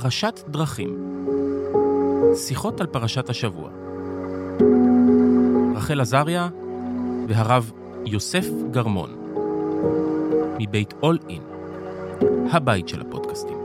פרשת 0.00 0.40
דרכים. 0.48 1.24
שיחות 2.34 2.80
על 2.80 2.86
פרשת 2.86 3.30
השבוע. 3.30 3.70
רחל 5.76 6.00
עזריה 6.00 6.48
והרב 7.28 7.72
יוסף 8.06 8.46
גרמון. 8.70 9.10
מבית 10.58 10.94
אול 11.02 11.18
אין, 11.28 11.42
הבית 12.52 12.88
של 12.88 13.00
הפודקאסטים. 13.00 13.58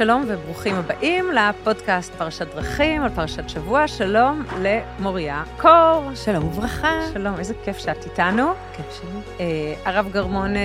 שלום 0.00 0.24
וברוכים 0.28 0.74
הבאים 0.76 1.24
לפודקאסט 1.32 2.14
פרשת 2.14 2.54
דרכים 2.54 3.02
על 3.02 3.08
פרשת 3.08 3.48
שבוע. 3.48 3.88
שלום 3.88 4.44
למוריה 4.58 5.42
קור. 5.58 6.10
שלום 6.14 6.44
וברכה. 6.44 6.88
שלום, 7.12 7.34
איזה 7.38 7.54
כיף 7.64 7.78
שאת 7.78 8.04
איתנו. 8.04 8.52
כיף 8.76 8.86
שלי. 9.00 9.20
אה, 9.40 9.74
הרב 9.84 10.08
גרמון 10.12 10.56
אה, 10.56 10.60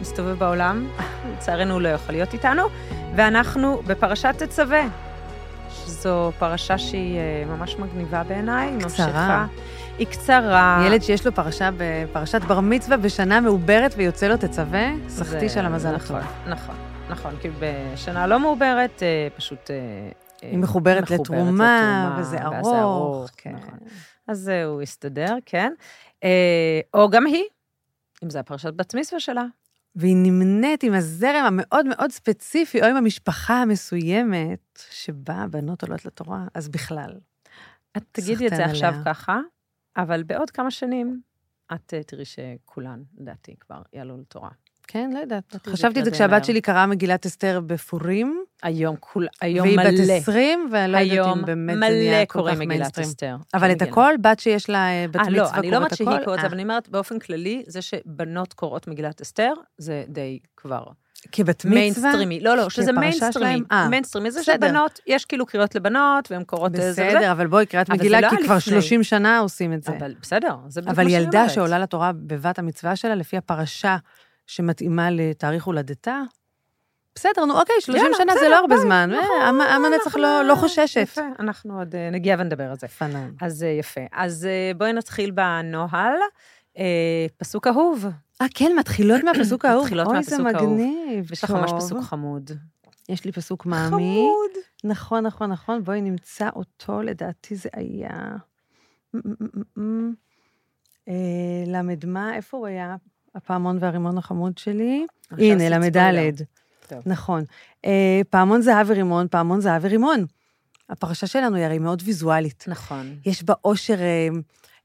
מסתובב 0.00 0.38
בעולם, 0.38 0.88
לצערנו 1.36 1.72
הוא 1.72 1.80
לא 1.80 1.88
יכול 1.88 2.14
להיות 2.14 2.32
איתנו, 2.32 2.62
ואנחנו 3.16 3.82
בפרשת 3.86 4.34
תצווה. 4.38 4.82
זו 5.86 6.32
פרשה 6.38 6.78
שהיא 6.78 7.18
אה, 7.18 7.44
ממש 7.56 7.76
מגניבה 7.78 8.22
בעיניי. 8.22 8.68
קצרה. 8.78 9.06
ממשיכה- 9.06 9.46
היא 9.98 10.06
קצרה. 10.06 10.82
ילד 10.86 11.02
שיש 11.02 11.26
לו 11.26 11.34
פרשה 11.34 11.70
בפרשת 11.76 12.40
בר 12.42 12.60
מצווה 12.60 12.96
בשנה 12.96 13.40
מעוברת 13.40 13.94
ויוצא 13.96 14.28
לו 14.28 14.36
תצווה, 14.36 14.86
סחטיש 15.08 15.56
על 15.56 15.66
המזל 15.66 15.94
הטוב. 15.94 16.16
נכון, 16.16 16.20
נכון, 16.46 16.74
נכון, 17.18 17.36
כי 17.40 17.48
בשנה 17.60 18.26
לא 18.26 18.40
מעוברת, 18.40 19.02
אה, 19.02 19.28
פשוט... 19.36 19.70
אה, 19.70 19.76
אה, 20.42 20.48
היא 20.48 20.58
מחוברת 20.58 21.10
לתרומה, 21.10 22.16
וזה 22.20 22.36
ואז 22.50 22.66
ארוך. 22.66 23.30
כן. 23.36 23.52
נכון. 23.52 23.78
אז 24.28 24.48
הוא 24.48 24.82
יסתדר, 24.82 25.36
כן. 25.46 25.72
או 26.94 27.10
גם 27.10 27.26
היא, 27.26 27.44
אם 28.24 28.30
זה 28.30 28.40
הפרשת 28.40 28.74
בת 28.74 28.94
מצווה 28.94 29.20
שלה. 29.20 29.44
והיא 29.96 30.16
נמנית 30.16 30.82
עם 30.82 30.94
הזרם 30.94 31.44
המאוד 31.46 31.86
מאוד 31.86 32.10
ספציפי, 32.10 32.82
או 32.82 32.86
עם 32.86 32.96
המשפחה 32.96 33.62
המסוימת, 33.62 34.82
שבה 34.90 35.34
הבנות 35.34 35.82
עולות 35.82 36.04
לתורה, 36.04 36.44
אז 36.54 36.68
בכלל. 36.68 37.14
את 37.96 38.02
תגידי 38.12 38.46
את 38.46 38.50
זה 38.50 38.56
סחטיין 38.56 38.70
עכשיו 38.70 38.92
עליה. 38.92 39.04
ככה, 39.04 39.40
אבל 39.96 40.22
בעוד 40.22 40.50
כמה 40.50 40.70
שנים, 40.70 41.20
את 41.74 41.94
תראי 42.06 42.24
שכולן, 42.24 43.02
לדעתי, 43.18 43.56
כבר 43.60 43.82
יעלו 43.92 44.16
לתורה. 44.16 44.50
כן, 44.88 45.10
לא 45.14 45.18
יודעת. 45.18 45.56
חשבתי 45.66 46.00
את 46.00 46.04
זה. 46.04 46.10
כשהבת 46.10 46.44
שלי 46.44 46.60
קראה 46.60 46.86
מגילת 46.86 47.26
אסתר 47.26 47.60
בפורים, 47.66 48.44
היום, 48.62 48.96
כול, 49.00 49.26
היום 49.40 49.66
והיא 49.66 49.76
מלא. 49.76 49.90
בת 49.90 50.20
20, 50.20 50.68
ואני 50.72 50.92
לא 50.92 50.98
יודעת 50.98 51.36
אם 51.36 51.44
באמת 51.44 51.74
זה 51.74 51.88
נהיה 51.88 52.26
כל 52.26 52.50
כך 52.50 52.58
מיינסטרים. 52.58 53.08
אבל 53.54 53.72
את 53.72 53.82
כן. 53.82 53.88
הכל, 53.88 54.14
בת 54.20 54.40
שיש 54.40 54.70
לה 54.70 54.88
אה, 54.88 55.06
בת 55.08 55.16
אה, 55.16 55.22
מצווה 55.22 55.36
לא, 55.36 55.50
אני 55.54 55.70
לא 55.70 55.76
אומרת 55.76 55.94
קוראת 55.94 56.00
הכל? 56.00 56.14
שהיא 56.16 56.24
קוראת, 56.24 56.38
אה. 56.38 56.46
אבל 56.46 56.54
אני 56.54 56.62
אומרת 56.62 56.88
באופן 56.88 57.18
כללי, 57.18 57.62
זה 57.66 57.82
שבנות 57.82 58.52
קוראות 58.52 58.88
מגילת 58.88 59.20
אסתר, 59.20 59.52
זה 59.78 60.04
די 60.08 60.38
כבר 60.56 60.82
כבת 61.32 61.64
מצווה? 61.64 61.74
מיינסטרימי. 61.74 62.40
לא, 62.40 62.56
לא, 62.56 62.70
שזה 62.70 62.92
מיינסטרימי. 62.92 63.62
אה, 63.72 63.88
מיינסטרימי 63.88 64.30
זה. 64.30 64.42
שבנות, 64.42 65.00
יש 65.06 65.24
כאילו 65.24 65.46
קריאות 65.46 65.74
לבנות, 65.74 66.30
והן 66.30 66.44
קוראות 66.44 66.74
איזה 66.74 66.90
וזה. 66.90 67.08
בסדר, 67.08 67.32
אבל 67.32 67.46
בואי, 67.46 67.66
קריאת 67.66 67.90
אבל 67.90 67.98
מגילה, 67.98 68.20
לא 68.20 68.28
כי 68.28 68.36
כבר 68.44 68.56
לפני. 68.56 68.72
30 68.72 69.02
שנה 69.02 69.38
עושים 69.38 69.72
את 69.72 69.82
זה. 69.82 69.92
אבל 69.98 70.14
בסדר, 70.22 70.56
זה 70.68 70.80
בדיוק 70.80 70.94
אבל 70.94 71.04
מה 71.04 71.10
ילדה 71.10 71.38
אומרת. 71.38 71.50
שעולה 71.50 71.78
לתורה 71.78 72.12
בבת 72.12 72.58
המצווה 72.58 72.96
שלה, 72.96 73.14
לפי 73.14 73.36
הפרשה 73.36 73.96
שמתאימה 74.48 75.10
לתאריך 75.10 75.64
הולדתה, 75.64 76.22
בסדר, 77.14 77.44
נו, 77.44 77.60
אוקיי, 77.60 77.74
30 77.80 78.02
יאללה, 78.02 78.16
שנה 78.16 78.32
זה 78.40 78.48
לא 78.48 78.56
הרבה 78.56 78.76
זמן. 78.76 79.10
נכון, 79.12 79.40
אה, 79.40 79.48
עם- 79.48 79.60
עם 79.60 79.84
הנצח 79.84 80.06
אנחנו- 80.06 80.20
לא- 80.22 80.42
לא 80.44 80.54
חוששת. 80.54 81.00
יפה, 81.02 81.20
אנחנו 81.38 81.78
עוד 81.78 81.94
אה, 81.94 82.10
נגיע 82.10 82.36
ונדבר 82.38 82.70
על 82.70 82.76
זה. 82.76 82.88
פנן. 82.88 83.30
אז 83.40 83.62
אה, 83.62 83.68
יפה. 83.68 84.00
אז 84.12 84.46
אה, 84.46 84.72
בואי 84.76 84.92
נתחיל 84.92 85.30
בנוהל. 85.30 86.12
אה, 86.78 86.84
פסוק 87.36 87.66
אהוב. 87.66 88.04
אה, 88.42 88.46
כן, 88.54 88.72
מתחילות 88.78 89.24
מהפסוק 89.24 89.64
האהוב. 89.64 89.82
מתחילות 89.84 90.06
אוי, 90.06 90.16
מהפסוק 90.16 90.40
זה 90.50 90.56
האהוב. 90.56 90.72
מגניב. 90.72 91.32
יש 91.32 91.44
לך 91.44 91.50
ממש. 91.50 91.70
פסוק 91.76 91.98
חמוד. 92.02 92.50
יש 93.08 93.24
לי 93.24 93.32
פסוק 93.32 93.66
מאמי. 93.66 94.26
נכון, 94.84 95.26
נכון, 95.26 95.52
נכון. 95.52 95.84
בואי 95.84 96.00
נמצא 96.00 96.48
אותו, 96.56 97.02
לדעתי 97.02 97.56
זה 97.56 97.68
היה... 97.72 98.10
אה, 101.08 101.12
למד 101.66 102.06
מה, 102.06 102.34
איפה 102.34 102.56
הוא 102.56 102.66
היה? 102.66 102.96
הפעמון 103.38 103.78
והרימון 103.80 104.18
החמוד 104.18 104.58
שלי. 104.58 105.06
הנה, 105.30 105.54
עשית 105.54 105.70
למד 105.70 105.90
ספוילר. 105.90 106.30
ד'. 106.30 106.42
טוב. 106.88 107.02
נכון. 107.06 107.44
אה, 107.84 108.20
פעמון 108.30 108.62
זהב 108.62 108.90
ורימון, 108.90 109.26
פעמון 109.30 109.60
זהב 109.60 109.84
ורימון. 109.84 110.24
הפרשה 110.90 111.26
שלנו 111.26 111.56
היא 111.56 111.64
הרי 111.64 111.78
מאוד 111.78 112.02
ויזואלית. 112.04 112.64
נכון. 112.68 113.16
יש 113.26 113.42
בה 113.42 113.54
עושר 113.60 114.00
אה, 114.00 114.28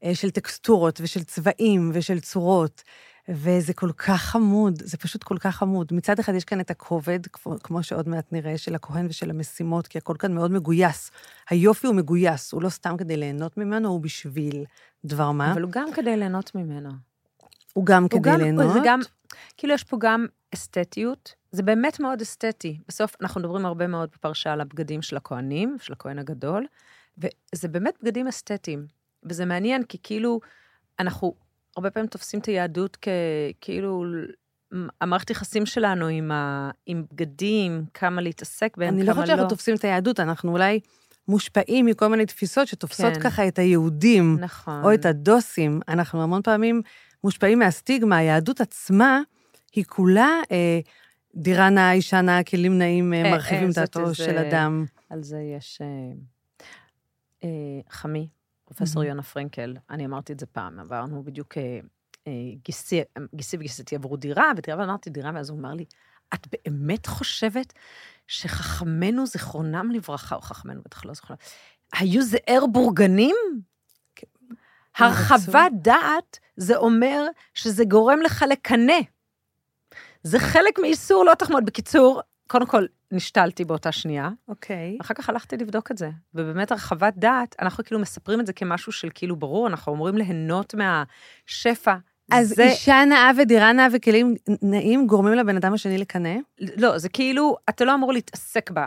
אה, 0.04 0.16
של 0.16 0.32
טקסטורות 0.32 1.02
ושל 1.04 1.24
צבעים 1.24 1.92
ושל 1.94 2.20
צורות, 2.20 2.84
וזה 3.30 3.74
כל 3.74 3.92
כך 3.98 4.22
חמוד, 4.22 4.82
זה 4.86 4.98
פשוט 4.98 5.24
כל 5.24 5.38
כך 5.38 5.56
חמוד. 5.56 5.94
מצד 5.94 6.20
אחד 6.20 6.34
יש 6.34 6.44
כאן 6.44 6.60
את 6.60 6.72
הכובד, 6.72 7.20
כמו, 7.28 7.56
כמו 7.64 7.84
שעוד 7.84 8.10
מעט 8.10 8.26
נראה, 8.32 8.58
של 8.58 8.76
הכהן 8.76 9.06
ושל 9.10 9.30
המשימות, 9.30 9.88
כי 9.88 9.98
הכל 9.98 10.16
כאן 10.20 10.34
מאוד 10.34 10.52
מגויס. 10.52 11.12
היופי 11.50 11.88
הוא 11.88 11.96
מגויס, 11.96 12.52
הוא 12.52 12.64
לא 12.64 12.70
סתם 12.70 12.98
כדי 12.98 13.18
ליהנות 13.18 13.58
ממנו, 13.58 13.90
הוא 13.90 14.02
בשביל 14.02 14.66
דבר 15.06 15.32
מה. 15.32 15.52
אבל 15.52 15.62
הוא 15.62 15.72
גם 15.72 15.88
כדי 15.94 16.18
ליהנות 16.18 16.56
ממנו. 16.56 16.90
הוא 17.74 17.86
גם 17.86 18.04
הוא 18.04 18.10
כדי 18.10 18.20
גם- 18.32 18.40
ליהנות. 18.40 18.74
זה 18.74 18.80
גם, 18.86 19.00
כאילו 19.58 19.74
יש 19.74 19.84
פה 19.84 19.98
גם 20.00 20.26
אסתטיות, 20.54 21.34
זה 21.52 21.64
באמת 21.64 22.00
מאוד 22.00 22.22
אסתטי. 22.22 22.78
בסוף 22.88 23.16
אנחנו 23.22 23.42
מדברים 23.42 23.66
הרבה 23.66 23.88
מאוד 23.88 24.10
בפרשה 24.14 24.54
על 24.54 24.62
הבגדים 24.62 25.02
של 25.02 25.18
הכהנים, 25.18 25.78
של 25.82 25.94
הכהן 25.94 26.20
הגדול, 26.20 26.66
וזה 27.18 27.68
באמת 27.68 27.94
בגדים 28.02 28.28
אסתטיים. 28.28 28.86
וזה 29.24 29.46
מעניין, 29.46 29.84
כי 29.84 29.98
כאילו, 30.04 30.40
אנחנו 31.00 31.34
הרבה 31.78 31.90
פעמים 31.90 32.08
תופסים 32.08 32.40
את 32.40 32.46
היהדות 32.46 32.98
ככאילו, 33.62 34.04
המערכת 35.02 35.30
יחסים 35.30 35.66
שלנו 35.66 36.08
עם, 36.08 36.32
ה, 36.32 36.70
עם 36.86 37.04
בגדים, 37.14 37.86
כמה 37.94 38.22
להתעסק 38.22 38.78
בהם, 38.78 38.94
אני 38.94 39.04
כמה 39.04 39.06
לא 39.06 39.18
לא. 39.18 39.22
חושבת 39.22 39.28
שאנחנו 39.28 39.50
תופסים 39.50 39.76
את 39.76 39.84
היהדות, 39.84 40.20
אנחנו 40.20 40.52
אולי 40.52 40.80
מושפעים 41.28 41.86
מכל 41.86 42.08
מיני 42.08 42.26
תפיסות 42.26 42.68
שתופסות 42.68 43.14
כן. 43.14 43.20
ככה 43.20 43.48
את 43.48 43.60
היהודים. 43.60 44.38
נכון. 44.40 44.84
או 44.84 44.94
את 44.94 45.06
הדוסים, 45.06 45.80
אנחנו 45.88 46.24
המון 46.24 46.42
פעמים 46.42 46.82
מושפעים 47.24 47.60
מהסטיגמה, 47.60 48.18
היהדות 48.18 48.62
עצמה 48.62 49.22
היא 49.74 49.86
כולה 49.86 50.30
אה, 50.52 50.80
דירה 51.36 51.70
נאה, 51.70 51.92
אישה 51.92 52.22
נאה, 52.22 52.44
כלים 52.44 52.78
נאים, 52.78 53.14
אה, 53.14 53.24
אה, 53.26 53.32
מרחיבים 53.32 53.68
אה, 53.68 53.74
דעתו 53.74 54.00
איזה- 54.02 54.16
של 54.16 54.38
אדם. 54.38 54.86
על 55.10 55.24
זה 55.24 55.40
יש 55.58 55.80
אה, 55.82 55.88
אה, 57.44 57.50
חמי, 57.90 58.28
פרופסור 58.66 59.02
מהמם. 59.02 59.10
יונה 59.10 59.24
פרנקל, 59.24 59.76
אני 59.90 60.06
אמרתי 60.06 60.34
את 60.34 60.40
זה 60.40 60.46
פעם, 60.46 60.80
עברנו 60.80 61.24
בדיוק, 61.24 61.58
אה, 61.58 61.80
אה, 62.28 62.32
גיסי, 62.66 63.02
גיסי 63.36 63.58
וגיסתי 63.58 63.96
עברו 63.96 64.18
דירה, 64.18 64.52
ודירה, 64.58 64.78
ואמרתי 64.80 65.10
דירה, 65.10 65.32
ואז 65.36 65.50
הוא 65.50 65.60
אמר 65.60 65.74
לי, 65.74 65.86
את 66.34 66.48
באמת 66.52 67.06
חושבת 67.06 67.74
שחכמינו, 68.28 69.26
זיכרונם 69.26 69.92
לברכה, 69.92 70.36
או 70.36 70.42
חכמינו, 70.42 70.82
בטח 70.86 71.06
לא 71.06 71.14
זיכרונם, 71.14 71.40
היו 71.94 72.22
זעיר 72.24 72.66
בורגנים? 72.66 73.36
כן. 74.16 74.28
הרחבת 74.98 75.72
דעת, 75.82 76.40
זה 76.58 76.78
אומר 76.78 77.28
שזה 77.54 77.86
גורם 77.86 78.20
לך 78.22 78.46
לקנא. 78.50 79.00
זה 80.24 80.40
חלק 80.40 80.80
מאיסור 80.80 81.26
לא 81.26 81.34
תחמוד. 81.34 81.66
בקיצור, 81.66 82.22
קודם 82.48 82.66
כל, 82.66 82.86
נשתלתי 83.12 83.66
באותה 83.66 83.92
שנייה, 83.92 84.30
אוקיי. 84.48 84.98
אחר 85.02 85.14
כך 85.14 85.30
הלכתי 85.30 85.58
לבדוק 85.58 85.92
את 85.92 85.98
זה, 85.98 86.10
ובאמת 86.34 86.72
הרחבת 86.72 87.14
דעת, 87.18 87.56
אנחנו 87.62 87.84
כאילו 87.84 88.02
מספרים 88.02 88.40
את 88.40 88.46
זה 88.46 88.54
כמשהו 88.54 88.92
של 88.92 89.10
כאילו 89.14 89.36
ברור, 89.36 89.68
אנחנו 89.68 89.94
אמורים 89.94 90.18
ליהנות 90.18 90.76
מהשפע. 90.76 91.96
אז 92.32 92.50
זה, 92.50 92.64
אישה 92.64 93.06
נאה 93.06 93.32
ודירה 93.38 93.74
נאה 93.74 93.88
וכלים 93.94 94.36
נאים 94.62 95.08
גורמים 95.08 95.34
לבן 95.34 95.58
אדם 95.58 95.74
השני 95.74 95.98
לקנא? 95.98 96.36
לא, 96.60 96.98
זה 96.98 97.10
כאילו, 97.10 97.58
אתה 97.70 97.86
לא 97.86 97.94
אמור 97.94 98.14
להתעסק 98.14 98.72
ב, 98.74 98.80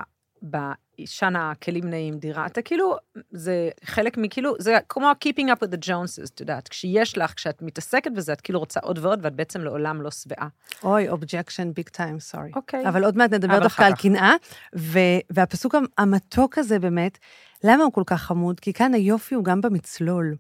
באישה 0.43 1.29
נאה, 1.29 1.53
כלים 1.65 1.91
נעים, 1.91 2.19
דירה, 2.19 2.47
אתה 2.47 2.63
כאילו, 2.63 2.97
זה 3.31 3.71
חלק 3.85 4.19
מכאילו, 4.19 4.55
זה 4.59 4.79
כמו 4.89 5.11
keeping 5.25 5.47
up 5.49 5.65
with 5.65 5.73
the 5.73 5.87
Joneses, 5.89 6.31
את 6.35 6.41
יודעת, 6.41 6.69
כשיש 6.69 7.19
לך, 7.19 7.35
כשאת 7.37 7.63
מתעסקת 7.63 8.11
בזה, 8.13 8.33
את 8.33 8.41
כאילו 8.41 8.59
רוצה 8.59 8.81
עוד 8.81 8.99
ועוד, 8.99 9.19
ואת 9.23 9.35
בעצם 9.35 9.61
לעולם 9.61 10.03
לא 10.03 10.11
שבעה. 10.11 10.49
אוי, 10.85 11.09
objection 11.09 11.73
big 11.75 11.89
time, 11.89 12.21
sorry. 12.21 12.51
אוקיי. 12.57 12.89
אבל 12.89 13.05
עוד 13.05 13.17
מעט 13.17 13.33
נדבר 13.33 13.59
דווקא 13.63 13.83
על. 13.83 13.93
קנאה, 13.95 14.33
ו- 14.77 14.99
והפסוק 15.31 15.75
המ- 15.75 15.87
המתוק 15.99 16.59
הזה 16.59 16.79
באמת, 16.79 17.19
למה 17.65 17.85
הוא 17.85 17.93
כל 17.93 18.03
כך 18.07 18.23
חמוד? 18.23 18.61
כי 18.61 18.73
כאן 18.73 18.95
היופי 18.95 19.35
הוא 19.35 19.45
גם 19.45 19.61
במצלול. 19.61 20.35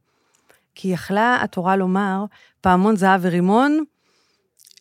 כי 0.74 0.88
יכלה 0.88 1.38
התורה 1.42 1.76
לומר, 1.76 2.24
פעמון 2.60 2.96
זהב 2.96 3.20
ורימון, 3.24 3.84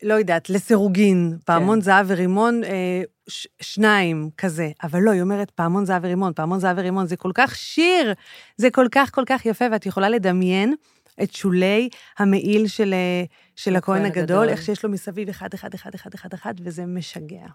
לא 0.03 0.13
יודעת, 0.13 0.49
לסירוגין, 0.49 1.37
פעמון 1.45 1.81
זהב 1.81 2.05
ורימון, 2.09 2.63
אה, 2.63 3.01
ש- 3.27 3.47
שניים, 3.61 4.29
כזה. 4.37 4.71
אבל 4.83 4.99
לא, 4.99 5.11
היא 5.11 5.21
אומרת 5.21 5.51
פעמון 5.51 5.85
זהב 5.85 6.03
ורימון, 6.03 6.33
פעמון 6.35 6.59
זהב 6.59 6.77
ורימון, 6.77 7.07
זה 7.07 7.15
כל 7.15 7.31
כך 7.33 7.55
שיר, 7.55 8.13
זה 8.57 8.69
כל 8.69 8.87
כך 8.91 9.15
כל 9.15 9.23
כך 9.25 9.45
יפה, 9.45 9.65
ואת 9.71 9.85
יכולה 9.85 10.09
לדמיין 10.09 10.75
את 11.23 11.33
שולי 11.33 11.89
המעיל 12.17 12.67
של, 12.67 12.93
אה, 12.93 13.23
של 13.55 13.75
הכהן 13.75 14.05
הגדול, 14.05 14.23
הגדול. 14.23 14.49
איך 14.49 14.61
שיש 14.61 14.83
לו 14.83 14.89
מסביב 14.91 15.29
אחד, 15.29 15.53
אחד, 15.53 15.73
אחד, 15.73 15.93
אחד, 15.95 16.13
אחד, 16.13 16.33
אחד, 16.33 16.53
וזה 16.63 16.85
משגע. 16.85 17.45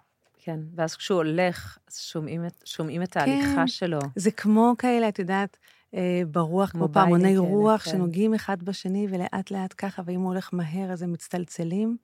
כן, 0.42 0.60
ואז 0.76 0.96
כשהוא 0.96 1.16
הולך, 1.16 1.78
שומעים 1.98 2.46
את, 2.46 2.62
שומעים 2.64 3.02
את 3.02 3.16
ההליכה 3.16 3.54
כן. 3.56 3.66
שלו. 3.66 3.98
זה 4.16 4.30
כמו 4.30 4.74
כאלה, 4.78 5.08
את 5.08 5.18
יודעת, 5.18 5.56
אה, 5.94 6.22
ברוח, 6.30 6.70
כמו 6.70 6.88
פעמוני 6.92 7.36
רוח, 7.38 7.82
כן. 7.82 7.90
שנוגעים 7.90 8.34
אחד 8.34 8.62
בשני, 8.62 9.06
ולאט 9.10 9.50
לאט 9.50 9.74
ככה, 9.78 10.02
ואם 10.06 10.20
הוא 10.20 10.28
הולך 10.28 10.50
מהר, 10.52 10.92
אז 10.92 11.02
הם 11.02 11.12
מצטלצלים. 11.12 11.96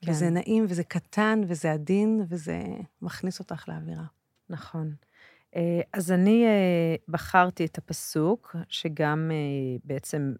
כן. 0.00 0.10
וזה 0.10 0.30
נעים, 0.30 0.66
וזה 0.68 0.84
קטן, 0.84 1.40
וזה 1.46 1.72
עדין, 1.72 2.26
וזה 2.28 2.62
מכניס 3.02 3.38
אותך 3.40 3.68
לאווירה. 3.68 4.04
נכון. 4.50 4.94
אה, 5.56 5.80
אז 5.92 6.12
אני 6.12 6.46
אה, 6.46 6.94
בחרתי 7.08 7.64
את 7.64 7.78
הפסוק, 7.78 8.56
שגם 8.68 9.30
אה, 9.32 9.76
בעצם 9.84 10.32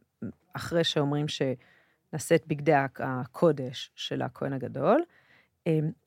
אחרי 0.53 0.85
שאומרים 0.85 1.27
שנעשה 1.29 2.35
את 2.35 2.47
בגדי 2.47 2.73
הקודש 2.99 3.91
של 3.95 4.23
הכהן 4.23 4.53
הגדול, 4.53 5.03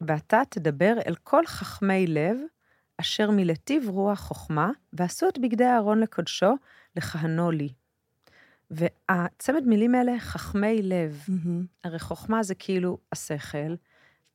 ואתה 0.02 0.42
תדבר 0.50 0.94
אל 1.08 1.16
כל 1.16 1.46
חכמי 1.46 2.08
לב, 2.08 2.38
אשר 2.98 3.32
מלטיב 3.32 3.90
רוח 3.90 4.20
חוכמה, 4.20 4.72
ועשו 4.94 5.28
את 5.30 5.38
בגדי 5.40 5.66
אהרון 5.66 6.00
לקודשו, 6.00 6.54
לכהנו 6.96 7.52
לי. 7.52 7.70
והצמד 8.72 9.64
מילים 9.66 9.96
האלה, 9.96 10.20
חכמי 10.20 10.82
לב, 10.82 11.26
הרי 11.84 12.00
חוכמה 12.00 12.44
זה 12.44 12.56
כאילו 12.56 12.98
השכל, 13.12 13.76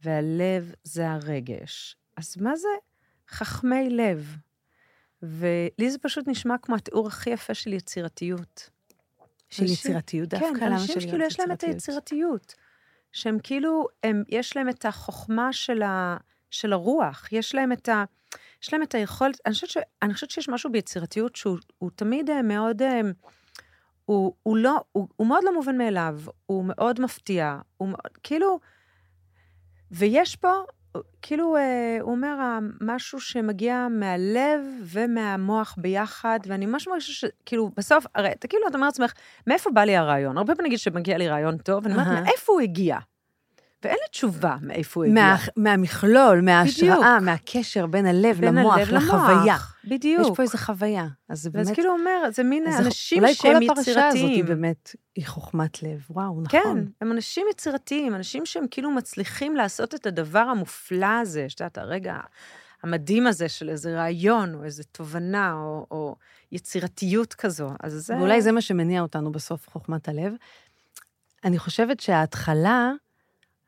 והלב 0.04 0.74
זה 0.84 1.10
הרגש. 1.10 1.96
אז 2.16 2.36
מה 2.40 2.56
זה 2.56 2.68
חכמי 3.28 3.90
לב? 3.90 4.36
ולי 5.22 5.90
זה 5.90 5.98
פשוט 5.98 6.28
נשמע 6.28 6.54
כמו 6.62 6.76
התיאור 6.76 7.06
הכי 7.06 7.30
יפה 7.30 7.54
של 7.54 7.72
יצירתיות. 7.72 8.70
של 9.50 9.62
אנשים- 9.62 9.74
יצירתיות 9.74 10.28
דווקא? 10.28 10.58
כן, 10.60 10.72
אנשים 10.72 11.00
שכאילו 11.00 11.24
יש 11.24 11.40
להם 11.40 11.52
את 11.52 11.64
היצירתיות. 11.64 12.54
שהם 13.12 13.38
כאילו, 13.42 13.86
הם, 14.04 14.22
יש 14.28 14.56
להם 14.56 14.68
את 14.68 14.84
החוכמה 14.84 15.52
של, 15.52 15.82
ה, 15.82 16.16
של 16.50 16.72
הרוח, 16.72 17.28
יש 17.32 17.54
להם 17.54 17.72
את 17.72 17.88
ה... 17.88 18.04
יש 18.62 18.72
להם 18.72 18.82
את 18.82 18.94
היכולת, 18.94 19.40
אני 19.46 19.54
חושבת, 19.54 19.70
ש, 19.70 19.76
אני 20.02 20.14
חושבת 20.14 20.30
שיש 20.30 20.48
משהו 20.48 20.72
ביצירתיות 20.72 21.36
שהוא 21.36 21.58
הוא 21.78 21.90
תמיד 21.96 22.30
אה, 22.30 22.42
מאוד, 22.42 22.82
אה, 22.82 23.00
הוא, 24.06 24.32
הוא 24.42 24.56
לא, 24.56 24.80
הוא, 24.92 25.08
הוא 25.16 25.26
מאוד 25.26 25.44
לא 25.44 25.54
מובן 25.54 25.78
מאליו, 25.78 26.20
הוא 26.46 26.64
מאוד 26.66 27.00
מפתיע, 27.00 27.58
הוא 27.76 27.88
מאוד, 27.88 28.18
כאילו, 28.22 28.60
ויש 29.90 30.36
פה, 30.36 30.52
כאילו, 31.22 31.56
אה, 31.56 31.98
הוא 32.00 32.10
אומר, 32.12 32.58
משהו 32.80 33.20
שמגיע 33.20 33.86
מהלב 33.90 34.60
ומהמוח 34.82 35.74
ביחד, 35.78 36.38
ואני 36.46 36.66
ממש 36.66 36.88
מרגישה 36.88 37.12
שכאילו, 37.12 37.70
בסוף, 37.76 38.06
הרי, 38.14 38.32
אתה 38.32 38.48
כאילו, 38.48 38.68
אתה 38.68 38.76
אומר 38.76 38.86
לעצמך, 38.86 39.12
מאיפה 39.46 39.70
בא 39.70 39.80
לי 39.80 39.96
הרעיון? 39.96 40.38
הרבה 40.38 40.54
פעמים 40.54 40.66
נגיד 40.66 40.78
שמגיע 40.78 41.18
לי 41.18 41.28
רעיון 41.28 41.58
טוב, 41.58 41.84
ואני 41.84 41.94
אומרת. 41.94 42.22
מאיפה 42.24 42.52
הוא 42.52 42.60
הגיע? 42.60 42.98
ואין 43.84 43.96
לי 44.02 44.08
תשובה 44.10 44.56
מאיפה 44.62 45.00
הוא 45.00 45.04
הגיע. 45.04 45.14
מה, 45.14 45.36
מהמכלול, 45.56 46.40
מההשראה. 46.40 47.20
מהקשר 47.20 47.86
בין 47.86 48.06
הלב 48.06 48.40
בין 48.40 48.54
למוח, 48.54 48.76
הלב 48.76 48.88
למוח. 48.90 49.04
לחוויה. 49.14 49.56
בדיוק. 49.84 50.22
יש 50.26 50.36
פה 50.36 50.42
איזו 50.42 50.58
חוויה. 50.58 51.06
אז 51.28 51.42
זה 51.42 51.50
ואז 51.52 51.66
באמת... 51.66 51.74
כאילו 51.76 51.90
הוא 51.90 51.98
אומר, 51.98 52.30
זה 52.32 52.42
מין 52.42 52.66
אז 52.66 52.74
זה- 52.74 52.82
אנשים 52.86 53.18
אולי 53.22 53.34
שהם 53.34 53.52
כל 53.52 53.72
הפרשה 53.72 53.80
הזאת 54.08 54.14
היא 54.14 54.24
יצירתיים. 54.24 54.46
באמת, 54.46 54.96
היא 55.16 55.26
חוכמת 55.26 55.82
לב. 55.82 56.00
וואו, 56.10 56.42
נכון. 56.42 56.46
כן, 56.62 56.84
הם 57.00 57.12
אנשים 57.12 57.46
יצירתיים, 57.50 58.14
אנשים 58.14 58.46
שהם 58.46 58.64
כאילו 58.70 58.90
מצליחים 58.90 59.56
לעשות 59.56 59.94
את 59.94 60.06
הדבר 60.06 60.38
המופלא 60.38 61.06
הזה, 61.20 61.44
שאת 61.48 61.60
יודעת, 61.60 61.78
הרגע 61.78 62.16
המדהים 62.82 63.26
הזה 63.26 63.48
של 63.48 63.68
איזה 63.68 63.96
רעיון, 63.96 64.54
או 64.54 64.64
איזה 64.64 64.84
תובנה, 64.84 65.52
או, 65.52 65.86
או 65.90 66.16
יצירתיות 66.52 67.34
כזו. 67.34 67.70
אז 67.82 67.92
זה... 67.92 68.16
ואולי 68.16 68.42
זה 68.42 68.52
מה 68.52 68.60
שמניע 68.60 69.00
אותנו 69.02 69.32
בסוף, 69.32 69.68
חוכמת 69.68 70.08
הלב. 70.08 70.32
אני 71.44 71.58
חושבת 71.58 72.00
שההתחלה, 72.00 72.92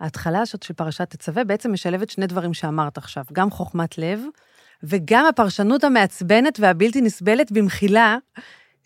ההתחלה 0.00 0.40
הזאת 0.40 0.62
של 0.62 0.74
פרשת 0.74 1.10
תצווה, 1.10 1.44
בעצם 1.44 1.72
משלבת 1.72 2.10
שני 2.10 2.26
דברים 2.26 2.54
שאמרת 2.54 2.98
עכשיו, 2.98 3.24
גם 3.32 3.50
חוכמת 3.50 3.98
לב, 3.98 4.20
וגם 4.82 5.26
הפרשנות 5.26 5.84
המעצבנת 5.84 6.60
והבלתי 6.60 7.00
נסבלת 7.00 7.52
במחילה 7.52 8.16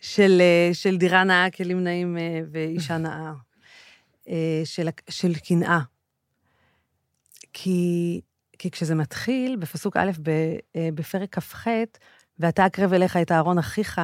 של, 0.00 0.38
אה, 0.41 0.70
של 0.73 0.97
דירה 0.97 1.25
נאה, 1.25 1.50
כלים 1.50 1.85
נאים 1.85 2.19
אה, 2.19 2.41
ואישה 2.50 2.99
נאה, 3.05 3.32
אה, 4.29 4.62
של, 4.64 4.88
של 5.11 5.32
קנאה. 5.35 5.81
כי, 7.53 8.20
כי 8.59 8.70
כשזה 8.70 8.94
מתחיל, 8.94 9.56
בפסוק 9.56 9.97
א' 9.97 10.11
בפרק 10.94 11.38
כ"ח, 11.38 11.67
ואתה 12.38 12.67
אקרב 12.67 12.93
אליך 12.93 13.17
את 13.17 13.32
אהרון 13.32 13.59
אחיך, 13.59 14.00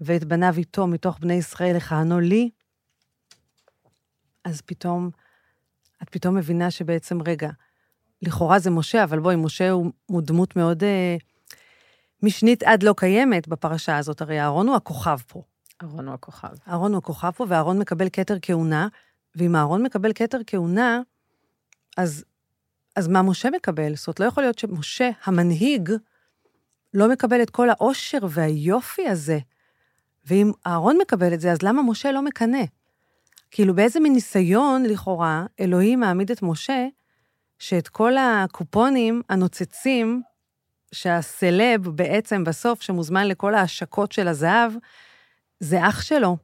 ואת 0.00 0.24
בניו 0.24 0.54
איתו 0.58 0.86
מתוך 0.86 1.18
בני 1.18 1.34
ישראל 1.34 1.76
לכהנו 1.76 2.20
לי, 2.20 2.50
אז 4.44 4.60
פתאום, 4.60 5.10
את 6.02 6.10
פתאום 6.10 6.34
מבינה 6.34 6.70
שבעצם, 6.70 7.22
רגע, 7.22 7.50
לכאורה 8.22 8.58
זה 8.58 8.70
משה, 8.70 9.04
אבל 9.04 9.18
בואי, 9.18 9.36
משה 9.36 9.70
הוא, 9.70 9.92
הוא 10.06 10.22
דמות 10.22 10.56
מאוד 10.56 10.84
אה, 10.84 11.16
משנית 12.22 12.62
עד 12.62 12.82
לא 12.82 12.94
קיימת 12.96 13.48
בפרשה 13.48 13.98
הזאת, 13.98 14.20
הרי 14.20 14.40
אהרון 14.40 14.68
הוא 14.68 14.76
הכוכב 14.76 15.18
פה. 15.26 15.42
אהרון 15.82 16.06
הוא 16.06 16.14
הכוכב. 16.14 16.48
אהרון 16.68 16.92
הוא 16.92 16.98
הכוכב 16.98 17.30
פה, 17.30 17.46
ואהרון 17.48 17.78
מקבל 17.78 18.08
כתר 18.12 18.36
כהונה, 18.42 18.88
ואם 19.36 19.56
אהרון 19.56 19.82
מקבל 19.82 20.12
כתר 20.14 20.38
כהונה, 20.46 21.00
אז, 21.96 22.24
אז 22.96 23.08
מה 23.08 23.22
משה 23.22 23.50
מקבל? 23.50 23.96
זאת 23.96 24.06
אומרת, 24.06 24.20
לא 24.20 24.24
יכול 24.24 24.42
להיות 24.42 24.58
שמשה, 24.58 25.10
המנהיג, 25.24 25.90
לא 26.94 27.08
מקבל 27.08 27.42
את 27.42 27.50
כל 27.50 27.70
העושר 27.70 28.18
והיופי 28.28 29.08
הזה. 29.08 29.38
ואם 30.24 30.52
אהרון 30.66 30.98
מקבל 31.02 31.34
את 31.34 31.40
זה, 31.40 31.52
אז 31.52 31.62
למה 31.62 31.82
משה 31.82 32.12
לא 32.12 32.22
מקנא? 32.22 32.64
כאילו, 33.52 33.74
באיזה 33.74 34.00
מין 34.00 34.12
ניסיון, 34.12 34.82
לכאורה, 34.86 35.46
אלוהים 35.60 36.00
מעמיד 36.00 36.30
את 36.30 36.42
משה, 36.42 36.86
שאת 37.58 37.88
כל 37.88 38.12
הקופונים 38.16 39.22
הנוצצים, 39.28 40.22
שהסלב 40.94 41.88
בעצם 41.88 42.44
בסוף, 42.44 42.82
שמוזמן 42.82 43.28
לכל 43.28 43.54
ההשקות 43.54 44.12
של 44.12 44.28
הזהב, 44.28 44.72
זה 45.60 45.88
אח 45.88 46.02
שלו. 46.02 46.36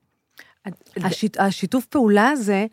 השיט, 0.96 1.40
השיתוף 1.40 1.86
פעולה 1.86 2.28
הזה 2.28 2.66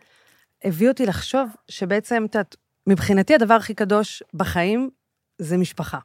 הביא 0.63 0.89
אותי 0.89 1.05
לחשוב 1.05 1.49
שבעצם, 1.67 2.25
את 2.25 2.55
מבחינתי 2.87 3.35
הדבר 3.35 3.53
הכי 3.53 3.73
קדוש 3.73 4.23
בחיים 4.33 4.89
זה 5.37 5.57
משפחה. 5.57 5.99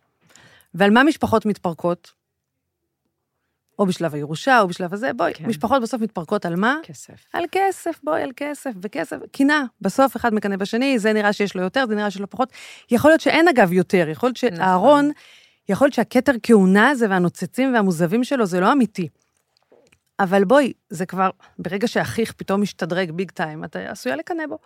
ועל 0.75 0.91
מה 0.91 1.05
משפחות 1.05 1.47
מתפרקות? 1.47 2.20
או 3.81 3.87
בשלב 3.87 4.15
הירושה, 4.15 4.61
או 4.61 4.69
בשלב 4.69 4.95
הזה, 4.95 5.13
בואי, 5.13 5.35
כן. 5.35 5.47
משפחות 5.47 5.83
בסוף 5.83 6.01
מתפרקות 6.03 6.47
על 6.47 6.57
מה? 6.57 6.77
כסף. 6.83 7.15
על 7.33 7.45
כסף, 7.53 8.01
בואי, 8.05 8.23
על 8.23 8.31
כסף, 8.37 8.71
וכסף, 8.83 9.17
קנאה. 9.33 9.63
בסוף 9.81 10.17
אחד 10.17 10.35
מקנא 10.35 10.57
בשני, 10.57 10.99
זה 10.99 11.13
נראה 11.13 11.33
שיש 11.33 11.57
לו 11.57 11.63
יותר, 11.63 11.85
זה 11.89 11.95
נראה 11.95 12.11
שיש 12.11 12.21
לו 12.21 12.31
פחות. 12.31 12.53
יכול 12.91 13.11
להיות 13.11 13.21
שאין 13.21 13.49
אגב 13.49 13.73
יותר, 13.73 14.09
יכול 14.09 14.27
להיות 14.27 14.45
נכון. 14.45 14.57
שאהרון, 14.57 15.11
יכול 15.69 15.85
להיות 15.85 15.95
שהכתר 15.95 16.33
כהונה 16.43 16.89
הזה 16.89 17.07
והנוצצים 17.11 17.75
והמוזבים 17.75 18.25
שלו 18.25 18.47
זה 18.47 18.61
לא 18.61 18.73
אמיתי. 18.73 19.09
אבל 20.21 20.45
בואי, 20.45 20.73
זה 20.91 21.07
כבר, 21.07 21.31
ברגע 21.59 21.89
שאחיך 21.89 22.33
פתאום 22.33 22.63
משתדרג 22.63 23.11
ביג 23.11 23.31
טיים, 23.31 23.65
את 23.65 23.77
עשויה 23.77 24.17
לקנא 24.17 24.47
בו. 24.47 24.59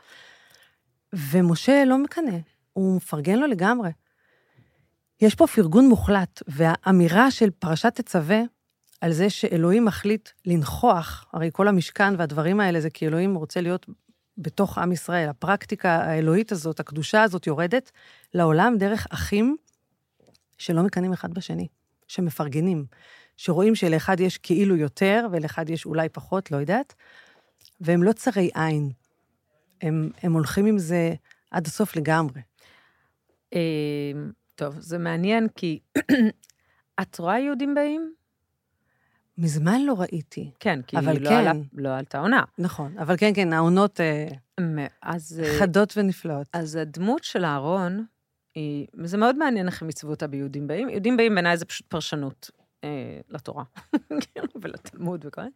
ומשה 1.12 1.84
לא 1.84 1.98
מקנא, 1.98 2.36
הוא 2.72 2.96
מפרגן 2.96 3.38
לו 3.38 3.46
לגמרי. 3.46 3.90
יש 5.20 5.34
פה 5.34 5.46
פרגון 5.46 5.88
מוחלט, 5.88 6.42
והאמירה 6.48 7.30
של 7.30 7.50
פרשת 7.50 7.94
תצווה, 7.94 8.40
על 9.00 9.12
זה 9.12 9.30
שאלוהים 9.30 9.84
מחליט 9.84 10.28
לנכוח, 10.46 11.26
הרי 11.32 11.50
כל 11.52 11.68
המשכן 11.68 12.14
והדברים 12.18 12.60
האלה 12.60 12.80
זה 12.80 12.90
כי 12.90 13.06
אלוהים 13.06 13.34
רוצה 13.34 13.60
להיות 13.60 13.86
בתוך 14.38 14.78
עם 14.78 14.92
ישראל. 14.92 15.28
הפרקטיקה 15.28 15.90
האלוהית 15.90 16.52
הזאת, 16.52 16.80
הקדושה 16.80 17.22
הזאת, 17.22 17.46
יורדת 17.46 17.90
לעולם 18.34 18.74
דרך 18.78 19.06
אחים 19.10 19.56
שלא 20.58 20.82
מקנאים 20.82 21.12
אחד 21.12 21.34
בשני, 21.34 21.68
שמפרגנים, 22.08 22.86
שרואים 23.36 23.74
שלאחד 23.74 24.20
יש 24.20 24.38
כאילו 24.38 24.76
יותר 24.76 25.26
ולאחד 25.32 25.70
יש 25.70 25.86
אולי 25.86 26.08
פחות, 26.08 26.50
לא 26.50 26.56
יודעת, 26.56 26.94
והם 27.80 28.02
לא 28.02 28.12
צרי 28.12 28.50
עין. 28.54 28.90
הם, 29.82 30.10
הם 30.22 30.32
הולכים 30.32 30.66
עם 30.66 30.78
זה 30.78 31.14
עד 31.50 31.66
הסוף 31.66 31.96
לגמרי. 31.96 32.40
אה, 33.54 34.12
טוב, 34.54 34.80
זה 34.80 34.98
מעניין, 34.98 35.48
כי 35.56 35.80
את 37.00 37.18
רואה 37.18 37.38
יהודים 37.38 37.74
באים? 37.74 38.14
מזמן 39.38 39.82
לא 39.82 39.94
ראיתי. 39.98 40.50
כן, 40.60 40.82
כי 40.82 40.98
אבל 40.98 41.12
לא, 41.20 41.28
כן. 41.28 41.34
עלה, 41.34 41.52
לא 41.72 41.96
עלתה 41.96 42.18
עונה. 42.18 42.42
נכון, 42.58 42.98
אבל 42.98 43.16
כן, 43.16 43.34
כן, 43.34 43.52
העונות 43.52 44.00
אה, 44.00 44.28
אז, 45.02 45.42
אה, 45.44 45.58
חדות 45.58 45.94
ונפלאות. 45.96 46.46
אז 46.52 46.76
הדמות 46.76 47.24
של 47.24 47.44
אהרון, 47.44 48.04
היא, 48.54 48.86
וזה 48.98 49.16
מאוד 49.16 49.36
מעניין 49.36 49.66
איך 49.66 49.82
הם 49.82 49.88
עיצבו 49.88 50.10
אותה 50.10 50.26
ביהודים 50.26 50.66
באים. 50.66 50.88
יהודים 50.88 51.16
באים 51.16 51.34
בעיניי 51.34 51.56
זה 51.56 51.64
פשוט 51.64 51.86
פרשנות 51.86 52.50
אה, 52.84 53.20
לתורה, 53.28 53.64
כאילו, 54.20 54.46
ולתלמוד 54.62 55.24
וכל 55.26 55.42
זה. 55.42 55.48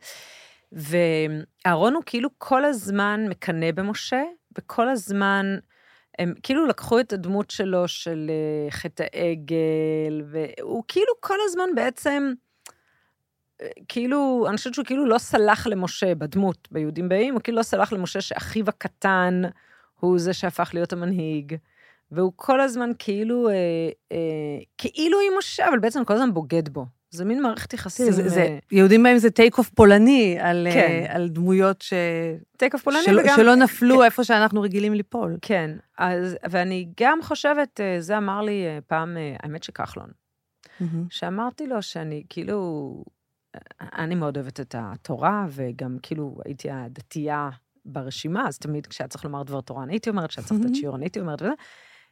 ואהרון 1.64 1.94
הוא 1.94 2.02
כאילו 2.06 2.28
כל 2.38 2.64
הזמן 2.64 3.26
מקנא 3.28 3.72
במשה, 3.72 4.22
וכל 4.58 4.88
הזמן, 4.88 5.46
הם 6.18 6.34
כאילו 6.42 6.66
לקחו 6.66 7.00
את 7.00 7.12
הדמות 7.12 7.50
שלו 7.50 7.88
של 7.88 8.30
אה, 8.30 8.70
חטא 8.70 9.04
העגל, 9.12 10.22
והוא 10.26 10.84
כאילו 10.88 11.12
כל 11.20 11.38
הזמן 11.44 11.68
בעצם, 11.74 12.32
כאילו, 13.88 14.46
אני 14.48 14.56
חושבת 14.56 14.74
שהוא 14.74 14.84
כאילו 14.84 15.06
לא 15.06 15.18
סלח 15.18 15.66
למשה 15.66 16.14
בדמות 16.14 16.68
ביהודים 16.70 17.08
באים, 17.08 17.34
הוא 17.34 17.42
כאילו 17.42 17.58
לא 17.58 17.62
סלח 17.62 17.92
למשה 17.92 18.20
שאחיו 18.20 18.68
הקטן 18.68 19.42
הוא 20.00 20.18
זה 20.18 20.32
שהפך 20.32 20.70
להיות 20.74 20.92
המנהיג. 20.92 21.56
והוא 22.12 22.32
כל 22.36 22.60
הזמן 22.60 22.90
כאילו, 22.98 23.48
אה, 23.48 23.54
אה, 24.12 24.18
כאילו 24.78 25.18
עם 25.20 25.38
משה, 25.38 25.68
אבל 25.68 25.78
בעצם 25.78 26.04
כל 26.04 26.14
הזמן 26.14 26.34
בוגד 26.34 26.68
בו. 26.68 26.86
זה 27.10 27.24
מין 27.24 27.42
מערכת 27.42 27.72
יחסים. 27.72 28.10
זה, 28.10 28.28
זה, 28.28 28.40
אה, 28.40 28.58
יהודים 28.72 29.02
באים 29.02 29.18
זה 29.18 29.30
take 29.30 29.58
off 29.58 29.68
פולני 29.68 30.38
על, 30.40 30.66
כן. 30.72 30.78
אה, 30.78 31.14
על 31.14 31.28
דמויות 31.28 31.82
ש... 31.82 31.92
take 32.56 32.74
off 32.74 32.82
פולני 32.82 33.02
שלא, 33.02 33.22
וגם... 33.22 33.36
שלא 33.36 33.54
נפלו 33.54 34.04
איפה 34.04 34.24
שאנחנו 34.24 34.62
רגילים 34.62 34.94
ליפול. 34.94 35.36
כן, 35.42 35.70
אז, 35.98 36.36
ואני 36.50 36.88
גם 37.00 37.18
חושבת, 37.22 37.80
אה, 37.80 37.96
זה 38.00 38.18
אמר 38.18 38.42
לי 38.42 38.66
אה, 38.66 38.78
פעם, 38.86 39.16
אה, 39.16 39.36
האמת 39.42 39.62
שכחלון, 39.62 40.10
מהמם. 40.80 41.06
שאמרתי 41.10 41.66
לו 41.66 41.82
שאני 41.82 42.22
כאילו, 42.28 43.04
אני 43.80 44.14
מאוד 44.14 44.36
אוהבת 44.36 44.60
את 44.60 44.74
התורה, 44.78 45.46
וגם 45.50 45.96
כאילו 46.02 46.38
הייתי 46.44 46.70
הדתייה 46.70 47.50
ברשימה, 47.84 48.48
אז 48.48 48.58
תמיד 48.58 48.86
כשהיה 48.86 49.08
צריך 49.08 49.24
לומר 49.24 49.42
דבר 49.42 49.60
תורה, 49.60 49.82
אני 49.82 49.92
הייתי 49.92 50.10
אומרת, 50.10 50.28
כשהיה 50.28 50.46
צריך 50.46 50.60
לתת 50.60 50.74
שיעור, 50.74 50.96
אני 50.96 51.04
הייתי 51.04 51.20
אומרת, 51.20 51.42
וזה. 51.42 51.52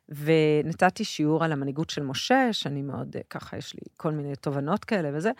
ונתתי 0.08 1.04
שיעור 1.04 1.44
על 1.44 1.52
המנהיגות 1.52 1.90
של 1.90 2.02
משה, 2.02 2.52
שאני 2.52 2.82
מאוד, 2.82 3.16
אה, 3.16 3.22
ככה, 3.30 3.56
יש 3.56 3.74
לי 3.74 3.80
כל 3.96 4.12
מיני 4.12 4.36
תובנות 4.36 4.84
כאלה 4.84 5.10
וזה, 5.14 5.30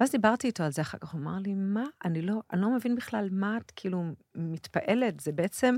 ואז 0.00 0.10
דיברתי 0.10 0.46
איתו 0.46 0.62
על 0.62 0.72
זה 0.72 0.82
אחר 0.82 0.98
כך, 0.98 1.12
הוא 1.12 1.20
אמר 1.20 1.38
לי, 1.38 1.54
מה, 1.54 1.84
אני 2.04 2.22
לא, 2.22 2.34
אני 2.52 2.60
לא 2.60 2.70
מבין 2.70 2.96
בכלל 2.96 3.28
מה 3.32 3.56
את 3.56 3.72
כאילו 3.76 4.04
מתפעלת, 4.34 5.20
זה 5.20 5.32
בעצם 5.32 5.76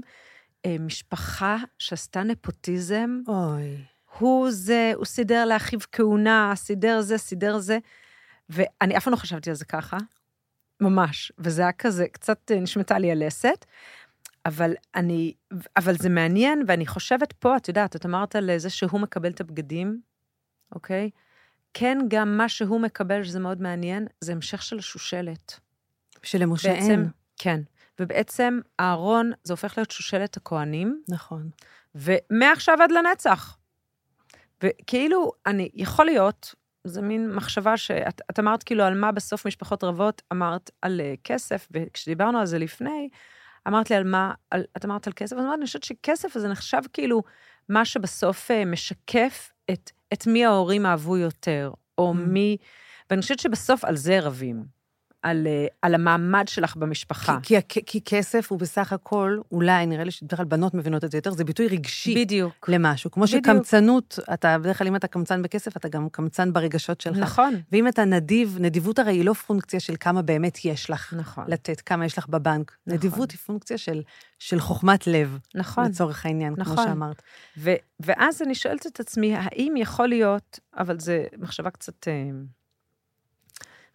אה, 0.67 0.77
משפחה 0.81 1.57
שעשתה 1.79 2.23
נפוטיזם, 2.23 3.21
אוי. 3.29 3.85
הוא 4.19 4.51
זה, 4.51 4.93
הוא 4.97 5.05
סידר 5.05 5.45
לאחיו 5.45 5.79
כהונה, 5.93 6.53
סידר 6.57 7.01
זה, 7.01 7.19
סידר 7.19 7.59
זה, 7.59 7.79
ואני 8.49 8.97
אף 8.97 9.05
פעם 9.05 9.13
לא 9.13 9.19
חשבתי 9.19 9.51
על 9.51 9.57
זה 9.57 9.65
ככה, 9.65 9.97
ממש, 10.81 11.33
וזה 11.39 11.63
היה 11.63 11.73
כזה, 11.73 12.07
קצת 12.13 12.51
אה, 12.51 12.61
נשמטה 12.61 12.99
לי 12.99 13.11
הלסת, 13.11 13.67
אבל 14.47 14.75
אני, 14.95 15.35
אבל 15.77 15.97
זה 15.97 16.09
מעניין, 16.09 16.63
ואני 16.67 16.87
חושבת 16.87 17.33
פה, 17.33 17.57
את 17.57 17.69
יודעת, 17.69 17.97
את 17.97 18.07
אמרת 18.07 18.37
על 18.37 18.51
זה 18.57 18.71
שהוא 18.71 19.01
מקבל 19.01 19.31
את 19.31 19.41
הבגדים, 19.41 20.01
אוקיי? 20.75 21.11
כן, 21.75 21.99
גם 22.09 22.37
מה 22.37 22.49
שהוא 22.49 22.81
מקבל, 22.81 23.25
שזה 23.25 23.41
מאוד 23.41 23.63
מעניין, 23.63 24.07
זה 24.21 24.33
המשך 24.33 24.63
של 24.63 24.79
השושלת. 24.79 25.61
שלמשה 26.23 26.73
אין. 26.73 27.09
כן. 27.37 27.61
ובעצם 28.01 28.61
אהרון, 28.81 29.33
זה 29.45 29.53
הופך 29.53 29.79
להיות 29.79 29.91
שושלת 29.91 30.37
הכוהנים, 30.37 31.03
נכון. 31.09 31.51
ומעכשיו 31.95 32.83
עד 32.83 32.91
לנצח. 32.91 33.59
וכאילו, 34.63 35.33
אני, 35.47 35.71
יכול 35.75 36.07
להיות, 36.07 36.55
זו 36.87 37.03
מין 37.03 37.35
מחשבה 37.35 37.77
שאת 37.77 38.21
את 38.31 38.39
אמרת 38.39 38.63
כאילו 38.63 38.85
על 38.85 38.95
מה 38.95 39.13
בסוף 39.13 39.47
משפחות 39.47 39.85
רבות, 39.85 40.23
אמרת 40.33 40.71
על 40.83 41.01
uh, 41.01 41.21
כסף, 41.25 41.69
וכשדיברנו 41.71 42.39
על 42.39 42.47
זה 42.47 42.59
לפני, 42.59 43.09
אמרת 43.69 43.91
לי 43.91 43.97
על 43.97 44.05
מה, 44.05 44.33
על, 44.51 44.65
את 44.77 44.85
אמרת 44.85 45.07
על 45.07 45.13
כסף, 45.13 45.37
אז 45.37 45.45
אמרת, 45.45 45.59
אני 45.59 45.67
חושבת 45.67 45.83
שכסף 45.83 46.37
הזה 46.37 46.49
נחשב 46.49 46.81
כאילו 46.93 47.23
מה 47.69 47.85
שבסוף 47.85 48.51
uh, 48.51 48.69
משקף 48.69 49.51
את, 49.71 49.91
את 50.13 50.27
מי 50.27 50.45
ההורים 50.45 50.87
אהבו 50.87 51.17
יותר, 51.17 51.71
או 51.99 52.13
Mm. 52.13 52.17
מי, 52.17 52.57
ואני 53.11 53.23
חושבת 53.23 53.39
שבסוף 53.39 53.85
על 53.85 53.97
זה 53.97 54.21
רבים, 54.21 54.76
על, 55.23 55.47
uh, 55.47 55.75
על 55.83 55.95
המעמד 55.95 56.49
שלך 56.49 56.77
במשפחה. 56.77 57.39
כי, 57.43 57.55
כי, 57.69 57.81
כי 57.87 58.01
כסף 58.05 58.51
הוא 58.51 58.59
בסך 58.59 58.93
הכל, 58.93 59.39
אולי, 59.53 59.87
נראה 59.87 60.05
לי 60.05 60.11
שבדרך 60.11 60.37
כלל 60.37 60.47
בנות 60.47 60.75
מבינות 60.75 61.05
את 61.05 61.11
זה 61.11 61.19
יותר, 61.19 61.31
זה 61.31 61.45
ביטוי 61.45 61.69
רגשי 61.69 62.25
בדיוק. 62.25 62.69
למשהו. 62.69 63.11
כמו 63.11 63.25
בדיוק. 63.25 63.47
שקמצנות, 63.47 64.19
אתה, 64.35 64.59
בדרך 64.59 64.79
כלל 64.79 64.87
אם 64.87 64.97
אתה 64.97 65.07
קמצן 65.07 65.43
בכסף, 65.43 65.77
אתה 65.77 65.89
גם 65.89 66.09
קמצן 66.09 66.53
ברגשות 66.53 67.01
שלך. 67.01 67.17
נכון, 67.17 67.55
ואם 67.73 67.89
אתה 67.89 68.05
נדיב, 68.05 68.57
נדיבות 68.61 68.99
הרי 68.99 69.13
היא 69.13 69.25
לא 69.25 69.33
פונקציה 69.33 69.81
של 69.81 69.95
כמה 70.01 70.23
באמת 70.23 70.65
יש 70.65 70.91
לך 70.91 71.15
נכון, 71.15 71.45
לתת, 71.49 71.81
כמה 71.81 72.07
יש 72.07 72.19
לך 72.19 72.29
בבנק. 72.29 72.77
נכון. 72.87 72.95
נדיבות 72.95 73.31
היא 73.31 73.39
פונקציה 73.39 73.79
של, 73.79 74.03
של 74.39 74.61
חוכמת 74.61 75.07
לב, 75.07 75.39
נכון. 75.55 75.85
לצורך 75.85 76.27
העניין, 76.27 76.55
כמו 76.55 76.65
נכון. 76.65 76.87
שאמרת. 76.89 77.23
ו, 77.59 77.71
ואז 78.01 78.43
אני 78.43 78.55
שואלת 78.55 78.87
את 78.87 79.01
עצמי, 79.01 79.37
האם 79.37 79.75
יכול 79.77 80.09
להיות, 80.09 80.61
אבל 80.77 80.99
זו 80.99 81.13
מחשבה 81.39 81.71
קצת 81.71 82.09
אה, 82.09 82.31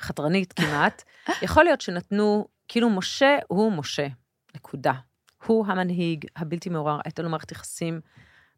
חתרנית 0.01 0.53
כמעט, 0.53 1.03
יכול 1.41 1.63
להיות 1.63 1.81
שנתנו, 1.81 2.48
כאילו 2.67 2.89
משה 2.89 3.38
הוא 3.48 3.72
משה, 3.72 4.08
נקודה. 4.55 4.93
הוא 5.46 5.65
המנהיג 5.67 6.25
הבלתי 6.36 6.70
מעורר, 6.70 7.00
הייתה 7.05 7.22
לו 7.22 7.29
מערכת 7.29 7.51
יחסים 7.51 8.01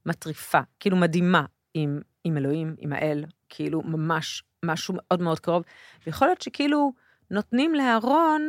מטריפה, 0.05 0.59
כאילו 0.79 0.97
מדהימה 0.97 1.45
עם, 1.73 2.01
עם 2.23 2.38
אלוהים, 2.38 2.75
עם 2.77 2.93
האל, 2.93 3.25
כאילו 3.50 3.81
ממש 3.81 4.43
משהו 4.65 4.93
מאוד 4.97 5.21
מאוד 5.21 5.39
קרוב. 5.39 5.63
ויכול 6.05 6.27
להיות 6.27 6.41
שכאילו 6.41 6.93
נותנים 7.31 7.75
לאהרון 7.75 8.47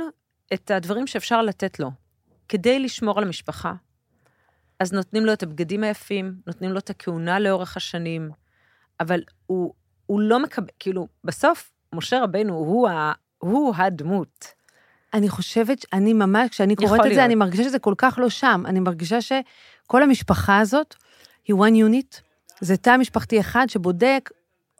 את 0.54 0.70
הדברים 0.70 1.06
שאפשר 1.06 1.42
לתת 1.42 1.80
לו, 1.80 1.90
כדי 2.48 2.78
לשמור 2.78 3.18
על 3.18 3.24
המשפחה. 3.24 3.72
אז 4.80 4.92
נותנים 4.92 5.26
לו 5.26 5.32
את 5.32 5.42
הבגדים 5.42 5.84
היפים, 5.84 6.34
נותנים 6.46 6.72
לו 6.72 6.78
את 6.78 6.90
הכהונה 6.90 7.38
לאורך 7.38 7.76
השנים, 7.76 8.30
אבל 9.00 9.20
הוא, 9.46 9.74
הוא 10.06 10.20
לא 10.20 10.42
מקבל, 10.42 10.68
כאילו, 10.78 11.08
בסוף, 11.24 11.72
משה 11.94 12.22
רבנו 12.22 12.54
הוא, 12.54 12.88
ה, 12.88 13.12
הוא 13.38 13.74
הדמות. 13.76 14.46
אני 15.14 15.28
חושבת, 15.28 15.84
אני 15.92 16.12
ממש, 16.12 16.50
כשאני 16.50 16.76
קוראת 16.76 17.00
את 17.00 17.04
להיות. 17.04 17.14
זה, 17.14 17.24
אני 17.24 17.34
מרגישה 17.34 17.64
שזה 17.64 17.78
כל 17.78 17.94
כך 17.98 18.18
לא 18.18 18.28
שם. 18.28 18.62
אני 18.66 18.80
מרגישה 18.80 19.18
שכל 19.20 20.02
המשפחה 20.02 20.58
הזאת 20.58 20.94
היא 21.48 21.56
one 21.56 21.90
unit, 21.90 22.20
זה 22.60 22.76
תא 22.76 22.96
משפחתי 22.96 23.40
אחד 23.40 23.66
שבודק, 23.68 24.30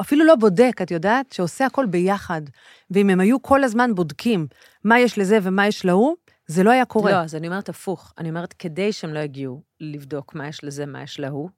אפילו 0.00 0.24
לא 0.24 0.36
בודק, 0.36 0.78
את 0.82 0.90
יודעת, 0.90 1.32
שעושה 1.32 1.66
הכל 1.66 1.86
ביחד. 1.86 2.42
ואם 2.90 3.10
הם 3.10 3.20
היו 3.20 3.42
כל 3.42 3.64
הזמן 3.64 3.94
בודקים 3.94 4.46
מה 4.84 5.00
יש 5.00 5.18
לזה 5.18 5.38
ומה 5.42 5.66
יש 5.66 5.84
להוא, 5.84 6.14
זה 6.46 6.62
לא 6.62 6.70
היה 6.70 6.84
קורה. 6.84 7.12
לא, 7.12 7.16
אז 7.16 7.34
אני 7.34 7.46
אומרת 7.46 7.68
הפוך. 7.68 8.12
אני 8.18 8.28
אומרת, 8.28 8.52
כדי 8.52 8.92
שהם 8.92 9.14
לא 9.14 9.18
יגיעו 9.18 9.62
לבדוק 9.80 10.34
מה 10.34 10.48
יש 10.48 10.64
לזה, 10.64 10.86
מה 10.86 11.02
יש 11.02 11.20
להוא, 11.20 11.48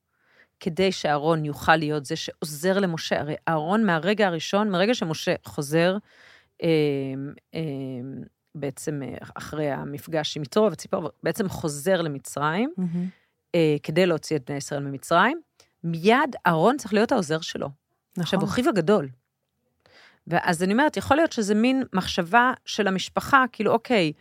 כדי 0.61 0.93
שאהרון 0.93 1.45
יוכל 1.45 1.77
להיות 1.77 2.05
זה 2.05 2.17
שעוזר 2.17 2.79
למשה, 2.79 3.21
הרי 3.21 3.35
אהרון 3.49 3.87
מהרגע 3.87 4.27
הראשון, 4.27 4.71
מרגע 4.71 4.95
שמשה 4.95 5.35
חוזר, 5.45 5.97
אה, 6.63 6.69
אה, 7.55 7.61
בעצם 8.55 9.01
אחרי 9.35 9.71
המפגש 9.71 10.37
עם 10.37 10.43
יתרו 10.43 10.73
וציפור, 10.73 11.11
בעצם 11.23 11.49
חוזר 11.49 12.03
למצרים, 12.03 12.73
מהמם. 12.77 13.09
אה, 13.55 13.77
כדי 13.83 14.07
להוציא 14.07 14.37
את 14.37 14.45
בני 14.47 14.57
ישראל 14.57 14.83
ממצרים, 14.83 15.41
מיד 15.85 16.37
אהרון 16.47 16.77
צריך 16.77 16.95
להיות 16.95 17.13
העוזר 17.13 17.41
שלו. 17.41 17.69
עכשיו, 18.19 18.41
הוא 18.41 18.47
נכון. 18.47 18.61
אחיו 18.61 18.69
הגדול. 18.69 19.09
ואז 20.27 20.63
אני 20.63 20.73
אומרת, 20.73 20.97
יכול 20.97 21.17
להיות 21.17 21.33
שזה 21.33 21.55
מין 21.55 21.83
מחשבה 21.93 22.53
של 22.65 22.87
המשפחה, 22.89 23.45
כאילו, 23.53 23.73
אוקיי, 23.73 24.13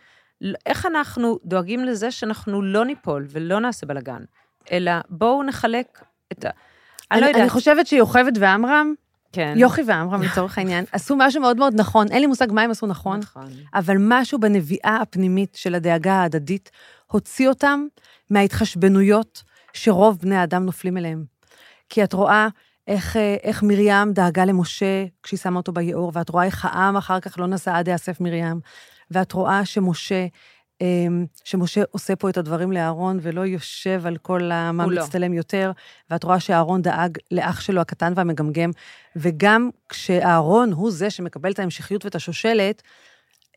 איך 0.65 0.85
אנחנו 0.85 1.39
דואגים 1.45 1.83
לזה 1.83 2.11
שאנחנו 2.11 2.61
לא 2.61 2.85
ניפול 2.85 3.25
ולא 3.29 3.59
נעשה 3.59 3.85
בלאגן, 3.85 4.23
אלא 4.71 4.91
בואו 5.09 5.43
נחלק 5.43 6.03
את 6.39 6.45
ה... 6.45 6.49
אני 7.11 7.21
לא 7.21 7.25
יודעת. 7.25 7.41
אני 7.41 7.49
חושבת 7.49 7.87
שיוכבד 7.87 8.31
ועמרם, 8.39 8.93
כן. 9.31 9.53
יוכי 9.57 9.81
ועמרם 9.87 10.21
לצורך 10.21 10.57
העניין, 10.57 10.85
עשו 10.91 11.15
משהו 11.17 11.41
מאוד 11.41 11.57
מאוד 11.57 11.73
נכון. 11.75 12.07
אין 12.11 12.21
לי 12.21 12.27
מושג 12.27 12.47
מה 12.51 12.61
הם 12.61 12.71
עשו 12.71 12.87
נכון, 12.87 13.19
נכון. 13.19 13.47
אבל 13.73 13.95
משהו 13.99 14.39
בנביאה 14.39 14.97
הפנימית 15.01 15.55
של 15.55 15.75
הדאגה 15.75 16.13
ההדדית 16.13 16.71
הוציא 17.11 17.49
אותם 17.49 17.85
מההתחשבנויות 18.29 19.43
שרוב 19.73 20.17
בני 20.21 20.35
האדם 20.35 20.65
נופלים 20.65 20.97
אליהם. 20.97 21.23
כי 21.89 22.03
את 22.03 22.13
רואה 22.13 22.47
איך, 22.87 23.17
אה, 23.17 23.35
איך 23.43 23.63
מרים 23.63 24.13
דאגה 24.13 24.45
למשה 24.45 25.05
כשהיא 25.23 25.39
שמה 25.39 25.57
אותו 25.57 25.71
ביאור, 25.71 26.11
ואת 26.13 26.29
רואה 26.29 26.45
איך 26.45 26.65
העם 26.65 26.97
אחר 26.97 27.19
כך 27.19 27.39
לא 27.39 27.47
נסע 27.47 27.77
עד 27.77 27.87
יאסף 27.87 28.21
מרים, 28.21 28.59
ואת 29.11 29.31
רואה 29.31 29.65
שמשה, 29.65 30.25
שמשה 31.44 31.82
עושה 31.91 32.15
פה 32.15 32.29
את 32.29 32.38
הדברים 32.38 32.72
לאהרון 32.72 33.20
ולא 33.22 33.41
יושב 33.46 34.01
על 34.05 34.17
כל 34.17 34.41
מה 34.74 34.86
לא. 34.88 35.01
מצטלם 35.01 35.15
מצטלם 35.25 35.34
יותר, 35.34 35.72
ואת 36.10 36.24
רואה 36.24 36.39
שאהרון 36.39 36.82
דאג 36.82 37.17
לאח 37.32 37.62
שלו 37.62 37.82
הקטן 37.82 38.13
והמגמגם, 38.15 38.72
וגם 39.15 39.70
כשאהרון 39.89 40.72
הוא 40.72 40.91
זה 40.91 41.10
שמקבל 41.10 41.51
את 41.51 41.60
ההמשכיות 41.60 42.05
ואת 42.05 42.15
השושלת, 42.15 42.82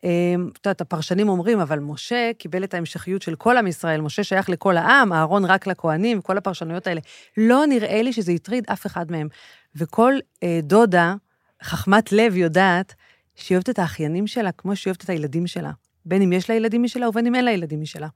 אמ, 0.03 0.49
את 0.51 0.65
יודעת, 0.65 0.81
הפרשנים 0.81 1.29
אומרים, 1.29 1.59
אבל 1.59 1.79
משה 1.79 2.31
קיבל 2.37 2.63
את 2.63 2.73
ההמשכיות 2.73 3.21
של 3.21 3.35
כל 3.35 3.57
עם 3.57 3.67
ישראל, 3.67 4.01
משה 4.01 4.23
שייך 4.23 4.49
לכל 4.49 4.77
העם, 4.77 5.13
אהרון 5.13 5.45
רק 5.45 5.67
לכהנים, 5.67 6.21
כל 6.21 6.37
הפרשנויות 6.37 6.87
האלה. 6.87 7.01
לא 7.37 7.65
נראה 7.65 8.01
לי 8.01 8.13
שזה 8.13 8.31
הטריד 8.31 8.65
אף 8.73 8.85
אחד 8.85 9.11
מהם. 9.11 9.27
וכל 9.75 10.13
אה, 10.43 10.59
דודה, 10.63 11.15
חכמת 11.63 12.11
לב, 12.11 12.35
יודעת 12.35 12.93
שהיא 13.35 13.55
אוהבת 13.55 13.69
את 13.69 13.79
האחיינים 13.79 14.27
שלה 14.27 14.51
כמו 14.51 14.75
שהיא 14.75 14.91
אוהבת 14.91 15.03
את 15.03 15.09
הילדים 15.09 15.47
שלה. 15.47 15.71
בין 16.09 16.21
אם 16.21 16.33
יש 16.33 16.49
לה 16.49 16.55
ילדים 16.55 16.83
משלה 16.83 17.09
ובין 17.09 17.27
אם 17.27 17.35
אין 17.35 17.45
לה 17.45 17.51
ילדים 17.51 17.81
משלה. 17.81 18.07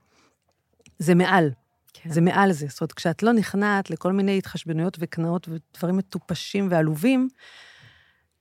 זה 0.99 1.15
מעל, 1.15 1.51
כן. 1.93 2.09
זה 2.09 2.21
מעל 2.21 2.51
זה. 2.51 2.67
זאת 2.69 2.81
אומרת, 2.81 2.91
כשאת 2.93 3.23
לא 3.23 3.33
נכנעת 3.33 3.89
לכל 3.89 4.11
מיני 4.11 4.37
התחשבנויות 4.37 4.97
וקנאות 4.99 5.47
ודברים 5.49 5.97
מטופשים 5.97 6.67
ועלובים, 6.71 7.27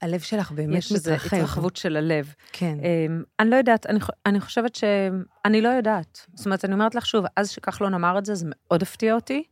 הלב 0.02 0.20
שלך 0.20 0.52
באמת 0.52 0.78
יש 0.78 0.92
איזו 0.92 1.10
מתרחב. 1.10 1.36
התרחבות 1.36 1.76
של 1.76 1.96
הלב. 1.96 2.34
כן. 2.52 2.78
אמ, 2.80 3.22
אני 3.40 3.50
לא 3.50 3.56
יודעת, 3.56 3.86
אני, 3.86 3.98
אני 4.26 4.40
חושבת 4.40 4.74
ש... 4.74 4.84
אני 5.44 5.60
לא 5.60 5.68
יודעת. 5.68 6.26
זאת 6.34 6.46
אומרת, 6.46 6.64
אני 6.64 6.74
אומרת 6.74 6.94
לך 6.94 7.06
שוב, 7.06 7.24
אז 7.36 7.50
שכחלון 7.50 7.94
אמר 7.94 8.18
את 8.18 8.24
זה, 8.24 8.34
זה 8.34 8.46
מאוד 8.48 8.82
הפתיע 8.82 9.14
אותי, 9.14 9.44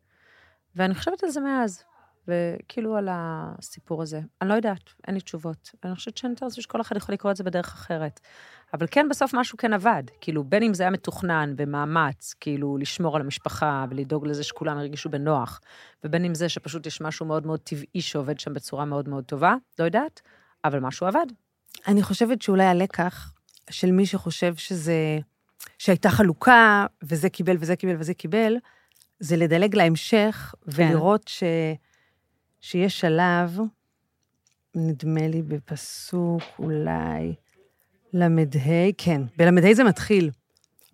ואני 0.76 0.94
חושבת 0.94 1.24
על 1.24 1.30
זה 1.30 1.40
מאז. 1.40 1.84
וכאילו 2.28 2.96
על 2.96 3.08
הסיפור 3.10 4.02
הזה. 4.02 4.20
אני 4.42 4.48
לא 4.48 4.54
יודעת, 4.54 4.82
אין 5.06 5.14
לי 5.14 5.20
תשובות. 5.20 5.70
אני 5.84 5.94
חושבת 5.94 6.16
שאני 6.16 6.34
רוצה 6.42 6.62
שכל 6.62 6.80
אחד 6.80 6.96
יכול 6.96 7.12
לקרוא 7.12 7.32
את 7.32 7.36
זה 7.36 7.44
בדרך 7.44 7.72
אחרת. 7.72 8.20
אבל 8.74 8.86
כן, 8.90 9.06
בסוף 9.10 9.34
משהו 9.34 9.58
כן 9.58 9.72
עבד. 9.72 10.02
כאילו, 10.20 10.44
בין 10.44 10.62
אם 10.62 10.74
זה 10.74 10.82
היה 10.82 10.90
מתוכנן 10.90 11.52
במאמץ, 11.56 12.34
כאילו, 12.40 12.76
לשמור 12.76 13.16
על 13.16 13.22
המשפחה 13.22 13.84
ולדאוג 13.90 14.26
לזה 14.26 14.44
שכולם 14.44 14.78
ירגישו 14.78 15.10
בנוח, 15.10 15.60
ובין 16.04 16.24
אם 16.24 16.34
זה 16.34 16.48
שפשוט 16.48 16.86
יש 16.86 17.00
משהו 17.00 17.26
מאוד 17.26 17.46
מאוד 17.46 17.60
טבעי 17.60 18.00
שעובד 18.00 18.40
שם 18.40 18.54
בצורה 18.54 18.84
מאוד 18.84 19.08
מאוד 19.08 19.24
טובה, 19.24 19.54
לא 19.78 19.84
יודעת, 19.84 20.20
אבל 20.64 20.80
משהו 20.80 21.06
עבד. 21.06 21.26
אני 21.88 22.02
חושבת 22.02 22.42
שאולי 22.42 22.64
הלקח 22.64 23.32
של 23.70 23.90
מי 23.90 24.06
שחושב 24.06 24.54
שזה, 24.54 25.18
שהייתה 25.78 26.10
חלוקה, 26.10 26.86
וזה 27.02 27.28
קיבל 27.28 27.56
וזה 27.60 27.76
קיבל 27.76 27.96
וזה 27.98 28.14
קיבל, 28.14 28.56
זה 29.20 29.36
לדלג 29.36 29.76
להמשך 29.76 30.54
ולראות 30.66 31.28
ש, 31.28 31.42
שיש 32.60 33.00
שלב, 33.00 33.58
נדמה 34.74 35.28
לי 35.28 35.42
בפסוק 35.42 36.42
אולי 36.58 37.34
ל"ה, 38.14 38.28
כן, 38.98 39.22
בל"ה 39.36 39.74
זה 39.74 39.84
מתחיל. 39.84 40.30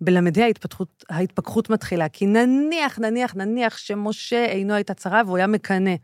בל"ה 0.00 0.20
ההתפתחות, 0.44 1.04
ההתפכחות 1.10 1.70
מתחילה, 1.70 2.08
כי 2.08 2.26
נניח, 2.26 2.98
נניח, 2.98 3.34
נניח 3.34 3.78
שמשה 3.78 4.44
עינו 4.44 4.74
הייתה 4.74 4.94
צרה 4.94 5.22
והוא 5.26 5.36
היה 5.36 5.46
מקנא 5.46 5.94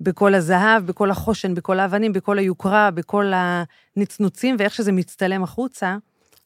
בכל 0.00 0.34
הזהב, 0.34 0.86
בכל 0.86 1.10
החושן, 1.10 1.54
בכל 1.54 1.78
האבנים, 1.78 2.12
בכל 2.12 2.38
היוקרה, 2.38 2.90
בכל 2.90 3.32
הנצנוצים, 3.34 4.56
ואיך 4.58 4.74
שזה 4.74 4.92
מצטלם 4.92 5.42
החוצה, 5.42 5.96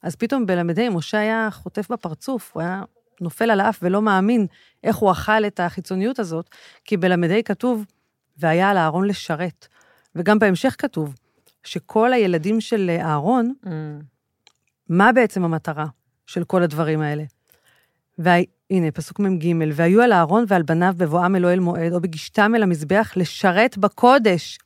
אז 0.02 0.16
פתאום 0.16 0.47
בל"ה 0.47 0.90
משה 0.90 1.19
היה 1.19 1.49
חוטף 1.52 1.90
בפרצוף, 1.90 2.50
הוא 2.54 2.62
היה 2.62 2.83
נופל 3.21 3.50
על 3.50 3.61
האף 3.61 3.78
ולא 3.83 4.02
מאמין 4.02 4.47
איך 4.85 4.97
הוא 4.97 5.12
אכל 5.12 5.47
את 5.47 5.61
החיצוניות 5.61 6.19
הזאת, 6.19 6.49
כי 6.85 6.97
בל"ה 6.97 7.42
כתוב, 7.45 7.85
והיה 8.38 8.71
על 8.71 8.76
אהרון 8.76 9.07
לשרת. 9.07 9.69
וגם 10.16 10.38
בהמשך 10.38 10.76
כתוב, 10.78 11.14
שכל 11.64 12.12
הילדים 12.12 12.60
של 12.60 12.90
אהרון, 13.00 13.52
mm. 13.64 13.68
מה 14.88 15.12
בעצם 15.12 15.44
המטרה 15.44 15.86
של 16.26 16.44
כל 16.44 16.62
הדברים 16.62 17.00
האלה? 17.00 17.24
והנה, 18.18 18.90
פסוק 18.94 19.20
מ"ג, 19.20 19.54
והיו 19.74 20.02
על 20.02 20.12
אהרון 20.12 20.44
ועל 20.48 20.62
בניו 20.62 20.94
בבואם 20.96 21.36
אל 21.36 21.44
אוהל 21.44 21.60
מועד, 21.60 21.92
או 21.92 22.00
בגישתם 22.00 22.52
אל 22.56 22.62
המזבח, 22.62 23.12
לשרת 23.16 23.78
בקודש. 23.78 24.58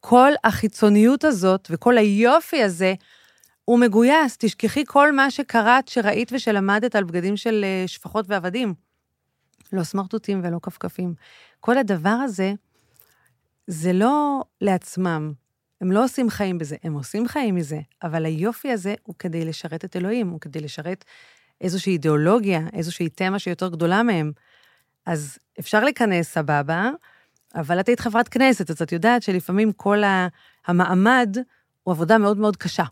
כל 0.00 0.32
החיצוניות 0.44 1.24
הזאת 1.24 1.68
וכל 1.70 1.98
היופי 1.98 2.62
הזה, 2.62 2.94
הוא 3.64 3.78
מגויס. 3.78 4.36
תשכחי 4.38 4.84
כל 4.86 5.12
מה 5.12 5.30
שקראת, 5.30 5.88
שראית 5.88 6.32
ושלמדת 6.32 6.96
על 6.96 7.04
בגדים 7.04 7.36
של 7.36 7.64
אה, 7.64 7.84
שפחות 7.86 8.24
ועבדים. 8.28 8.74
לא 9.72 9.82
סמרטוטים 9.82 10.40
ולא 10.44 10.58
כפכפים. 10.62 11.14
כל 11.60 11.78
הדבר 11.78 12.08
הזה, 12.08 12.52
זה 13.66 13.92
לא 13.92 14.42
לעצמם. 14.60 15.32
הם 15.80 15.92
לא 15.92 16.04
עושים 16.04 16.30
חיים 16.30 16.58
בזה, 16.58 16.76
הם 16.82 16.94
עושים 16.94 17.28
חיים 17.28 17.54
מזה, 17.54 17.80
אבל 18.02 18.24
היופי 18.24 18.72
הזה 18.72 18.94
הוא 19.02 19.14
כדי 19.18 19.44
לשרת 19.44 19.84
את 19.84 19.96
אלוהים, 19.96 20.28
הוא 20.28 20.40
כדי 20.40 20.60
לשרת 20.60 21.04
איזושהי 21.60 21.92
אידיאולוגיה, 21.92 22.60
איזושהי 22.72 23.08
תמה 23.08 23.38
שיותר 23.38 23.68
גדולה 23.68 24.02
מהם. 24.02 24.32
אז 25.06 25.38
אפשר 25.60 25.84
להיכנס, 25.84 26.32
סבבה, 26.32 26.90
אבל 27.54 27.80
את 27.80 27.88
היית 27.88 28.00
חברת 28.00 28.28
כנסת, 28.28 28.70
אז 28.70 28.82
את 28.82 28.92
יודעת 28.92 29.22
שלפעמים 29.22 29.72
כל 29.72 30.02
המעמד 30.66 31.36
הוא 31.82 31.92
עבודה 31.92 32.18
מאוד 32.18 32.38
מאוד 32.38 32.56
קשה. 32.56 32.84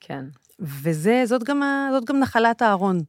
כן. 0.00 0.24
וזאת 0.60 1.44
גם, 1.44 1.62
גם 2.06 2.18
נחלת 2.18 2.62
אהרון 2.62 3.00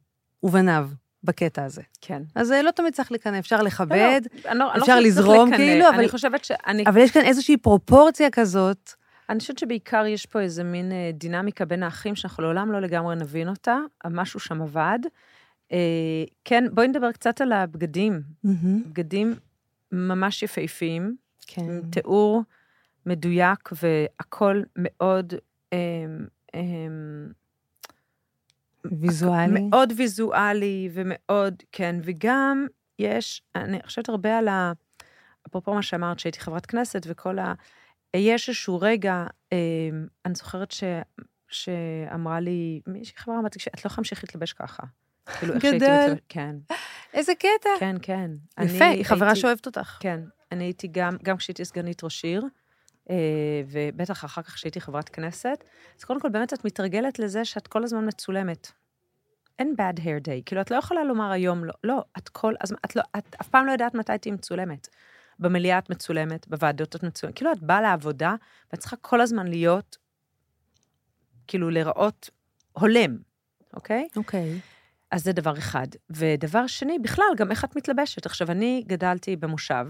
ובניו. 0.44 0.89
בקטע 1.28 1.64
הזה. 1.64 1.82
כן. 2.02 2.22
אז 2.36 2.52
אה, 2.52 2.62
לא 2.62 2.72
תמיד 2.72 2.94
צריך 2.94 3.12
לקנא, 3.12 3.40
אפשר 3.40 3.62
לכבד, 3.62 4.22
לא, 4.46 4.54
לא, 4.54 4.76
אפשר 4.78 4.96
לא 4.96 5.02
לזרום 5.02 5.56
כאילו, 5.56 5.90
אבל... 5.90 5.98
אני 5.98 6.10
חושבת 6.10 6.46
ש... 6.46 6.52
אני... 6.68 6.84
אבל 6.88 7.02
יש 7.02 7.12
כאן 7.12 7.22
איזושהי 7.22 7.58
פרופורציה 7.58 8.30
כזאת. 8.30 8.92
אני 9.30 9.40
חושבת 9.40 9.58
שבעיקר 9.58 10.06
יש 10.06 10.26
פה 10.26 10.42
איזה 10.42 10.64
מין 10.64 10.92
אה, 10.92 11.12
דינמיקה 11.14 11.66
בין 11.66 11.84
האחים, 11.84 12.16
שאנחנו 12.16 12.44
לעולם 12.44 12.72
לא 12.72 12.82
לגמרי 12.82 13.16
נבין 13.16 13.50
אותה, 13.50 13.78
משהו 14.06 14.40
שם 14.40 14.62
עבד. 14.62 15.00
אה, 15.72 15.78
כן, 16.46 16.64
בואי 16.72 16.88
נדבר 16.88 17.12
קצת 17.12 17.42
על 17.42 17.52
הבגדים. 17.52 18.22
Mm-hmm. 18.46 18.88
בגדים 18.88 19.36
ממש 19.92 20.44
יפהפיים, 20.44 21.16
כן. 21.48 21.62
עם 21.62 21.82
תיאור 21.92 22.44
מדויק 23.06 23.70
והכול 23.84 24.66
מאוד... 24.76 25.34
אה, 25.74 25.78
אה, 26.56 26.62
ויזואלי. 28.86 29.62
מאוד 29.62 29.94
ויזואלי 29.98 30.90
ומאוד, 30.94 31.63
כן, 31.72 31.96
וגם 32.04 32.68
יש, 33.00 33.42
אני 33.56 33.80
חושבת 33.86 34.10
הרבה 34.10 34.38
על 34.38 34.48
ה... 34.48 34.72
אפרופו 35.48 35.74
מה 35.74 35.82
שאמרת, 35.82 36.20
שהייתי 36.20 36.40
חברת 36.40 36.66
כנסת 36.66 37.06
וכל 37.08 37.40
ה... 37.40 37.54
יש 38.16 38.50
איזשהו 38.50 38.80
רגע, 38.82 39.26
אה, 39.54 39.58
אני 40.26 40.36
זוכרת 40.36 40.72
ש... 40.72 40.84
שאמרה 41.50 42.40
לי, 42.40 42.82
מישהי 42.88 43.18
חברה 43.18 43.40
אמרתי, 43.40 43.60
את 43.60 43.66
לא 43.76 43.80
יכולה 43.80 43.96
להמשיך 43.98 44.24
להתלבש 44.24 44.54
ככה. 44.54 44.84
כאילו, 45.40 45.54
איך 45.54 45.62
שהייתי 45.62 45.86
מתלבשת, 45.86 46.24
כן. 46.30 46.56
איזה 47.13 47.36
קטע. 47.36 47.70
כן, 47.80 47.96
כן. 48.02 48.32
יפה, 48.62 48.86
היא 48.86 49.06
חברה 49.06 49.36
שאוהבת 49.36 49.66
אותך. 49.66 49.98
כן. 50.00 50.20
אני 50.52 50.63
הייתי 50.63 50.88
גם, 50.88 51.18
גם 51.24 51.38
כשהייתי 51.38 51.66
סגנית 51.66 52.04
ראש 52.04 52.24
עיר, 52.24 52.46
ובטח 53.67 54.26
אחר 54.26 54.41
כך 54.41 54.54
כשהייתי 54.54 54.82
חברת 54.82 55.10
כנסת, 55.10 55.63
אז 55.98 56.04
קודם 56.04 56.20
כל, 56.20 56.30
באמת 56.30 56.54
את 56.54 56.65
מתרגלת 56.65 57.20
לזה 57.20 57.46
שאת 57.46 57.67
כל 57.67 57.84
הזמן 57.84 58.08
מצולמת. 58.08 58.72
אין 59.60 59.76
bad 59.78 60.00
hair 60.00 60.28
day, 60.28 60.43
כאילו, 60.46 60.62
את 60.62 60.72
לא 60.72 60.76
יכולה 60.76 61.04
לומר 61.04 61.32
היום 61.32 61.65
לא, 61.65 61.74
לא, 61.84 62.04
את 62.17 62.30
כל 62.30 62.54
הזמן, 62.62 62.78
את 62.86 62.96
לא, 62.96 63.02
את 63.17 63.36
אף 63.41 63.50
פעם 63.50 63.65
לא 63.65 63.72
יודעת 63.72 63.93
מתי 63.93 64.17
תהיי 64.17 64.32
מצולמת. 64.32 64.88
במליאה 65.39 65.78
את 65.78 65.89
מצולמת, 65.89 66.48
בוועדות 66.48 66.96
את 66.96 67.04
מצולמת, 67.04 67.36
כאילו, 67.36 67.52
את 67.52 67.63
באה 67.63 67.82
לעבודה, 67.82 68.36
ואת 68.72 68.80
צריכה 68.80 68.96
כל 68.96 69.22
הזמן 69.22 69.48
להיות, 69.48 69.98
כאילו, 71.48 71.70
להיראות 71.70 72.30
הולם, 72.72 73.17
אוקיי? 73.74 74.08
אוקיי. 74.15 74.60
אז 75.12 75.24
זה 75.24 75.34
דבר 75.34 75.58
אחד. 75.58 75.88
ודבר 76.10 76.67
שני, 76.67 77.00
בכלל, 77.00 77.26
גם 77.38 77.52
איך 77.52 77.65
את 77.65 77.76
מתלבשת. 77.76 78.26
עכשיו, 78.26 78.52
אני 78.52 78.84
גדלתי 78.88 79.36
במושב, 79.36 79.86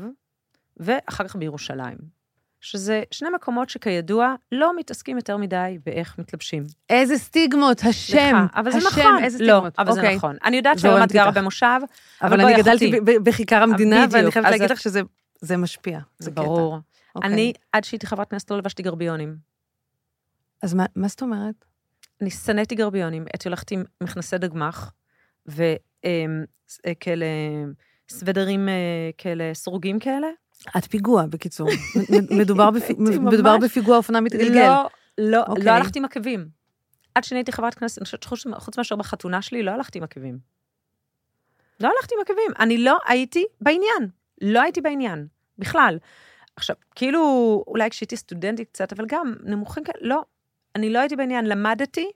ואחר 0.78 1.28
כך 1.28 1.36
בירושלים. 1.36 2.17
שזה 2.62 3.04
שני 3.12 3.30
מקומות 3.36 3.70
שכידוע 3.70 4.36
לא 4.52 4.76
מתעסקים 4.76 5.18
יותר 5.18 5.38
מדי 5.38 5.78
באיך 5.86 6.16
מתלבשים. 6.20 6.64
איזה 6.90 7.18
סטיגמות, 7.18 7.82
השם, 7.84 8.36
לך, 8.46 8.58
אבל 8.58 8.70
השם, 8.70 8.80
זה 8.80 8.88
נכון. 8.88 9.24
איזה 9.24 9.44
לא, 9.44 9.54
סטיגמות. 9.54 9.80
אבל 9.80 9.90
אוקיי. 9.90 10.10
זה 10.12 10.16
נכון. 10.16 10.36
אני 10.44 10.58
יודעת 10.58 10.80
שהיום 10.80 11.04
את 11.04 11.12
גרה 11.12 11.32
במושב, 11.32 11.80
אבל, 12.22 12.34
אבל 12.34 12.46
אני 12.46 12.62
גדלתי 12.62 12.92
בכיכר 13.24 13.64
המדינה, 13.64 13.96
בדיוק, 13.96 14.14
ואני 14.14 14.32
חייבת 14.32 14.50
להגיד 14.50 14.72
לך 14.72 14.80
שזה 14.80 15.58
משפיע. 15.58 16.00
זה 16.20 16.32
ברור. 16.32 16.78
אוקיי. 17.16 17.32
אני, 17.32 17.54
עד 17.72 17.84
שהייתי 17.84 18.08
חברת 18.08 18.30
כנסת, 18.30 18.52
לא 18.52 18.58
לבשתי 18.58 18.84
גרביונים. 18.84 19.36
אז 20.62 20.74
מה, 20.74 20.86
מה 20.96 21.08
זאת 21.08 21.22
אומרת? 21.22 21.66
אני 22.22 22.30
שנאתי 22.30 22.76
גרביונים. 22.76 23.26
הייתי 23.34 23.48
הולכת 23.48 23.72
עם 23.72 23.84
מכנסי 24.04 24.38
דגמח, 24.38 24.94
וכאלה 25.46 27.26
סוודרים 28.10 28.70
אה, 28.70 28.74
כאלה 29.18 29.54
סרוגים 29.54 30.00
כאלה, 30.00 30.28
את 30.78 30.86
פיגוע, 30.86 31.26
בקיצור. 31.26 31.70
מדובר, 32.40 32.72
בפ... 32.72 32.90
מדובר 33.00 33.58
בפיגוע 33.58 33.98
אופנה 33.98 34.22
מתגלגל. 34.22 34.68
לא, 34.68 34.90
לא, 35.18 35.44
okay. 35.44 35.48
לא 35.48 35.54
אוקיי. 35.54 35.70
הלכתי 35.70 36.00
עם 36.00 36.06
עקבים. 36.06 36.48
עד 37.16 37.24
שאני 37.24 37.40
הייתי 37.40 37.52
חברת 37.52 37.74
כנסת, 37.74 37.98
אני 37.98 38.06
חושבת 38.06 38.24
שחוץ 38.24 38.78
מאשר 38.78 38.96
בחתונה 38.96 39.42
שלי, 39.42 39.64
לא 39.64 39.72
הלכתי 39.72 39.98
עם 39.98 40.04
עקבים. 40.04 40.40
לא 41.80 41.90
הלכתי 41.98 42.16
עם 42.16 42.22
עקבים. 42.22 42.52
אני 42.60 42.78
לא 42.78 42.98
הייתי 43.08 43.46
בעניין. 43.62 44.10
לא 44.42 44.62
הייתי 44.62 44.82
בעניין, 44.82 45.28
בכלל. 45.60 45.98
עכשיו, 46.56 46.76
כאילו, 46.96 47.64
אולי 47.68 47.90
כשהייתי 47.90 48.18
סטודנטית 48.18 48.70
קצת, 48.70 48.94
אבל 48.94 49.06
גם 49.08 49.34
נמוכים 49.44 49.84
כאלה, 49.84 49.98
לא. 50.02 50.22
אני 50.76 50.90
לא 50.90 51.00
הייתי 51.00 51.16
בעניין. 51.16 51.46
למדתי, 51.46 52.08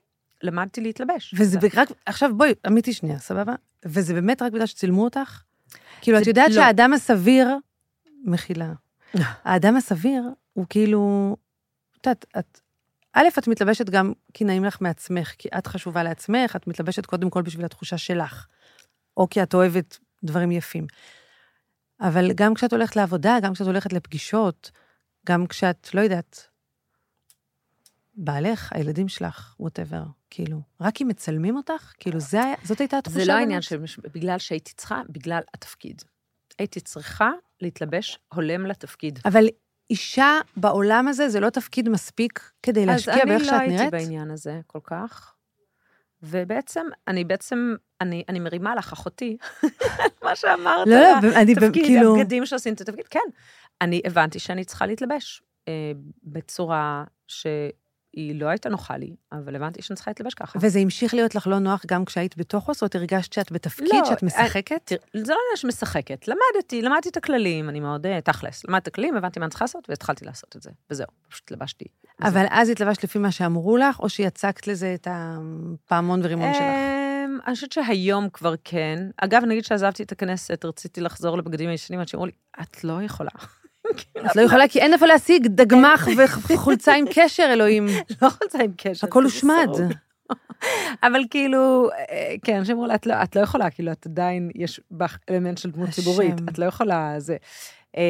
למדתי 0.42 0.80
להתלבש. 0.80 1.34
וזה 1.38 1.58
רק, 1.74 1.88
עכשיו 2.06 2.36
בואי, 2.36 2.54
אמיתי 2.66 2.92
שנייה, 2.92 3.18
סבבה? 3.18 3.54
וזה 3.84 4.14
באמת 4.14 4.42
רק 4.42 4.52
בגלל 4.52 4.66
שצילמו 4.66 5.04
אותך? 5.04 5.42
כאילו, 6.00 6.18
את 6.18 6.26
יודעת 6.26 6.48
לא. 6.48 6.54
שהאדם 6.54 6.92
הסביר 6.92 7.48
מחילה. 8.24 8.72
האדם 9.44 9.76
הסביר 9.76 10.22
הוא 10.52 10.66
כאילו, 10.70 11.36
את 12.00 12.06
יודעת, 12.06 12.26
את, 12.38 12.60
א', 13.12 13.24
את 13.38 13.48
מתלבשת 13.48 13.90
גם 13.90 14.12
כי 14.34 14.44
נעים 14.44 14.64
לך 14.64 14.80
מעצמך, 14.80 15.34
כי 15.38 15.48
את 15.58 15.66
חשובה 15.66 16.02
לעצמך, 16.02 16.56
את 16.56 16.66
מתלבשת 16.66 17.06
קודם 17.06 17.30
כל 17.30 17.42
בשביל 17.42 17.64
התחושה 17.64 17.98
שלך, 17.98 18.46
או 19.16 19.28
כי 19.30 19.42
את 19.42 19.54
אוהבת 19.54 19.98
דברים 20.24 20.50
יפים. 20.50 20.86
אבל 22.00 22.32
גם 22.32 22.54
כשאת 22.54 22.72
הולכת 22.72 22.96
לעבודה, 22.96 23.36
גם 23.42 23.54
כשאת 23.54 23.66
הולכת 23.66 23.92
לפגישות, 23.92 24.70
גם 25.26 25.46
כשאת, 25.46 25.94
לא 25.94 26.00
יודעת, 26.00 26.46
בעלך, 28.14 28.72
הילדים 28.72 29.08
שלך, 29.08 29.54
ווטאבר, 29.60 30.02
כאילו, 30.30 30.60
רק 30.80 31.02
אם 31.02 31.08
מצלמים 31.08 31.56
אותך, 31.56 31.92
כאילו, 31.98 32.20
זה, 32.20 32.40
זאת 32.64 32.80
הייתה 32.80 32.98
התחושה. 32.98 33.18
זה 33.18 33.24
לא 33.24 33.32
העניין 33.32 33.62
של, 33.62 33.84
בגלל 34.14 34.38
שהייתי 34.38 34.72
צריכה, 34.72 35.02
בגלל 35.08 35.40
התפקיד. 35.54 36.02
הייתי 36.58 36.80
צריכה 36.80 37.30
להתלבש 37.60 38.18
הולם 38.34 38.66
לתפקיד. 38.66 39.18
אבל 39.24 39.46
אישה 39.90 40.38
בעולם 40.56 41.08
הזה, 41.08 41.28
זה 41.28 41.40
לא 41.40 41.50
תפקיד 41.50 41.88
מספיק 41.88 42.50
כדי 42.62 42.86
להשקיע 42.86 43.24
באיך 43.24 43.44
שאת 43.44 43.52
נראית? 43.52 43.62
אז 43.62 43.68
אני 43.68 43.76
לא 43.76 43.82
הייתי 43.82 43.90
בעניין 43.90 44.30
הזה 44.30 44.60
כל 44.66 44.80
כך. 44.84 45.34
ובעצם, 46.22 46.86
אני 47.08 47.24
בעצם, 47.24 47.74
אני, 48.00 48.24
אני 48.28 48.40
מרימה 48.40 48.74
לך, 48.74 48.92
אחותי, 48.92 49.36
מה 50.24 50.36
שאמרת, 50.36 50.88
לא, 50.88 50.96
לא, 50.96 51.36
אני 51.36 51.54
תפקיד, 51.54 51.84
כאילו... 51.84 52.16
הבגדים 52.16 52.46
שעושים 52.46 52.74
את 52.74 52.80
התפקיד, 52.80 53.08
כן. 53.08 53.20
אני 53.80 54.02
הבנתי 54.04 54.38
שאני 54.38 54.64
צריכה 54.64 54.86
להתלבש 54.86 55.42
אה, 55.68 55.92
בצורה 56.22 57.04
ש... 57.26 57.46
היא 58.12 58.40
לא 58.40 58.46
הייתה 58.46 58.68
נוחה 58.68 58.96
לי, 58.96 59.14
אבל 59.32 59.56
הבנתי 59.56 59.82
שאני 59.82 59.94
צריכה 59.94 60.10
להתלבש 60.10 60.34
ככה. 60.34 60.58
וזה 60.62 60.78
המשיך 60.78 61.14
להיות 61.14 61.34
לך 61.34 61.46
לא 61.46 61.58
נוח 61.58 61.84
גם 61.86 62.04
כשהיית 62.04 62.36
בתוכו, 62.36 62.74
זאת 62.74 62.82
אומרת, 62.82 62.94
הרגשת 62.94 63.32
שאת 63.32 63.52
בתפקיד, 63.52 63.88
לא, 63.92 64.04
שאת 64.04 64.22
משחקת? 64.22 64.80
תראה, 64.84 65.00
זה 65.14 65.32
לא 65.32 65.38
עניין 65.46 65.56
שמשחקת. 65.56 66.28
למדתי, 66.28 66.82
למדתי 66.82 67.08
את 67.08 67.16
הכללים, 67.16 67.68
אני 67.68 67.80
מאוד 67.80 68.06
אה, 68.06 68.20
תכלס. 68.20 68.64
למדתי 68.64 68.82
את 68.82 68.86
הכללים, 68.88 69.16
הבנתי 69.16 69.40
מה 69.40 69.44
אני 69.44 69.50
צריכה 69.50 69.64
לעשות, 69.64 69.90
והתחלתי 69.90 70.24
לעשות 70.24 70.56
את 70.56 70.62
זה. 70.62 70.70
וזהו, 70.90 71.06
פשוט 71.28 71.42
התלבשתי. 71.44 71.84
אבל 72.22 72.44
אז 72.50 72.68
התלבשת 72.68 73.04
לפי 73.04 73.18
מה 73.18 73.32
שאמרו 73.32 73.76
לך, 73.76 74.00
או 74.00 74.08
שיצקת 74.08 74.66
לזה 74.66 74.94
את 74.94 75.08
הפעמון 75.10 76.20
ורימון 76.22 76.54
שלך? 76.54 76.62
אמ, 76.62 77.38
אני 77.46 77.54
חושבת 77.54 77.72
שהיום 77.72 78.28
כבר 78.28 78.54
כן. 78.64 78.98
אגב, 79.16 79.42
נגיד 79.44 79.64
שעזבתי 79.64 80.02
את 80.02 80.12
הכנסת, 80.12 80.64
רציתי 80.64 81.00
לחזור 81.00 81.38
לבגדים 81.38 81.68
הישנים, 81.68 82.00
עד 82.00 82.08
שאמרו 82.08 82.26
לי, 82.26 82.32
את 82.62 82.84
לא 82.84 83.02
יכולה. 83.02 83.30
את 84.26 84.36
לא 84.36 84.42
יכולה, 84.42 84.68
כי 84.68 84.80
אין 84.80 84.92
איפה 84.92 85.06
להשיג 85.06 85.46
דגמח 85.46 86.08
וחולצה 86.54 86.94
עם 86.94 87.04
קשר, 87.14 87.48
אלוהים. 87.52 87.86
לא 88.22 88.28
חולצה 88.28 88.58
עם 88.62 88.72
קשר. 88.76 89.06
הכל 89.06 89.22
זה 89.22 89.34
הושמד. 89.34 89.68
אבל 91.06 91.22
כאילו, 91.30 91.88
אה, 92.10 92.34
כן, 92.44 92.56
אנשים 92.56 92.74
אמרו 92.74 92.86
לה, 92.86 92.94
"את 92.94 93.06
לא- 93.06 93.14
את 93.22 93.36
לא 93.36 93.40
יכולה, 93.40 93.70
כאילו, 93.70 93.92
את 93.92 94.06
עדיין, 94.06 94.50
יש 94.54 94.80
בך 94.90 95.18
אלמנט 95.30 95.58
של 95.58 95.70
דמות 95.70 95.88
השם. 95.88 96.02
ציבורית, 96.02 96.34
את 96.48 96.58
לא 96.58 96.64
יכולה, 96.64 97.14
זה. 97.18 97.36
אמ, 97.96 98.00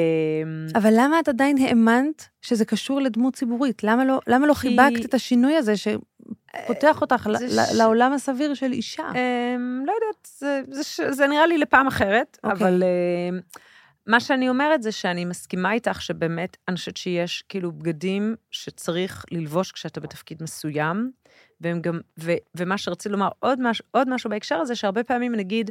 אבל 0.74 0.90
למה 0.96 1.20
את 1.20 1.28
עדיין 1.28 1.58
האמנת 1.58 2.28
שזה 2.42 2.64
קשור 2.64 3.00
לדמות 3.00 3.34
ציבורית? 3.34 3.84
למה 3.84 4.04
לא, 4.04 4.20
למה 4.26 4.46
לא 4.46 4.54
כי- 4.54 4.60
חיבקת 4.60 5.04
את 5.04 5.14
השינוי 5.14 5.56
הזה 5.56 5.74
שפותח 5.76 7.00
אותך 7.00 7.28
זה 7.38 7.46
ל- 7.46 7.50
ש- 7.66 7.74
לעולם 7.74 8.12
הסביר 8.12 8.54
של 8.54 8.72
אישה? 8.72 9.02
אמ, 9.14 9.82
לא 9.86 9.92
יודעת, 9.92 10.28
זה, 10.38 10.60
זה, 10.70 10.84
ש- 10.84 11.00
זה 11.10 11.26
נראה 11.26 11.46
לי 11.46 11.58
לפעם 11.58 11.86
אחרת, 11.86 12.38
אוקיי. 12.44 12.52
אבל 12.68 12.82
אמ, 13.30 13.40
מה 14.06 14.20
שאני 14.20 14.48
אומרת 14.48 14.82
זה 14.82 14.92
שאני 14.92 15.24
מסכימה 15.24 15.72
איתך 15.72 16.02
שבאמת, 16.02 16.56
אני 16.68 16.76
חושבת 16.76 16.96
שיש 16.96 17.44
כאילו 17.48 17.72
בגדים 17.72 18.34
שצריך 18.50 19.24
ללבוש 19.30 19.72
כשאתה 19.72 20.00
בתפקיד 20.00 20.42
מסוים, 20.42 21.12
והם 21.60 21.80
גם, 21.80 22.00
ו, 22.20 22.32
ומה 22.54 22.78
שרציתי 22.78 23.08
לומר, 23.08 23.28
עוד, 23.40 23.60
מש, 23.60 23.82
עוד 23.90 24.08
משהו 24.08 24.30
בהקשר 24.30 24.56
הזה, 24.56 24.74
שהרבה 24.74 25.04
פעמים, 25.04 25.34
נגיד, 25.34 25.70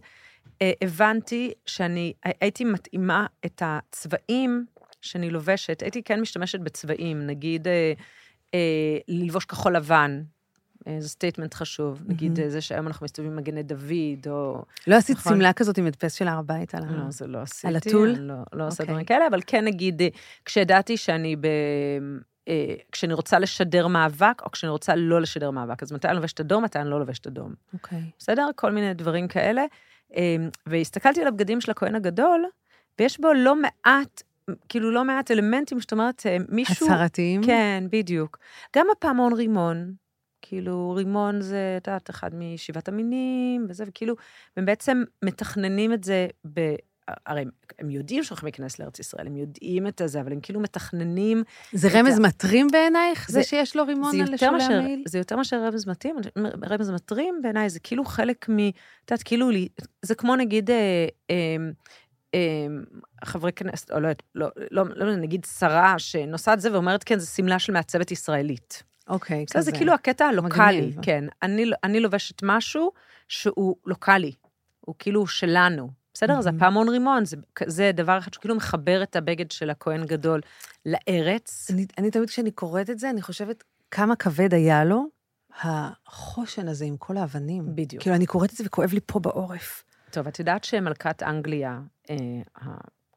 אה, 0.61 0.71
הבנתי 0.81 1.51
שאני 1.65 2.13
הייתי 2.41 2.65
מתאימה 2.65 3.25
את 3.45 3.61
הצבעים 3.65 4.65
שאני 5.01 5.29
לובשת, 5.29 5.81
הייתי 5.81 6.03
כן 6.03 6.21
משתמשת 6.21 6.59
בצבעים, 6.59 7.27
נגיד, 7.27 7.67
אה, 7.67 7.93
אה, 8.53 8.97
ללבוש 9.07 9.45
כחול 9.45 9.75
לבן. 9.75 10.21
אה, 10.87 10.95
זה 10.99 11.09
statement 11.09 11.53
חשוב, 11.53 12.01
נגיד 12.07 12.31
מהמם. 12.31 12.43
אה, 12.43 12.49
זה 12.49 12.61
שהיום 12.61 12.87
אנחנו 12.87 13.03
מסתובבים 13.03 13.31
עם 13.31 13.37
מגני 13.37 13.63
דוד, 13.63 14.27
או... 14.27 14.63
לא 14.87 14.95
עשית 14.95 15.17
נכון. 15.17 15.33
שמלה 15.33 15.53
כזאת 15.53 15.77
עם 15.77 15.85
הדפס 15.85 16.13
של 16.13 16.27
הר 16.27 16.39
הבית 16.39 16.75
על 16.75 16.83
ה... 16.83 16.91
לא, 16.91 17.11
זה 17.11 17.27
לא 17.27 17.37
עשיתי. 17.37 17.67
על 17.67 17.75
הטול? 17.75 18.09
לא, 18.19 18.35
לא 18.53 18.67
עושה 18.67 18.83
אוקיי. 18.83 18.93
דברים 18.93 19.05
כאלה, 19.05 19.27
אבל 19.27 19.39
כן 19.47 19.65
נגיד, 19.65 20.01
אה, 20.01 20.07
כשידעתי 20.45 20.97
שאני 20.97 21.35
ב... 21.35 21.47
כשאני 22.91 23.13
רוצה 23.13 23.39
לשדר 23.39 23.87
מאבק, 23.87 24.41
או 24.45 24.51
כשאני 24.51 24.71
רוצה 24.71 24.95
לא 24.95 25.21
לשדר 25.21 25.51
מאבק. 25.51 25.83
אז 25.83 25.91
מתי 25.91 26.07
אני 26.07 26.15
לובשת 26.15 26.39
אדום, 26.39 26.63
מתי 26.63 26.79
אני 26.79 26.89
לא 26.89 26.99
לובשת 26.99 27.27
אדום. 27.27 27.53
אוקיי. 27.73 28.01
בסדר? 28.19 28.47
כל 28.55 28.71
מיני 28.71 28.93
דברים 28.93 29.27
כאלה. 29.27 29.63
והסתכלתי 30.67 31.21
על 31.21 31.27
הבגדים 31.27 31.61
של 31.61 31.71
הכהן 31.71 31.95
הגדול, 31.95 32.45
ויש 32.99 33.19
בו 33.19 33.33
לא 33.33 33.55
מעט, 33.55 34.23
כאילו 34.69 34.91
לא 34.91 35.05
מעט 35.05 35.31
אלמנטים, 35.31 35.79
זאת 35.79 35.91
אומרת, 35.91 36.25
מישהו... 36.49 36.85
הצהרתיים? 36.85 37.43
כן, 37.43 37.83
בדיוק. 37.89 38.37
גם 38.75 38.87
הפעמון 38.91 39.33
רימון, 39.33 39.93
כאילו, 40.41 40.93
רימון 40.97 41.41
זה, 41.41 41.77
את 41.77 41.87
יודעת, 41.87 42.09
אחד 42.09 42.29
משבעת 42.35 42.87
המינים, 42.87 43.65
וזה, 43.69 43.83
וכאילו, 43.87 44.15
הם 44.57 44.65
בעצם 44.65 45.03
מתכננים 45.23 45.93
את 45.93 46.03
זה 46.03 46.27
ב... 46.53 46.75
הרי 47.25 47.45
הם 47.79 47.89
יודעים 47.89 48.23
שהולכים 48.23 48.45
להיכנס 48.47 48.79
לארץ 48.79 48.99
ישראל, 48.99 49.27
הם 49.27 49.37
יודעים 49.37 49.87
את 49.87 50.01
הזה, 50.01 50.21
אבל 50.21 50.31
הם 50.31 50.39
כאילו 50.41 50.59
מתכננים... 50.59 51.43
זה 51.73 51.87
רמז 51.93 52.17
ה- 52.17 52.21
מטרים 52.21 52.67
בעינייך? 52.71 53.27
זה 53.27 53.33
זה- 53.33 53.43
שיש 53.43 53.75
לו 53.75 53.85
רימון 53.85 54.11
זה 54.11 54.23
על 54.23 54.33
לשולי 54.33 54.51
מאשר, 54.51 54.73
המעיל? 54.73 55.03
זה 55.07 55.17
יותר 55.17 55.35
מאשר 55.35 55.63
רמז 55.65 55.87
מתאים, 55.87 56.15
רמז 56.69 56.89
מטרים 56.89 57.39
בעיניי, 57.43 57.69
זה 57.69 57.79
כאילו 57.79 58.05
חלק 58.05 58.49
מ... 58.49 58.57
את 58.59 59.11
יודעת, 59.11 59.23
כאילו, 59.23 59.49
זה 60.01 60.15
כמו 60.15 60.35
נגיד... 60.35 60.69
אה, 60.71 61.07
אה, 61.29 61.55
אה, 62.33 62.67
חברי 63.25 63.51
כנסת, 63.51 63.91
או 63.91 63.99
לא 63.99 64.07
יודעת, 64.07 64.23
לא, 64.35 64.47
לא, 64.71 64.83
לא, 64.95 65.15
נגיד 65.15 65.45
שרה 65.59 65.99
שנוסעת 65.99 66.61
זה 66.61 66.73
ואומרת, 66.73 67.03
כן, 67.03 67.19
זו 67.19 67.31
שמלה 67.31 67.59
של 67.59 67.73
מעצבת 67.73 68.11
ישראלית. 68.11 68.83
אוקיי, 69.09 69.45
בסדר, 69.47 69.59
כזה. 69.59 69.71
זה 69.71 69.77
כאילו 69.77 69.93
הקטע 69.93 70.25
הלוקאלי. 70.25 70.93
כן. 71.01 71.25
אני, 71.43 71.65
אני 71.83 71.99
לובשת 71.99 72.43
משהו 72.43 72.91
שהוא 73.27 73.75
לוקאלי, 73.85 74.31
הוא 74.81 74.95
כאילו 74.99 75.27
שלנו. 75.27 75.89
בסדר? 76.13 76.37
אז 76.37 76.45
מהמם. 76.45 76.57
הפעמון 76.57 76.89
רימון, 76.89 77.25
זה, 77.25 77.37
זה 77.65 77.91
דבר 77.93 78.17
אחד 78.17 78.33
שכאילו 78.33 78.55
מחבר 78.55 79.03
את 79.03 79.15
הבגד 79.15 79.51
של 79.51 79.69
הכהן 79.69 80.05
גדול 80.05 80.41
לארץ. 80.85 81.71
אני, 81.71 81.85
אני 81.97 82.11
תמיד 82.11 82.29
כשאני 82.29 82.51
קוראת 82.51 82.89
את 82.89 82.99
זה, 82.99 83.09
אני 83.09 83.21
חושבת 83.21 83.63
כמה 83.91 84.15
כבד 84.15 84.53
היה 84.53 84.83
לו 84.83 85.05
החושן 85.63 86.67
הזה 86.67 86.85
עם 86.85 86.97
כל 86.97 87.17
האבנים. 87.17 87.75
בדיוק. 87.75 88.03
כאילו, 88.03 88.15
אני 88.15 88.25
קוראת 88.25 88.51
את 88.51 88.57
זה 88.57 88.63
וכואב 88.67 88.93
לי 88.93 88.99
פה 89.05 89.19
בעורף. 89.19 89.83
טוב, 90.11 90.27
את 90.27 90.39
יודעת 90.39 90.63
שמלכת 90.63 91.23
אנגליה 91.23 91.79
אה, 92.09 92.15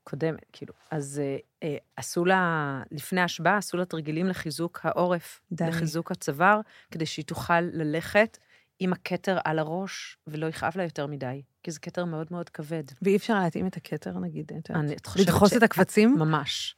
הקודמת, 0.06 0.46
כאילו, 0.52 0.72
אז 0.90 1.20
אה, 1.24 1.36
אה, 1.62 1.76
עשו 1.96 2.24
לה, 2.24 2.82
לפני 2.90 3.20
ההשבעה, 3.20 3.56
עשו 3.56 3.76
לה 3.76 3.84
תרגילים 3.84 4.26
לחיזוק 4.26 4.80
העורף, 4.82 5.40
די. 5.52 5.64
לחיזוק 5.68 6.10
הצוואר, 6.10 6.60
כדי 6.90 7.06
שהיא 7.06 7.24
תוכל 7.24 7.60
ללכת 7.60 8.38
עם 8.78 8.92
הכתר 8.92 9.38
על 9.44 9.58
הראש, 9.58 10.18
ולא 10.26 10.46
יכאב 10.46 10.72
לה 10.76 10.82
יותר 10.82 11.06
מדי, 11.06 11.42
כי 11.62 11.70
זה 11.70 11.80
כתר 11.80 12.04
מאוד 12.04 12.26
מאוד 12.30 12.48
כבד. 12.48 12.82
ואי 13.02 13.16
אפשר 13.16 13.34
להתאים 13.40 13.66
את 13.66 13.76
הכתר, 13.76 14.18
נגיד, 14.18 14.52
את 14.60 14.70
יודעת. 14.70 15.16
לדחוס 15.16 15.50
ש- 15.50 15.56
את 15.56 15.62
הקבצים? 15.62 16.18
ממש, 16.18 16.76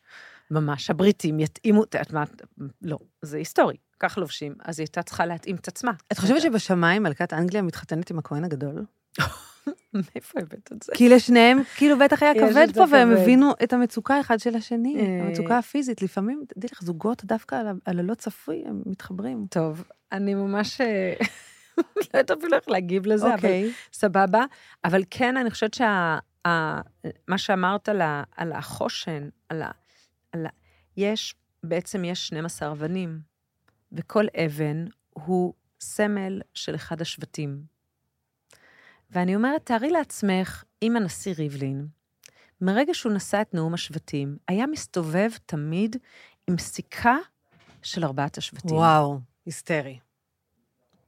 ממש. 0.50 0.90
הבריטים 0.90 1.40
יתאימו, 1.40 1.84
את 1.84 1.94
יודעת 1.94 2.12
מה, 2.12 2.24
לא, 2.82 2.98
זה 3.22 3.36
היסטורי, 3.36 3.76
כך 4.00 4.18
לובשים, 4.18 4.54
אז 4.64 4.78
היא 4.78 4.84
הייתה 4.84 5.02
צריכה 5.02 5.26
להתאים 5.26 5.56
את 5.56 5.68
עצמה. 5.68 5.92
את 6.12 6.18
חושבת 6.18 6.42
שבשמיים 6.42 7.02
מלכת 7.02 7.32
אנגליה 7.32 7.62
מתחתנת 7.62 8.10
עם 8.10 8.18
הכהן 8.18 8.44
הגדול? 8.44 8.84
מאיפה 10.14 10.40
הבאת 10.40 10.72
את 10.72 10.82
זה? 10.82 10.92
כי 10.94 11.08
לשניהם, 11.08 11.58
כאילו, 11.76 11.98
בטח 11.98 12.22
היה 12.22 12.34
כבד 12.34 12.68
פה, 12.74 12.84
והם. 12.90 13.10
הבינו 13.10 13.52
את 13.62 13.72
המצוקה 13.72 14.20
אחד 14.20 14.38
של 14.38 14.54
השני, 14.54 14.96
אה. 15.00 15.24
המצוקה 15.26 15.58
הפיזית. 15.58 16.02
לפעמים, 16.02 16.44
תדעי 16.48 16.68
לך, 16.72 16.82
זוגות 16.82 17.24
דווקא 17.24 17.62
על 17.84 17.98
הלא 17.98 18.14
צפוי, 18.14 18.64
הם 18.66 18.82
מתחברים. 18.86 19.46
טוב, 19.50 19.84
אני 20.12 20.34
ממש 20.34 20.80
אה, 20.80 21.14
לא 21.78 22.02
יודעת 22.04 22.30
אפילו 22.30 22.56
איך 22.56 22.68
להגיב 22.68 23.06
לזה, 23.06 23.26
אבל 23.26 23.34
אוקיי. 23.34 23.72
סבבה. 23.92 24.44
אבל 24.84 25.02
כן, 25.10 25.36
אני 25.36 25.50
חושבת 25.50 25.74
שה... 25.74 26.18
ה- 26.46 26.80
מה 27.28 27.38
שאמרת 27.38 27.88
על, 28.36 28.52
החושן, 28.52 29.28
על 29.48 29.62
ה... 29.62 29.70
יש, 30.96 31.34
בעצם 31.62 32.04
יש 32.04 32.26
12 32.26 32.72
אבנים, 32.72 33.20
וכל 33.92 34.26
אבן 34.36 34.84
הוא 35.12 35.54
סמל 35.80 36.40
של 36.54 36.74
אחד 36.74 37.00
השבטים. 37.00 37.75
ואני 39.10 39.36
אומרת, 39.36 39.66
תארי 39.66 39.90
לעצמך, 39.90 40.64
אם 40.82 40.96
הנשיא 40.96 41.34
ריבלין, 41.38 41.86
מרגע 42.60 42.94
שהוא 42.94 43.12
נשא 43.12 43.40
את 43.40 43.54
נאום 43.54 43.74
השבטים, 43.74 44.36
היה 44.48 44.66
מסתובב 44.66 45.30
תמיד 45.46 45.96
עם 46.46 46.58
סיכה 46.58 47.16
של 47.82 48.04
ארבעת 48.04 48.38
השבטים. 48.38 48.76
וואו, 48.76 49.20
היסטרי. 49.46 49.98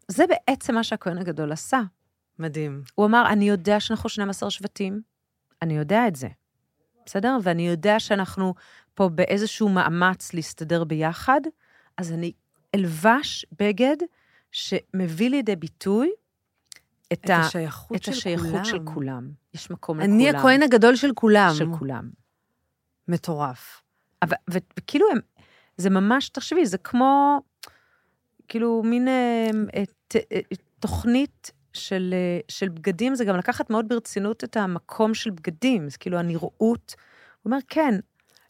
זה 0.09 0.25
בעצם 0.27 0.75
מה 0.75 0.85
שהכהן 0.85 1.19
הגדול 1.19 1.53
עשה. 1.53 1.81
מדהים. 2.39 2.83
הוא 2.95 3.07
אמר, 3.07 3.25
אני 3.33 3.49
יודע 3.49 3.81
שאנחנו 3.81 4.09
12 4.09 4.51
שבטים, 4.51 5.01
אני 5.63 5.77
יודע 5.77 6.09
את 6.09 6.17
זה, 6.17 6.29
בסדר? 7.07 7.39
ואני 7.43 7.69
יודע 7.69 8.01
שאנחנו 8.01 8.55
פה 8.95 9.09
באיזשהו 9.09 9.69
מאמץ 9.69 10.35
להסתדר 10.35 10.85
ביחד, 10.85 11.41
אז 11.97 12.13
אני 12.13 12.33
אלבש 12.75 13.47
בגד 13.59 13.97
שמביא 14.53 15.31
לידי 15.31 15.57
ביטוי 15.57 16.11
את, 17.13 17.25
את 17.25 17.31
השייכות 17.31 17.97
את 17.97 18.03
של 18.03 18.11
השייכות 18.11 18.47
כולם. 18.51 18.65
של 18.65 18.79
כולם. 18.85 19.31
יש 19.55 19.71
מקום 19.71 20.01
לכולם. 20.01 20.15
אני 20.15 20.31
הכהן 20.31 20.63
הגדול 20.63 20.97
של 20.97 21.11
כולם. 21.15 21.55
של 21.59 21.67
כולם. 21.79 22.11
מטורף. 23.09 23.83
אבל, 24.23 24.37
וכאילו 24.51 25.07
הם, 25.13 25.19
זה 25.77 25.91
ממש, 25.91 26.29
תחשבי, 26.29 26.67
זה 26.67 26.79
כמו, 26.79 27.41
כאילו, 28.49 28.83
מין 28.85 29.09
אה, 29.09 29.51
אה, 29.75 29.85
ת, 30.09 30.17
אה, 30.17 30.41
תוכנית 30.81 31.51
של, 31.73 32.15
אה, 32.15 32.41
של 32.49 32.69
בגדים, 32.69 33.15
זה 33.15 33.25
גם 33.25 33.37
לקחת 33.37 33.71
מאוד 33.71 33.89
ברצינות 33.89 34.45
את 34.45 34.57
המקום 34.57 35.15
של 35.15 35.31
בגדים, 35.31 35.89
זה 35.89 35.99
כאילו 35.99 36.19
הנראות. 36.19 36.95
הוא 37.43 37.51
אומר, 37.51 37.59
כן, 37.69 37.95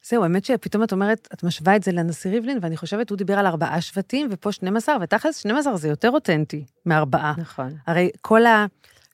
זהו, 0.02 0.22
האמת 0.22 0.44
שפתאום 0.44 0.82
את 0.82 0.92
אומרת, 0.92 1.28
את 1.34 1.42
משווה 1.42 1.76
את 1.76 1.82
זה 1.82 1.92
לנשיא 1.92 2.30
ריבלין, 2.30 2.58
ואני 2.62 2.76
חושבת, 2.76 3.10
הוא 3.10 3.18
דיבר 3.18 3.38
על 3.38 3.46
ארבעה 3.46 3.80
שבטים, 3.80 4.28
ופה 4.30 4.52
12, 4.52 4.96
ותכלס 5.00 5.36
12 5.36 5.76
זה 5.76 5.88
יותר 5.88 6.10
אותנטי 6.10 6.64
מארבעה. 6.86 7.34
נכון. 7.38 7.76
הרי 7.86 8.10
כל 8.20 8.40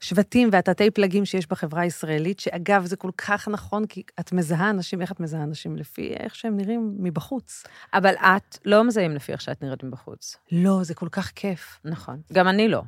השבטים 0.01 0.49
והתתי 0.53 0.91
פלגים 0.91 1.25
שיש 1.25 1.47
בחברה 1.47 1.83
הישראלית, 1.83 2.41
שאגב, 2.41 2.87
זה 2.87 2.97
כל 2.97 3.11
כך 3.19 3.49
נכון, 3.49 3.87
כי 3.87 4.03
את 4.21 4.33
מזהה 4.33 4.71
אנשים, 4.71 5.03
איך 5.03 5.13
את 5.13 5.21
מזהה 5.21 5.43
אנשים? 5.43 5.77
לפי 5.77 6.15
איך 6.21 6.35
שהם 6.35 6.57
נראים 6.57 6.95
מבחוץ. 6.99 7.65
אבל 7.95 8.15
את 8.15 8.59
לא 8.65 8.85
מזהים 8.85 9.15
לפי 9.15 9.33
איך 9.33 9.41
שאת 9.41 9.63
נראית 9.63 9.85
מבחוץ. 9.85 10.37
לא, 10.53 10.85
זה 10.85 10.95
כל 10.95 11.09
כך 11.09 11.33
כיף. 11.35 11.81
נכון. 11.85 12.21
גם 12.33 12.49
אני 12.49 12.69
לא. 12.69 12.83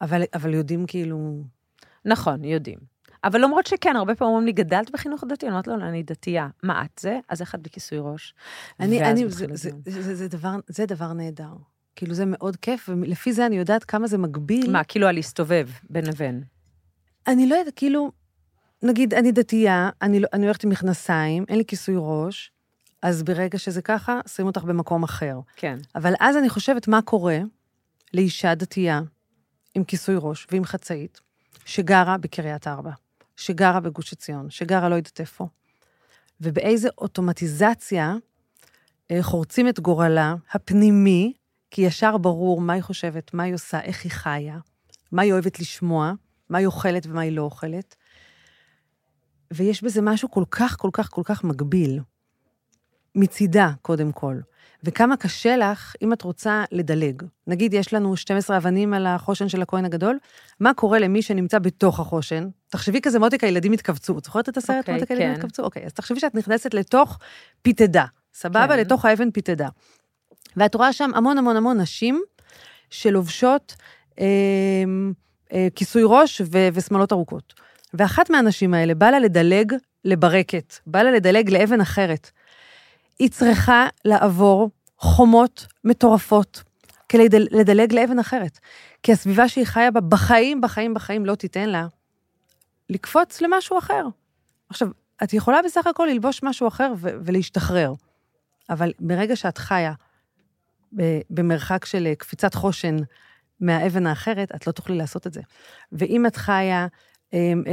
אבל, 0.00 0.22
אבל 0.34 0.54
יודעים 0.54 0.86
כאילו... 0.86 1.42
נכון, 2.04 2.44
יודעים. 2.44 2.93
אבל 3.24 3.40
למרות 3.40 3.66
שכן, 3.66 3.96
הרבה 3.96 4.14
פעמים 4.14 4.28
אומרים 4.28 4.46
לי, 4.46 4.52
גדלת 4.52 4.90
בחינוך 4.90 5.24
דתי? 5.28 5.46
אני 5.46 5.52
אומרת 5.52 5.66
לו, 5.66 5.76
לא, 5.76 5.84
אני 5.84 6.02
דתייה. 6.02 6.48
מה 6.62 6.84
את 6.84 6.98
זה? 7.00 7.18
אז 7.28 7.42
אחד 7.42 7.62
בכיסוי 7.62 7.98
ראש. 8.00 8.34
אני, 8.80 9.04
אני, 9.04 9.28
זה, 9.28 9.46
זה, 9.52 9.68
הדיון. 9.68 9.82
זה, 9.86 10.14
זה, 10.14 10.28
דבר, 10.28 10.56
זה 10.66 10.86
דבר 10.86 11.12
נהדר. 11.12 11.52
כאילו, 11.96 12.14
זה 12.14 12.24
מאוד 12.26 12.56
כיף, 12.56 12.88
ולפי 12.88 13.32
זה 13.32 13.46
אני 13.46 13.56
יודעת 13.56 13.84
כמה 13.84 14.06
זה 14.06 14.18
מגביל. 14.18 14.70
מה, 14.72 14.84
כאילו 14.84 15.06
על 15.06 15.14
להסתובב 15.14 15.68
בין 15.90 16.06
לבין. 16.06 16.42
אני 17.26 17.48
לא 17.48 17.54
יודעת, 17.54 17.74
כאילו, 17.76 18.12
נגיד, 18.82 19.14
אני 19.14 19.32
דתייה, 19.32 19.90
אני, 20.02 20.20
לא- 20.20 20.28
אני 20.32 20.44
הולכת 20.46 20.64
עם 20.64 20.70
מכנסיים, 20.70 21.44
אין 21.48 21.58
לי 21.58 21.64
כיסוי 21.64 21.94
ראש, 21.98 22.50
אז 23.02 23.22
ברגע 23.22 23.58
שזה 23.58 23.82
ככה, 23.82 24.20
שים 24.26 24.46
אותך 24.46 24.64
במקום 24.64 25.02
אחר. 25.02 25.40
כן. 25.56 25.78
אבל 25.94 26.14
אז 26.20 26.36
אני 26.36 26.48
חושבת 26.48 26.88
מה 26.88 27.02
קורה 27.02 27.38
לאישה 28.14 28.54
דתייה 28.54 29.00
עם 29.74 29.84
כיסוי 29.84 30.14
ראש 30.18 30.46
ועם 30.52 30.64
חצאית, 30.64 31.20
שגרה 31.64 32.18
בקריית 32.18 32.66
ארבע, 32.66 32.90
שגרה 33.36 33.80
בגוש 33.80 34.12
עציון, 34.12 34.50
שגרה 34.50 34.88
לא 34.88 34.94
יודעת 34.94 35.20
איפה, 35.20 35.46
ובאיזה 36.40 36.88
אוטומטיזציה 36.98 38.14
אה, 39.10 39.22
חורצים 39.22 39.68
את 39.68 39.80
גורלה 39.80 40.34
הפנימי, 40.52 41.32
כי 41.70 41.82
ישר 41.82 42.16
ברור 42.18 42.60
מה 42.60 42.72
היא 42.72 42.82
חושבת, 42.82 43.34
מה 43.34 43.42
היא 43.42 43.54
עושה, 43.54 43.80
איך 43.80 44.04
היא 44.04 44.12
חיה, 44.12 44.58
מה 45.12 45.22
היא 45.22 45.32
אוהבת 45.32 45.60
לשמוע, 45.60 46.12
מה 46.48 46.58
היא 46.58 46.66
אוכלת 46.66 47.06
ומה 47.06 47.20
היא 47.20 47.32
לא 47.32 47.42
אוכלת. 47.42 47.96
ויש 49.52 49.84
בזה 49.84 50.02
משהו 50.02 50.30
כל 50.30 50.44
כך, 50.50 50.76
כל 50.78 50.90
כך, 50.92 51.10
כל 51.10 51.22
כך 51.24 51.44
מגביל. 51.44 52.00
מצידה, 53.14 53.70
קודם 53.82 54.12
כל. 54.12 54.36
וכמה 54.84 55.16
קשה 55.16 55.56
לך 55.56 55.94
אם 56.02 56.12
את 56.12 56.22
רוצה 56.22 56.64
לדלג. 56.72 57.22
נגיד, 57.46 57.74
יש 57.74 57.94
לנו 57.94 58.16
12 58.16 58.56
אבנים 58.56 58.94
על 58.94 59.06
החושן 59.06 59.48
של 59.48 59.62
הכהן 59.62 59.84
הגדול, 59.84 60.18
מה 60.60 60.74
קורה 60.74 60.98
למי 60.98 61.22
שנמצא 61.22 61.58
בתוך 61.58 62.00
החושן? 62.00 62.48
תחשבי 62.68 63.00
כזה, 63.00 63.18
מותיק, 63.18 63.44
הילדים 63.44 63.72
התכווצו. 63.72 64.18
את 64.18 64.24
זוכרת 64.24 64.48
את 64.48 64.56
הסרט 64.56 64.78
אוקיי, 64.78 64.94
מותיק, 64.94 65.10
הילדים 65.10 65.28
כן. 65.28 65.34
התכווצו? 65.34 65.62
אוקיי, 65.62 65.84
אז 65.84 65.92
תחשבי 65.92 66.20
שאת 66.20 66.34
נכנסת 66.34 66.74
לתוך 66.74 67.18
פיתדה, 67.62 68.04
סבבה? 68.34 68.68
כן. 68.68 68.78
לתוך 68.78 69.04
האבן 69.04 69.30
פיתדה. 69.30 69.68
ואת 70.56 70.74
רואה 70.74 70.92
שם 70.92 71.10
המון 71.14 71.38
המון 71.38 71.56
המון 71.56 71.80
נשים 71.80 72.22
שלובשות 72.90 73.74
אה, 74.20 74.24
אה, 75.52 75.68
כיסוי 75.74 76.02
ראש 76.06 76.40
ו- 76.52 76.68
ושמאלות 76.72 77.12
ארוכות. 77.12 77.54
ואחת 77.94 78.30
מהנשים 78.30 78.74
האלה 78.74 78.94
בא 78.94 79.10
לה 79.10 79.18
לדלג 79.18 79.72
לברקת, 80.04 80.74
בא 80.86 81.02
לה 81.02 81.10
לדלג 81.10 81.50
לאבן 81.50 81.80
אחרת. 81.80 82.30
היא 83.18 83.30
צריכה 83.30 83.86
לעבור 84.04 84.70
חומות 84.98 85.66
מטורפות 85.84 86.62
כדי 87.08 87.24
לדל- 87.24 87.48
לדלג 87.50 87.92
לאבן 87.92 88.18
אחרת. 88.18 88.58
כי 89.02 89.12
הסביבה 89.12 89.48
שהיא 89.48 89.64
חיה 89.66 89.90
בה 89.90 90.00
בחיים, 90.00 90.60
בחיים, 90.60 90.94
בחיים 90.94 91.26
לא 91.26 91.34
תיתן 91.34 91.68
לה 91.68 91.86
לקפוץ 92.90 93.40
למשהו 93.40 93.78
אחר. 93.78 94.06
עכשיו, 94.68 94.88
את 95.22 95.32
יכולה 95.32 95.62
בסך 95.64 95.86
הכל 95.86 96.08
ללבוש 96.10 96.42
משהו 96.42 96.68
אחר 96.68 96.92
ולהשתחרר, 97.00 97.92
אבל 98.70 98.92
ברגע 99.00 99.36
שאת 99.36 99.58
חיה 99.58 99.92
במרחק 101.30 101.84
של 101.84 102.06
אה, 102.06 102.14
קפיצת 102.14 102.54
חושן 102.54 102.96
מהאבן 103.60 104.06
האחרת, 104.06 104.54
את 104.54 104.66
לא 104.66 104.72
תוכלי 104.72 104.96
לעשות 104.96 105.26
את 105.26 105.32
זה. 105.32 105.40
ואם 105.92 106.26
את 106.26 106.36
חיה 106.36 106.86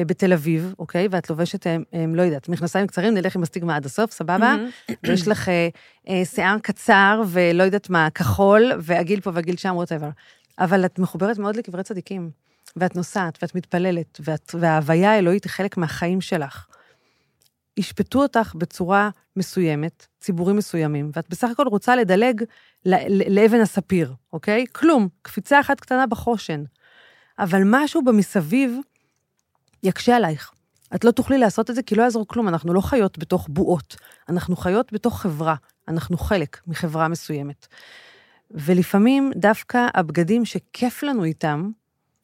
בתל 0.08 0.34
אביב, 0.34 0.74
אוקיי, 0.80 1.08
ואת 1.12 1.30
לובשת, 1.30 1.68
אה, 1.68 1.78
אה, 1.94 2.06
לא 2.14 2.22
יודעת, 2.22 2.50
מכנסיים 2.50 2.88
קצרים, 2.88 3.14
נלך 3.14 3.36
עם 3.36 3.44
הסטיגמה 3.44 3.76
עד 3.76 3.86
הסוף, 3.86 4.12
סבבה? 4.12 4.56
ויש 5.04 5.28
לך 5.28 5.50
אה, 5.50 5.70
אה, 6.10 6.26
שיער 6.26 6.60
קצר 6.60 7.22
ולא 7.28 7.64
יודעת 7.64 7.90
מה, 7.90 8.10
כחול, 8.10 8.72
והגיל 8.80 9.22
פה 9.22 9.32
והגיל 9.34 9.58
שם, 9.58 9.76
ווטאבר. 9.76 10.10
אבל 10.60 10.86
את 10.86 11.00
מחוברת 11.00 11.38
מאוד 11.38 11.56
לקברי 11.56 11.84
צדיקים, 11.84 12.30
ואת 12.76 12.96
נוסעת, 12.96 13.38
ואת 13.42 13.56
מתפללת, 13.56 14.20
ואת, 14.24 14.56
וההוויה 14.60 15.12
האלוהית 15.12 15.44
היא 15.44 15.52
חלק 15.52 15.78
מהחיים 15.78 16.22
שלך. 16.22 16.68
ישפטו 17.78 18.22
אותך 18.22 18.56
בצורה 18.56 19.10
מסוימת, 19.36 20.08
ציבורים 20.20 20.58
מסוימים, 20.58 21.12
ואת 21.14 21.30
בסך 21.30 21.50
הכל 21.50 21.68
רוצה 21.68 21.96
לדלג 21.96 22.44
לאבן 23.28 23.62
הספיר, 23.62 24.14
אוקיי? 24.34 24.66
כלום, 24.72 25.08
קפיצה 25.22 25.60
אחת 25.60 25.80
קטנה 25.80 26.08
בחושן. 26.08 26.64
אבל 27.40 27.62
משהו 27.66 28.02
במסביב 28.02 28.78
יקשה 29.84 30.16
עלייך. 30.16 30.52
את 30.96 31.06
לא 31.06 31.12
תוכלי 31.12 31.38
לעשות 31.38 31.70
את 31.70 31.76
זה 31.76 31.84
כי 31.84 31.96
לא 31.96 32.04
יעזור 32.04 32.28
כלום, 32.28 32.48
אנחנו 32.48 32.74
לא 32.74 32.82
חיות 32.82 33.18
בתוך 33.18 33.48
בועות, 33.50 33.96
אנחנו 34.30 34.56
חיות 34.56 34.94
בתוך 34.94 35.22
חברה, 35.22 35.56
אנחנו 35.88 36.18
חלק 36.18 36.62
מחברה 36.68 37.08
מסוימת. 37.08 37.68
ולפעמים 38.52 39.32
דווקא 39.36 39.88
הבגדים 39.94 40.46
שכיף 40.46 41.04
לנו 41.04 41.24
איתם, 41.24 41.70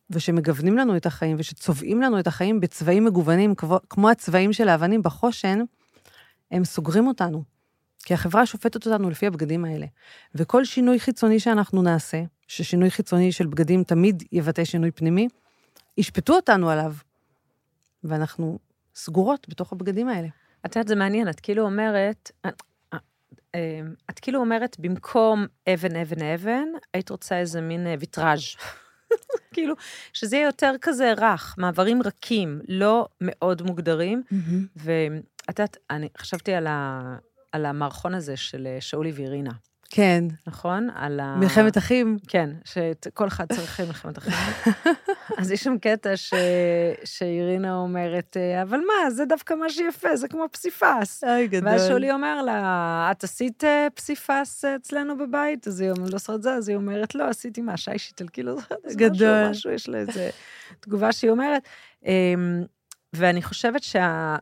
ושמגוונים 0.09 0.77
לנו 0.77 0.97
את 0.97 1.05
החיים, 1.05 1.35
ושצובעים 1.39 2.01
לנו 2.01 2.19
את 2.19 2.27
החיים 2.27 2.59
בצבעים 2.59 3.05
מגוונים, 3.05 3.53
כמו, 3.89 4.09
הצבעים 4.09 4.53
של 4.53 4.69
האבנים 4.69 5.03
בחושן, 5.03 5.59
הם 6.51 6.65
סוגרים 6.65 7.07
אותנו. 7.07 7.43
כי 8.03 8.13
החברה 8.13 8.45
שופטת 8.45 8.85
אותנו 8.85 9.09
לפי 9.09 9.27
הבגדים 9.27 9.65
האלה. 9.65 9.85
וכל 10.35 10.65
שינוי 10.65 10.99
חיצוני 10.99 11.39
שאנחנו 11.39 11.81
נעשה, 11.81 12.23
ששינוי 12.47 12.91
חיצוני 12.91 13.31
של 13.31 13.47
בגדים 13.47 13.83
תמיד 13.83 14.23
יבטא 14.31 14.65
שינוי 14.65 14.91
פנימי, 14.91 15.27
ישפטו 15.97 16.35
אותנו 16.35 16.69
עליו. 16.69 16.93
ואנחנו 18.03 18.59
סגורות 18.95 19.49
בתוך 19.49 19.73
הבגדים 19.73 20.09
האלה. 20.09 20.27
את 20.65 20.75
יודעת, 20.75 20.87
זה 20.87 20.95
מעניין, 20.95 21.29
את 21.29 21.39
כאילו 21.39 21.63
אומרת, 21.63 22.31
אה, 22.45 22.49
אה, 22.93 22.97
אה, 23.55 23.81
את 24.09 24.19
כאילו 24.19 24.39
אומרת, 24.39 24.79
במקום 24.79 25.45
אבן, 25.73 25.95
אבן, 25.95 26.23
אבן, 26.23 26.67
היית 26.93 27.09
רוצה 27.09 27.39
איזה 27.39 27.61
מין 27.61 27.87
אה, 27.87 27.95
ויטראז'. 27.99 28.41
כאילו, 29.53 29.75
שזה 30.13 30.35
יהיה 30.35 30.45
יותר 30.45 30.73
כזה 30.81 31.13
רך, 31.17 31.55
מעברים 31.57 32.01
רכים, 32.03 32.61
לא 32.67 33.07
מאוד 33.21 33.61
מוגדרים. 33.61 34.23
ואת 34.75 35.59
יודעת, 35.59 35.77
אני 35.89 36.09
חשבתי 36.17 36.53
על, 36.53 36.67
ה, 36.67 37.01
על 37.51 37.65
המערכון 37.65 38.13
הזה 38.13 38.37
של 38.37 38.67
שאולי 38.79 39.11
ואירינה, 39.11 39.51
כן, 39.89 40.23
נכון? 40.47 40.89
על 40.95 41.19
ה... 41.19 41.35
מלחמת 41.35 41.77
אחים. 41.77 42.17
כן, 42.27 42.49
שכל 42.65 43.27
אחד 43.27 43.53
צריך 43.53 43.81
מלחמת 43.81 44.17
אחים. 44.17 44.33
אז 45.37 45.51
יש 45.51 45.63
שם 45.63 45.77
קטע 45.77 46.17
ש... 46.17 46.33
שאירינה 47.03 47.75
אומרת, 47.75 48.37
אה, 48.37 48.61
אבל 48.61 48.77
מה, 48.77 49.11
זה 49.11 49.25
דווקא 49.25 49.53
מה 49.53 49.69
שיפה, 49.69 50.15
זה 50.15 50.27
כמו 50.27 50.45
פסיפס. 50.51 51.23
אוי, 51.23 51.47
גדול. 51.47 51.69
ואז 51.69 51.87
שולי 51.87 52.11
אומר 52.11 52.41
לה, 52.41 53.07
את 53.11 53.23
עשית 53.23 53.63
אה, 53.63 53.87
פסיפס 53.95 54.65
אצלנו 54.65 55.17
בבית? 55.17 55.67
אז 55.67 55.81
היא 55.81 55.91
אומרת, 55.91 56.13
לא 56.13 56.17
זוכרת 56.17 56.43
זה, 56.43 56.53
אז 56.53 56.69
היא 56.69 56.77
אומרת, 56.77 57.15
לא, 57.15 57.23
עשיתי 57.23 57.61
מה, 57.61 57.77
שיש 57.77 58.09
איטלקי, 58.09 58.43
לא 58.43 58.55
זוכרת, 58.55 58.79
איזה 58.85 58.99
גדול. 58.99 59.41
משהו, 59.41 59.51
משהו, 59.51 59.71
יש 59.71 59.89
לה 59.89 59.97
איזה 59.97 60.29
תגובה 60.79 61.11
שהיא 61.11 61.31
אומרת. 61.31 61.61
אמ, 62.05 62.63
ואני 63.13 63.41
חושבת 63.41 63.83
שה... 63.83 64.35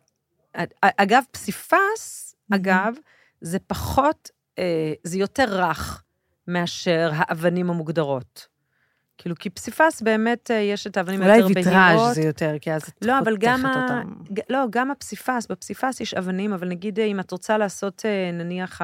אגב, 0.81 1.23
פסיפס, 1.31 2.35
אגב, 2.53 2.95
זה 3.41 3.59
פחות, 3.59 4.29
אה, 4.59 4.93
זה 5.03 5.17
יותר 5.17 5.45
רך 5.49 6.03
מאשר 6.47 7.09
האבנים 7.13 7.69
המוגדרות. 7.69 8.54
כאילו, 9.17 9.35
כי 9.35 9.49
פסיפס 9.49 10.01
באמת, 10.01 10.51
אה, 10.51 10.55
יש 10.55 10.87
את 10.87 10.97
האבנים 10.97 11.21
אולי 11.21 11.31
היותר 11.31 11.47
ויטראז' 11.47 11.95
בהירות. 11.95 12.15
זה 12.15 12.21
יותר, 12.21 12.55
כי 12.61 12.73
אז 12.73 12.83
את 12.83 13.05
לא, 13.05 13.19
אבל 13.19 13.37
גם, 13.37 13.65
ה... 13.65 14.01
לא, 14.49 14.65
גם 14.69 14.91
הפסיפס, 14.91 15.47
בפסיפס 15.49 16.01
יש 16.01 16.13
אבנים, 16.13 16.53
אבל 16.53 16.67
נגיד 16.67 16.99
אה, 16.99 17.05
אם 17.05 17.19
את 17.19 17.31
רוצה 17.31 17.57
לעשות, 17.57 18.05
אה, 18.05 18.31
נניח. 18.33 18.81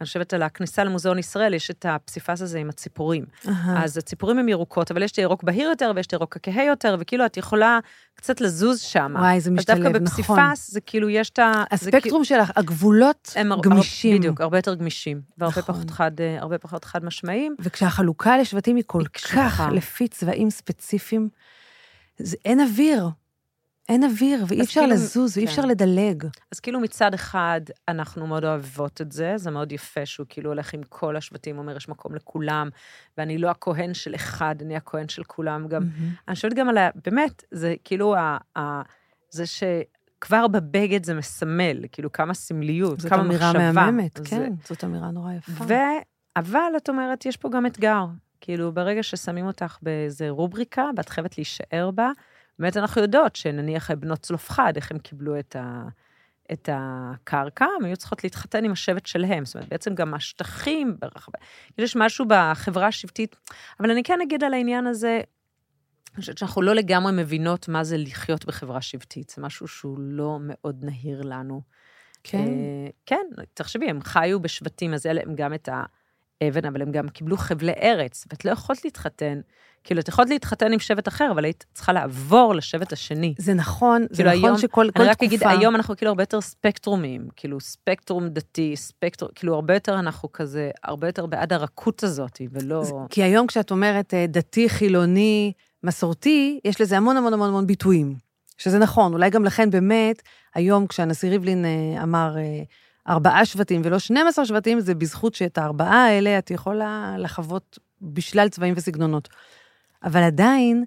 אני 0.00 0.06
חושבת 0.06 0.32
על 0.34 0.42
הכניסה 0.42 0.84
למוזיאון 0.84 1.18
ישראל, 1.18 1.54
יש 1.54 1.70
את 1.70 1.86
הפסיפס 1.88 2.42
הזה 2.42 2.58
עם 2.58 2.68
הציפורים. 2.68 3.24
אהה. 3.48 3.84
אז 3.84 3.96
הציפורים 3.98 4.38
הן 4.38 4.48
ירוקות, 4.48 4.90
אבל 4.90 5.02
יש 5.02 5.12
את 5.12 5.16
הירוק 5.16 5.42
בהיר 5.42 5.68
יותר 5.68 5.92
ויש 5.96 6.06
את 6.06 6.12
הירוק 6.12 6.36
הכהה 6.36 6.64
יותר, 6.64 6.96
וכאילו 7.00 7.26
את 7.26 7.36
יכולה 7.36 7.78
קצת 8.14 8.40
לזוז 8.40 8.80
שם. 8.80 9.14
וואי, 9.18 9.40
זה 9.40 9.50
אז 9.50 9.56
דווקא 9.56 9.72
משתלב, 9.82 9.96
נכון. 10.02 10.04
בפסיפס 10.04 10.70
זה 10.70 10.80
כאילו 10.80 11.08
יש 11.10 11.30
את 11.30 11.38
ה... 11.38 11.52
זה 11.72 11.90
כאילו- 11.90 11.96
הספקטרום 11.98 12.24
שלך, 12.24 12.50
הגבולות 12.56 13.32
הם 13.36 13.52
הר- 13.52 13.60
גמישים. 13.62 14.18
בדיוק, 14.18 14.40
הרבה 14.40 14.58
יותר 14.58 14.74
גמישים, 14.74 15.20
והרבה 15.38 15.60
נכון. 15.60 15.74
פחות 15.74 15.90
חד, 15.90 16.20
אה, 16.20 16.38
הרבה 16.40 16.58
פחות 16.58 16.84
חד 16.84 17.04
משמעיים. 17.04 17.54
וכשהחלוקה 17.58 18.38
לשבטים 18.38 18.76
היא 18.76 18.84
כל 18.86 18.98
היא 19.00 19.06
כך. 19.34 19.60
לפי 19.72 20.08
צבעים 20.08 20.50
ספציפיים, 20.50 21.28
זה, 22.18 22.36
אין 22.44 22.60
אוויר. 22.60 23.08
אין 23.90 24.04
אוויר, 24.04 24.44
ואי 24.48 24.62
אפשר 24.62 24.80
כאילו- 24.80 24.94
לזוז, 24.94 25.36
ואי 25.38 25.46
כן. 25.46 25.50
אפשר 25.50 25.64
לדלג. 25.66 26.24
אז 26.52 26.60
כאילו 26.60 26.80
מצד 26.80 27.14
אחד, 27.14 27.60
אנחנו 27.88 28.26
מאוד 28.26 28.44
אוהבות 28.44 29.00
את 29.00 29.12
זה, 29.12 29.32
זה 29.36 29.50
מאוד 29.50 29.72
יפה 29.72 30.06
שהוא 30.06 30.26
כאילו 30.28 30.50
הולך 30.50 30.74
עם 30.74 30.80
כל 30.88 31.16
השבטים, 31.16 31.58
אומר, 31.58 31.76
יש 31.76 31.88
מקום 31.88 32.14
לכולם, 32.14 32.68
ואני 33.18 33.38
לא 33.38 33.50
הכהן 33.50 33.94
של 33.94 34.14
אחד, 34.14 34.54
אני 34.62 34.76
הכהן 34.76 35.08
של 35.08 35.24
כולם 35.24 35.68
גם. 35.68 35.82
מהמם. 35.82 36.10
אני 36.28 36.34
חושבת 36.34 36.54
גם 36.54 36.68
על 36.68 36.78
ה... 36.78 36.88
באמת, 37.04 37.44
זה 37.50 37.74
כאילו 37.84 38.16
ה... 38.16 38.38
ה 38.58 38.82
זה 39.30 39.44
שכבר 39.46 40.46
בבגד 40.48 41.04
זה 41.04 41.14
מסמל, 41.14 41.84
כאילו 41.92 42.12
כמה 42.12 42.34
סמליות, 42.34 43.00
זאת 43.00 43.10
כמה 43.10 43.22
אמירה 43.22 43.52
מחשבה. 43.52 43.72
מהממת, 43.72 44.16
זה- 44.16 44.24
כן, 44.24 44.52
זאת 44.68 44.84
אמירה 44.84 45.10
נורא 45.10 45.32
יפה. 45.32 45.64
ו... 45.68 45.74
אבל 46.36 46.72
את 46.76 46.88
אומרת, 46.88 47.26
יש 47.26 47.36
פה 47.36 47.48
גם 47.50 47.66
אתגר. 47.66 48.04
כאילו, 48.40 48.72
ברגע 48.72 49.02
ששמים 49.02 49.46
אותך 49.46 49.78
באיזה 49.82 50.30
רובריקה, 50.30 50.84
ואת 50.96 51.08
חייבת 51.08 51.38
להישאר 51.38 51.90
בה, 51.94 52.10
באמת 52.60 52.76
אנחנו 52.76 53.02
יודעות 53.02 53.36
שנניח 53.36 53.90
בנות 53.90 54.18
צלופחד, 54.18 54.72
איך 54.76 54.90
הם 54.90 54.98
קיבלו 54.98 55.38
את, 55.38 55.56
ה... 55.56 55.88
את 56.52 56.68
הקרקע, 56.72 57.66
הם 57.78 57.84
היו 57.84 57.96
צריכות 57.96 58.24
להתחתן 58.24 58.64
עם 58.64 58.72
השבט 58.72 59.06
שלהם. 59.06 59.44
זאת 59.44 59.54
אומרת, 59.54 59.68
בעצם 59.68 59.94
גם 59.94 60.14
השטחים 60.14 60.96
ברחבי... 61.00 61.38
כאילו, 61.74 61.84
יש 61.84 61.96
משהו 61.96 62.24
בחברה 62.28 62.86
השבטית. 62.86 63.36
אבל 63.80 63.90
אני 63.90 64.02
כן 64.02 64.18
אגיד 64.22 64.44
על 64.44 64.54
העניין 64.54 64.86
הזה, 64.86 65.20
אני 66.14 66.20
חושבת 66.20 66.38
שאנחנו 66.38 66.62
לא 66.62 66.74
לגמרי 66.74 67.12
מבינות 67.12 67.68
מה 67.68 67.84
זה 67.84 67.96
לחיות 67.96 68.44
בחברה 68.44 68.80
שבטית. 68.80 69.30
זה 69.36 69.42
משהו 69.42 69.68
שהוא 69.68 69.98
לא 70.00 70.38
מאוד 70.40 70.84
נהיר 70.84 71.22
לנו. 71.22 71.62
כן. 72.24 72.38
אה, 72.38 72.88
כן, 73.06 73.26
תחשבי, 73.54 73.90
הם 73.90 74.02
חיו 74.02 74.40
בשבטים, 74.40 74.94
אז 74.94 75.06
אלה 75.06 75.20
הם 75.26 75.34
גם 75.34 75.54
את 75.54 75.68
האבן, 76.40 76.64
אבל 76.64 76.82
הם 76.82 76.92
גם 76.92 77.08
קיבלו 77.08 77.36
חבלי 77.36 77.72
ארץ, 77.82 78.24
ואת 78.30 78.44
לא 78.44 78.50
יכולת 78.50 78.84
להתחתן. 78.84 79.40
כאילו, 79.84 80.00
את 80.00 80.08
יכולת 80.08 80.28
להתחתן 80.30 80.72
עם 80.72 80.78
שבט 80.78 81.08
אחר, 81.08 81.28
אבל 81.30 81.44
היית 81.44 81.64
צריכה 81.74 81.92
לעבור 81.92 82.54
לשבט 82.54 82.92
השני. 82.92 83.34
זה 83.38 83.54
נכון, 83.54 84.02
זה 84.02 84.16
כאילו 84.16 84.30
נכון 84.30 84.44
היום- 84.44 84.58
שכל 84.58 84.68
כל 84.96 85.02
אני 85.02 85.10
רק 85.10 85.16
תקופה... 85.16 85.26
אגיד, 85.26 85.60
היום 85.60 85.76
אנחנו 85.76 85.96
כאילו 85.96 86.08
הרבה 86.08 86.22
יותר 86.22 86.40
ספקטרומים, 86.40 87.28
כאילו 87.36 87.60
ספקטרום 87.60 88.28
דתי, 88.28 88.76
ספקטרום, 88.76 89.30
כאילו 89.34 89.54
הרבה 89.54 89.74
יותר 89.74 89.98
אנחנו 89.98 90.32
כזה, 90.32 90.70
הרבה 90.84 91.08
יותר 91.08 91.26
בעד 91.26 91.52
הרכות 91.52 92.02
הזאת, 92.04 92.40
ולא... 92.52 92.84
זה- 92.84 92.92
כי 93.10 93.22
היום 93.22 93.46
כשאת 93.46 93.70
אומרת 93.70 94.14
אה, 94.14 94.26
דתי, 94.28 94.68
חילוני, 94.68 95.52
מסורתי, 95.84 96.60
יש 96.64 96.80
לזה 96.80 96.96
המון 96.96 97.16
המון 97.16 97.32
המון 97.32 97.48
המון 97.48 97.66
ביטויים. 97.66 98.14
שזה 98.58 98.78
נכון, 98.78 99.12
אולי 99.12 99.30
גם 99.30 99.44
לכן 99.44 99.70
באמת, 99.70 100.22
היום 100.54 100.86
כשהנשיא 100.86 101.30
ריבלין 101.30 101.64
אה, 101.64 102.02
אמר 102.02 102.34
אה, 102.38 102.62
ארבעה 103.08 103.44
שבטים 103.44 103.80
ולא 103.84 103.98
12 103.98 104.46
שבטים, 104.46 104.80
זה 104.80 104.94
בזכות 104.94 105.34
שאת 105.34 105.58
הארבעה 105.58 106.06
האלה 106.06 106.38
את 106.38 106.50
יכולה 106.50 107.14
לחוות 107.18 107.78
בשלל 108.02 108.48
צבעים 108.48 108.74
וסגנונות. 108.76 109.28
אבל 110.04 110.22
עדיין, 110.22 110.84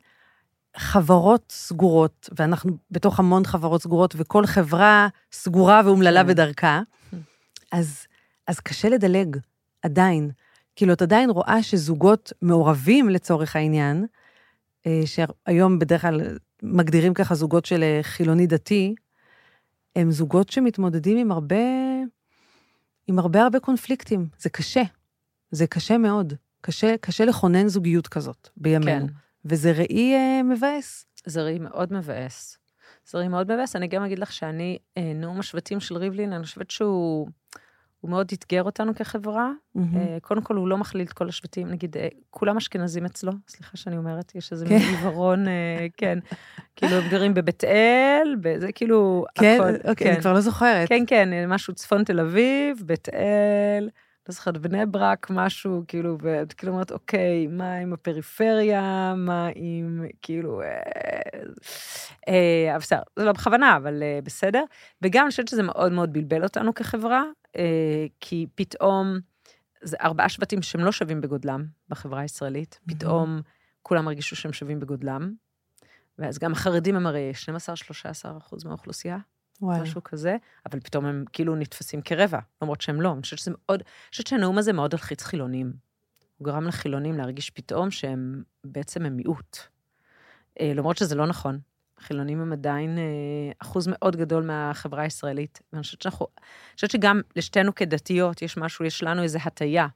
חברות 0.78 1.44
סגורות, 1.52 2.30
ואנחנו 2.38 2.72
בתוך 2.92 3.20
המון 3.20 3.46
חברות 3.46 3.82
סגורות, 3.82 4.14
וכל 4.18 4.46
חברה 4.46 5.08
סגורה 5.32 5.82
ואומללה 5.86 6.22
כן. 6.22 6.28
בדרכה, 6.28 6.82
אז, 7.72 8.08
אז 8.48 8.60
קשה 8.60 8.90
לדלג, 8.90 9.38
עדיין. 9.82 10.32
כאילו, 10.76 10.94
את 10.94 11.02
עדיין 11.02 11.30
רואה 11.30 11.64
שזוגות 11.64 12.34
מעורבים 12.42 13.10
לצורך 13.10 13.56
העניין, 13.56 14.06
אה, 14.88 15.02
שהיום 15.06 15.80
בדרך 15.80 16.02
כלל 16.02 16.22
מגדירים 16.64 17.14
ככה 17.14 17.36
זוגות 17.36 17.66
של 17.66 17.84
אה, 17.84 18.00
חילוני 18.02 18.48
דתי, 18.48 18.96
הם 19.96 20.12
זוגות 20.12 20.50
שמתמודדים 20.50 21.18
עם 21.18 21.32
הרבה, 21.32 21.56
עם 23.08 23.20
הרבה 23.20 23.44
הרבה 23.44 23.60
קונפליקטים. 23.60 24.28
זה 24.38 24.50
קשה. 24.50 24.84
זה 25.52 25.68
קשה 25.68 25.98
מאוד. 25.98 26.34
קשה, 26.62 26.98
קשה 27.02 27.26
לכונן 27.26 27.68
זוגיות 27.68 28.08
כזאת 28.08 28.50
בימינו. 28.58 29.08
כן. 29.08 29.14
וזה 29.46 29.72
ראי 29.72 30.14
אה, 30.14 30.44
מבאס. 30.44 31.06
זה 31.26 31.44
ראי 31.44 31.60
מאוד 31.60 31.94
מבאס. 31.94 32.58
זה 33.06 33.18
ראי 33.18 33.28
מאוד 33.28 33.54
מבאס. 33.54 33.76
אני 33.76 33.88
גם 33.88 34.04
אגיד 34.04 34.20
לך 34.20 34.34
שאני, 34.34 34.78
אה, 34.98 35.14
נאום 35.16 35.40
השבטים 35.40 35.80
של 35.80 35.98
ריבלין, 35.98 36.34
אני 36.34 36.44
חושבת 36.44 36.72
שהוא 36.72 37.28
הוא 38.04 38.12
מאוד 38.12 38.32
אתגר 38.34 38.64
אותנו 38.64 38.96
כחברה. 38.96 39.52
אה, 39.78 40.18
קודם 40.22 40.42
כל, 40.42 40.56
הוא 40.56 40.68
לא 40.68 40.78
מכליל 40.78 41.06
את 41.06 41.14
כל 41.14 41.30
השבטים, 41.30 41.68
נגיד, 41.68 41.98
אה, 41.98 42.08
כולם 42.30 42.58
אשכנזים 42.58 43.06
אצלו, 43.06 43.32
סליחה 43.48 43.78
שאני 43.78 43.98
אומרת, 43.98 44.36
יש 44.36 44.52
איזה 44.52 44.66
כן. 44.66 44.78
מין 44.78 44.96
עיוורון, 44.96 45.48
אה, 45.48 45.88
כן. 45.98 46.20
כאילו, 46.76 46.96
הם 46.96 47.10
גרים 47.10 47.34
בבית 47.34 47.64
אל, 47.64 48.36
זה 48.58 48.72
כאילו, 48.72 49.26
כן, 49.36 49.60
הכל, 49.62 49.90
אוקיי, 49.90 50.12
אני 50.12 50.22
כבר 50.22 50.34
לא 50.34 50.42
זוכרת. 50.42 50.90
כן, 50.90 51.04
כן, 51.08 51.50
משהו 51.50 51.74
צפון 51.74 52.04
תל 52.04 52.20
אביב, 52.20 52.84
בית 52.86 53.10
אל, 53.10 53.90
לא 54.30 54.34
זוכרת, 54.34 54.58
בני 54.58 54.86
ברק, 54.86 55.28
משהו, 55.30 55.84
כאילו, 55.88 56.18
ואת 56.22 56.54
כאילו 56.54 56.72
אומרת, 56.72 56.92
אוקיי, 56.92 57.48
מה 57.48 57.76
עם 57.76 57.94
הפריפריה, 57.94 59.14
מה 59.18 59.50
עם, 59.56 60.06
כאילו, 60.22 60.62
אה, 60.62 60.68
אה, 62.28 62.72
אבל 62.72 62.80
בסדר, 62.80 63.02
זה 63.16 63.26
לא 63.26 63.32
בכוונה, 63.32 63.78
אבל 63.78 64.04
אה, 64.04 64.20
בסדר. 64.24 64.64
וגם 65.02 65.24
אני 65.24 65.30
חושבת 65.30 65.48
שזה 65.48 65.64
מאוד 65.64 65.92
מאוד 65.92 66.14
בלבל 66.14 66.44
אותנו 66.44 66.74
כחברה, 66.74 67.24
כי 68.20 68.48
פתאום, 68.56 69.20
זה 69.82 69.98
ארבעה 70.02 70.30
שבטים 70.30 70.62
שהם 70.62 70.82
לא 70.82 70.92
שווים 70.92 71.22
בגודלם 71.22 71.66
בחברה 71.90 72.22
הישראלית, 72.22 72.80
פתאום 72.88 73.42
כולם 73.82 74.08
הרגישו 74.08 74.36
שהם 74.36 74.54
שווים 74.54 74.80
בגודלם. 74.80 75.34
ואז 76.20 76.40
גם 76.40 76.52
החרדים 76.52 76.96
הם 76.96 77.08
הרי 77.08 77.32
12-13 78.26 78.38
אחוז 78.38 78.64
מהאוכלוסייה, 78.64 79.18
וואלה. 79.62 79.84
משהו 79.84 80.04
כזה, 80.04 80.38
אבל 80.72 80.80
פתאום 80.80 81.06
הם 81.06 81.26
כאילו 81.34 81.56
נתפסים 81.56 82.02
כרבע, 82.02 82.40
למרות 82.62 82.82
שהם 82.82 83.02
לא. 83.02 83.14
אני 83.14 83.22
חושבת 83.22 83.40
שזה 83.40 83.52
מאוד, 83.52 83.82
אני 83.82 84.10
חושבת 84.10 84.28
שהנאום 84.28 84.58
הזה 84.58 84.74
מאוד 84.74 84.94
הלחיץ 84.94 85.24
חילונים. 85.24 85.74
הוא 86.38 86.46
גרם 86.46 86.68
לחילונים 86.68 87.18
להרגיש 87.18 87.50
פתאום 87.50 87.92
שהם 87.92 88.44
בעצם 88.64 89.06
הם 89.06 89.18
מיעוט. 89.18 89.58
אה, 90.60 90.72
למרות 90.76 90.98
שזה 90.98 91.16
לא 91.16 91.28
נכון. 91.28 91.60
חילונים 92.04 92.42
הם 92.42 92.54
עדיין 92.54 92.98
אה, 92.98 93.04
אחוז 93.60 93.88
מאוד 93.92 94.16
גדול 94.16 94.44
מהחברה 94.44 95.04
הישראלית. 95.04 95.62
ואני 95.74 95.84
חושבת 95.84 96.02
שאנחנו, 96.02 96.28
אני 96.38 96.76
חושבת 96.76 96.92
שגם 96.92 97.22
לשתינו 97.36 97.76
כדתיות 97.76 98.42
יש 98.42 98.58
משהו, 98.58 98.86
יש 98.86 99.04
לנו 99.04 99.24
איזו 99.24 99.40
הטיה 99.46 99.88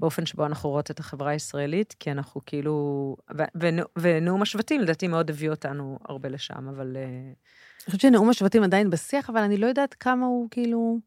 באופן 0.00 0.26
שבו 0.26 0.46
אנחנו 0.46 0.70
רואות 0.70 0.90
את 0.90 1.00
החברה 1.00 1.30
הישראלית, 1.30 1.94
כי 2.00 2.10
אנחנו 2.10 2.40
כאילו, 2.46 3.16
ונאום 3.96 4.42
השבטים 4.42 4.80
לדעתי 4.80 5.08
מאוד 5.08 5.30
הביא 5.30 5.50
אותנו 5.50 5.98
הרבה 6.08 6.28
לשם, 6.28 6.68
אבל... 6.68 6.96
אה, 6.96 7.02
אני 7.02 7.86
חושבת 7.86 8.00
שנאום 8.00 8.28
השבטים 8.30 8.62
עדיין 8.62 8.90
בשיח, 8.90 9.30
אבל 9.30 9.40
אני 9.40 9.56
לא 9.56 9.66
יודעת 9.66 9.94
כמה 9.94 10.26
הוא 10.26 10.48
כאילו... 10.50 10.98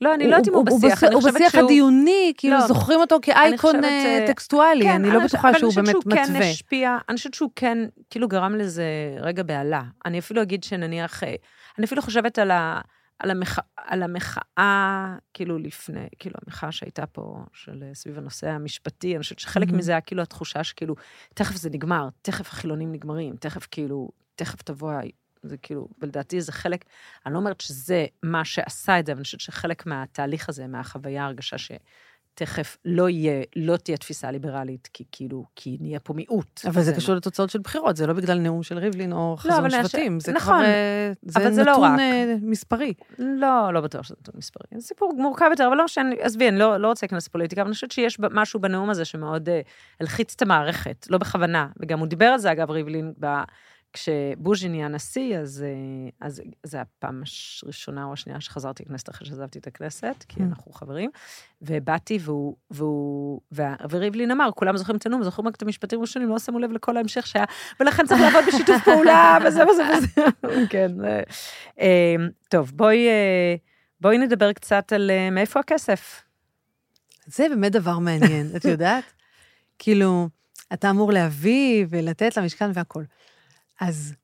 לא, 0.00 0.14
אני 0.14 0.28
לא 0.28 0.36
יודעת 0.36 0.48
אם 0.48 0.54
הוא 0.54 0.64
בשיח, 0.66 1.04
אני 1.04 1.14
הוא 1.14 1.22
חושבת 1.22 1.34
בשיח 1.34 1.52
שהוא... 1.52 1.64
הדיוני, 1.64 2.32
כאילו 2.36 2.54
לא. 2.54 2.66
זוכרים 2.66 3.00
אותו 3.00 3.18
כאייקון 3.22 3.76
חושבת, 3.76 4.26
טקסטואלי, 4.26 4.90
אני 4.90 5.10
לא 5.10 5.24
בטוחה 5.24 5.58
שהוא 5.58 5.72
באמת 5.76 5.88
אבל 5.88 5.90
אני 5.90 5.94
חושבת 5.94 6.02
שהוא 6.02 6.12
כן 6.12 6.32
מתווה. 6.32 6.50
השפיע, 6.50 6.98
אני 7.08 7.16
חושבת 7.16 7.34
שהוא 7.34 7.50
כן, 7.56 7.78
כאילו 8.10 8.28
גרם 8.28 8.54
לזה 8.54 8.84
רגע 9.20 9.42
בהלה. 9.42 9.82
אני 10.06 10.18
אפילו 10.18 10.42
אגיד 10.42 10.64
שנניח, 10.64 11.24
אה, 11.24 11.34
אני 11.78 11.86
אפילו 11.86 12.02
חושבת 12.02 12.38
על, 12.38 12.50
ה, 12.50 12.80
על, 13.18 13.30
המח, 13.30 13.58
על 13.76 14.02
המחאה, 14.02 15.16
כאילו 15.34 15.58
לפני, 15.58 16.06
כאילו 16.18 16.34
המחאה 16.46 16.72
שהייתה 16.72 17.06
פה, 17.06 17.36
של 17.52 17.82
אה, 17.82 17.94
סביב 17.94 18.18
הנושא 18.18 18.48
המשפטי, 18.48 19.14
אני 19.14 19.22
חושבת 19.22 19.38
שחלק 19.38 19.66
מהמם. 19.66 19.78
מזה 19.78 19.92
היה 19.92 20.00
כאילו 20.00 20.22
התחושה 20.22 20.64
שכאילו, 20.64 20.94
תכף 21.34 21.56
זה 21.56 21.70
נגמר, 21.70 22.08
תכף 22.22 22.48
החילונים 22.48 22.92
נגמרים, 22.92 23.36
תכף 23.36 23.66
כאילו, 23.70 24.08
תכף 24.34 24.62
תבוא, 24.62 24.92
זה 25.42 25.56
כאילו, 25.56 25.88
ולדעתי 26.02 26.40
זה 26.40 26.52
חלק, 26.52 26.84
אני 27.26 27.34
לא 27.34 27.38
אומרת 27.38 27.60
שזה 27.60 28.06
מה 28.22 28.44
שעשה 28.44 28.98
את 28.98 29.06
זה, 29.06 29.12
אבל 29.12 29.18
אני 29.18 29.24
חושבת 29.24 29.40
שחלק 29.40 29.86
מהתהליך 29.86 30.48
הזה, 30.48 30.66
מהחוויה, 30.66 31.22
ההרגשה 31.22 31.56
שתכף 31.58 32.76
לא 32.84 33.08
יהיה, 33.08 33.42
לא 33.56 33.76
תהיה 33.76 33.96
תפיסה 33.96 34.30
ליברלית, 34.30 34.88
כי 34.92 35.04
כאילו, 35.12 35.44
כי 35.56 35.76
נהיה 35.80 36.00
פה 36.00 36.14
מיעוט. 36.14 36.60
אבל 36.66 36.82
זה 36.82 36.90
מה- 36.90 36.96
קשור 36.96 37.14
לתוצאות 37.14 37.50
של 37.50 37.58
בחירות, 37.58 37.96
זה 37.96 38.06
לא 38.06 38.12
בגלל 38.12 38.38
נאום 38.38 38.62
של 38.62 38.78
ריבלין 38.78 39.12
או 39.12 39.36
אבל 39.42 39.50
חזון 39.52 39.64
אני 39.64 39.88
שבטים, 39.88 40.20
זה 40.20 40.32
נכון, 40.32 40.54
כבר... 40.56 40.64
אה, 40.64 41.12
אבל 41.34 41.44
זה 41.44 41.52
זה 41.54 41.64
לא 41.64 41.72
נתון. 41.72 41.98
אה, 42.00 42.34
מספרי. 42.42 42.94
לא, 43.18 43.72
לא 43.72 43.80
בטוח 43.80 44.02
שזה 44.02 44.14
נתון 44.20 44.34
מספרי. 44.38 44.66
זה 44.74 44.86
סיפור 44.86 45.12
מורכב 45.16 45.46
יותר, 45.50 45.66
אבל 45.66 45.76
לא 45.76 45.84
משנה, 45.84 46.10
עזבי, 46.20 46.48
אני 46.48 46.58
לא, 46.58 46.76
לא 46.76 46.88
רוצה 46.88 47.06
להיכנס 47.06 47.26
לפוליטיקה, 47.28 47.60
אבל 47.62 47.68
אני 47.68 47.74
חושבת 47.74 47.90
שיש 47.92 48.16
משהו 48.20 48.60
בנאום 48.60 48.90
הזה 48.90 49.04
שמאוד 49.04 49.48
אה, 49.48 49.60
הלחיץ 50.00 50.34
את 50.36 50.42
המערכת, 50.42 51.06
לא 51.10 51.18
בכוונה. 51.18 51.68
וגם 51.80 51.98
הוא 51.98 52.06
דיבר 52.08 52.24
על 52.26 52.38
זה, 52.38 52.52
אגב, 52.52 52.70
ריבלין, 52.70 53.12
ב... 53.20 53.26
כשבוז'י 53.92 54.68
נהיה 54.68 54.88
נשיא, 54.88 55.38
אז, 55.38 55.64
אה, 55.66 56.26
אז 56.26 56.42
זה 56.62 56.80
הפעם 56.80 57.22
הראשונה 57.64 58.04
או 58.04 58.12
השנייה 58.12 58.40
שחזרתי 58.40 58.82
לכנסת 58.82 59.08
אחרי 59.10 59.28
שעזבתי 59.28 59.58
את 59.58 59.66
הכנסת, 59.66 60.24
כי 60.28 60.40
Mm. 60.40 60.42
אנחנו 60.42 60.72
חברים, 60.72 61.10
ובאתי 61.62 62.18
והוא, 62.22 62.56
והוא, 62.70 63.40
וה- 63.52 63.74
וריבלין 63.90 64.30
אמר, 64.30 64.50
כולם 64.54 64.76
זוכרים 64.76 64.96
את 64.96 65.06
הנאום, 65.06 65.22
זוכרים 65.22 65.48
רק 65.48 65.56
את 65.56 65.62
המשפטים 65.62 65.98
הראשונים, 65.98 66.28
לא 66.28 66.38
שמו 66.38 66.58
לב 66.58 66.72
לכל 66.72 66.96
ההמשך 66.96 67.26
שהיה, 67.26 67.44
ולכן 67.80 68.06
צריך 68.06 68.20
לעבוד 68.20 68.44
בשיתוף 68.48 68.76
פעולה, 68.84 69.38
וזה 69.46 69.62
וזה 69.66 69.82
וזה. 69.98 70.22
כן. 70.70 70.92
זה- 71.00 71.22
אה, 71.80 72.14
טוב, 72.48 72.72
בואי, 72.74 73.08
אה, 73.08 73.54
בואי 74.00 74.18
נדבר 74.18 74.52
קצת 74.52 74.92
על 74.92 75.10
אה, 75.10 75.30
מאיפה 75.30 75.60
הכסף. 75.60 76.22
זה 77.26 77.46
באמת 77.48 77.72
דבר 77.72 77.98
מעניין, 77.98 78.46
את 78.56 78.64
יודעת? 78.64 79.04
כאילו, 79.78 80.28
אתה 80.72 80.90
אמור 80.90 81.12
להביא 81.12 81.86
ולתת 81.90 82.36
למשכן 82.36 82.70
והכול. 82.74 83.04
אז 83.80 84.14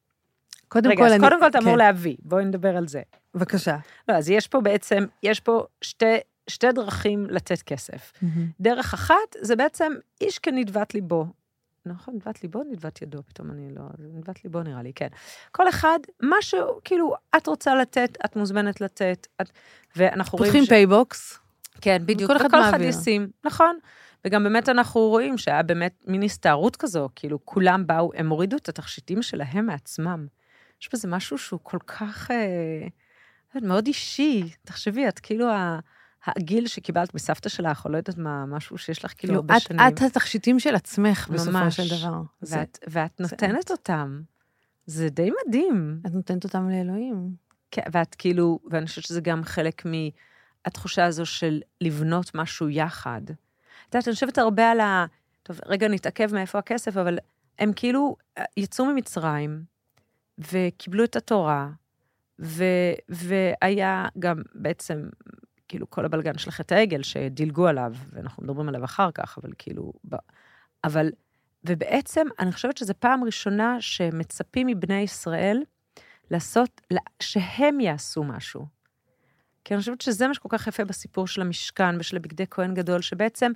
קודם 0.68 0.90
רגע, 0.90 0.98
כל 0.98 1.06
אז 1.06 1.12
אני... 1.12 1.20
קודם 1.20 1.40
כל 1.40 1.46
אתה 1.46 1.58
אמור 1.58 1.72
כן, 1.72 1.78
להביא, 1.78 2.16
בואי 2.22 2.44
נדבר 2.44 2.76
על 2.76 2.88
זה. 2.88 3.02
בבקשה. 3.34 3.76
לא, 4.08 4.14
אז 4.14 4.30
יש 4.30 4.48
פה 4.48 4.60
בעצם, 4.60 5.04
יש 5.22 5.40
פה 5.40 5.64
שתי, 5.82 6.16
שתי 6.46 6.72
דרכים 6.72 7.26
לתת 7.30 7.62
כסף. 7.62 8.12
דרך 8.60 8.94
אחת, 8.94 9.36
זה 9.40 9.56
בעצם 9.56 9.92
איש 10.20 10.38
כנדבת 10.38 10.94
ליבו. 10.94 11.26
נכון, 11.86 12.14
נדבת 12.14 12.42
ליבו, 12.42 12.62
נדבת 12.62 13.02
ידו, 13.02 13.22
פתאום 13.26 13.50
אני 13.50 13.74
לא... 13.74 13.82
נדבת 13.98 14.44
ליבו 14.44 14.62
נראה 14.62 14.82
לי, 14.82 14.92
כן. 14.92 15.08
כל 15.52 15.68
אחד, 15.68 15.98
משהו, 16.22 16.80
כאילו, 16.84 17.14
את 17.36 17.46
רוצה 17.46 17.74
לתת, 17.74 18.18
את 18.24 18.36
מוזמנת 18.36 18.80
לתת, 18.80 19.26
את... 19.42 19.50
ואנחנו 19.96 20.38
רואים 20.38 20.52
פותחים 20.52 20.66
PayBox. 20.66 21.38
כן, 21.80 22.02
בדיוק. 22.06 22.30
וכל 22.30 22.36
אחד 22.36 22.46
וכל 22.46 22.60
אחד 22.60 22.70
מעביר. 22.70 22.88
ישים, 22.88 23.28
נכון. 23.44 23.78
וגם 24.26 24.44
באמת 24.44 24.68
אנחנו 24.68 25.00
רואים 25.00 25.38
שהיה 25.38 25.62
באמת 25.62 26.04
מין 26.06 26.22
הסתערות 26.22 26.76
כזו, 26.76 27.08
כאילו 27.16 27.44
כולם 27.44 27.86
באו, 27.86 28.10
הם 28.14 28.28
הורידו 28.30 28.56
את 28.56 28.68
התכשיטים 28.68 29.22
שלהם 29.22 29.66
מעצמם. 29.66 30.26
יש 30.82 30.88
בזה 30.92 31.08
משהו 31.08 31.38
שהוא 31.38 31.60
כל 31.62 31.78
כך, 31.86 32.30
אה, 32.30 32.86
יודעת, 33.54 33.68
מאוד 33.68 33.86
אישי. 33.86 34.42
תחשבי, 34.64 35.08
את 35.08 35.18
כאילו 35.18 35.50
ה- 35.50 35.78
הגיל 36.26 36.66
שקיבלת 36.66 37.14
מסבתא 37.14 37.48
שלך, 37.48 37.84
או 37.84 37.90
לא 37.90 37.96
יודעת 37.96 38.18
מה, 38.18 38.46
משהו 38.46 38.78
שיש 38.78 39.04
לך 39.04 39.12
כאילו 39.18 39.32
כאילו, 39.32 39.40
הרבה 39.40 39.56
את- 39.56 39.60
שנים. 39.62 39.80
את 39.88 40.02
התכשיטים 40.02 40.60
של 40.60 40.74
עצמך, 40.74 41.28
בסופו 41.32 41.50
ממש. 41.52 41.80
של 41.80 41.96
דבר. 41.98 42.20
ואת, 42.42 42.78
ואת 42.88 43.10
זה 43.18 43.24
נותנת 43.24 43.70
אותם. 43.70 44.22
זה 44.86 45.08
די 45.08 45.30
מדהים. 45.46 46.00
את 46.06 46.10
נותנת 46.14 46.44
אותם 46.44 46.68
לאלוהים. 46.70 47.30
כן, 47.70 47.82
ואת 47.92 48.14
כאילו, 48.14 48.58
ואני 48.70 48.86
חושבת 48.86 49.04
שזה 49.04 49.20
גם 49.20 49.44
חלק 49.44 49.82
מהתחושה 50.66 51.04
הזו 51.04 51.26
של 51.26 51.60
לבנות 51.80 52.30
משהו 52.34 52.68
יחד. 52.68 53.20
את 53.94 53.96
יודעת, 53.96 54.08
אני 54.08 54.14
חושבת 54.14 54.38
הרבה 54.38 54.70
על 54.70 54.80
ה... 54.80 55.06
טוב, 55.42 55.60
רגע 55.66 55.88
נתעכב 55.88 56.34
מאיפה 56.34 56.58
הכסף, 56.58 56.96
אבל 56.96 57.18
הם 57.58 57.72
כאילו 57.76 58.16
אה, 58.38 58.44
יצאו 58.56 58.84
ממצרים, 58.84 59.64
וקיבלו 60.38 61.04
את 61.04 61.16
התורה, 61.16 61.70
ו, 62.40 62.64
והיה 63.08 64.06
גם 64.18 64.42
בעצם, 64.54 65.08
כאילו, 65.68 65.90
כל 65.90 66.04
הבלגן 66.04 66.38
של 66.38 66.50
חטא 66.50 66.74
העגל 66.74 67.02
שדילגו 67.02 67.66
עליו, 67.66 67.92
ואנחנו 68.12 68.42
מדברים 68.42 68.68
עליו 68.68 68.84
אחר 68.84 69.10
כך, 69.10 69.38
אבל 69.42 69.50
כאילו, 69.58 69.92
ב, 70.08 70.16
אבל, 70.84 71.10
ובעצם, 71.64 72.26
אני 72.38 72.52
חושבת 72.52 72.76
שזו 72.76 72.94
פעם 72.98 73.24
ראשונה 73.24 73.76
שמצפים 73.80 74.66
מבני 74.66 75.00
ישראל 75.00 75.62
לעשות, 76.30 76.80
שהם 77.20 77.80
יעשו 77.80 78.24
משהו. 78.24 78.66
כי 79.64 79.74
אני 79.74 79.80
חושבת 79.80 80.00
שזה 80.00 80.28
מה 80.28 80.34
שכל 80.34 80.48
כך 80.50 80.66
יפה 80.66 80.84
בסיפור 80.84 81.26
של 81.26 81.40
המשכן 81.40 82.00
ושל 82.00 82.16
הבגדי 82.16 82.44
כהן 82.50 82.74
גדול, 82.74 83.02
שבעצם 83.02 83.52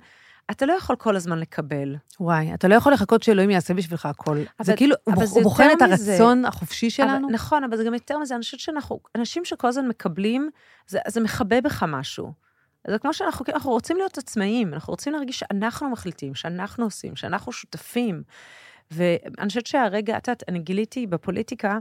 אתה 0.51 0.65
לא 0.65 0.73
יכול 0.73 0.95
כל 0.95 1.15
הזמן 1.15 1.39
לקבל. 1.39 1.95
וואי, 2.19 2.53
אתה 2.53 2.67
לא 2.67 2.75
יכול 2.75 2.93
לחכות 2.93 3.23
שאלוהים 3.23 3.49
יעשה 3.49 3.73
בשבילך 3.73 4.05
הכל. 4.05 4.37
אבל, 4.37 4.65
זה 4.65 4.75
כאילו, 4.75 4.95
אבל 5.07 5.25
הוא 5.29 5.43
בוחן 5.43 5.67
את 5.77 5.81
הרצון 5.81 6.39
מזה. 6.39 6.47
החופשי 6.47 6.89
שלנו. 6.89 7.27
אבל, 7.27 7.33
נכון, 7.33 7.63
אבל 7.63 7.77
זה 7.77 7.83
גם 7.83 7.93
יותר 7.93 8.17
מזה, 8.17 8.35
אני 8.35 8.41
חושבת 8.41 8.59
שאנחנו, 8.59 8.99
אנשים 9.15 9.45
שכל 9.45 9.67
הזמן 9.67 9.87
מקבלים, 9.87 10.49
זה, 10.87 10.99
זה 11.07 11.21
מכבה 11.21 11.61
בך 11.61 11.83
משהו. 11.87 12.33
זה 12.87 12.99
כמו 12.99 13.13
שאנחנו 13.13 13.45
אנחנו 13.53 13.71
רוצים 13.71 13.97
להיות 13.97 14.17
עצמאיים, 14.17 14.73
אנחנו 14.73 14.91
רוצים 14.91 15.13
להרגיש 15.13 15.39
שאנחנו 15.39 15.89
מחליטים, 15.89 16.35
שאנחנו 16.35 16.83
עושים, 16.85 17.15
שאנחנו 17.15 17.51
שותפים. 17.51 18.23
ואני 18.91 19.47
חושבת 19.47 19.67
שהרגע, 19.67 20.17
את 20.17 20.27
יודעת, 20.27 20.43
אני 20.47 20.59
גיליתי 20.59 21.07
בפוליטיקה, 21.07 21.79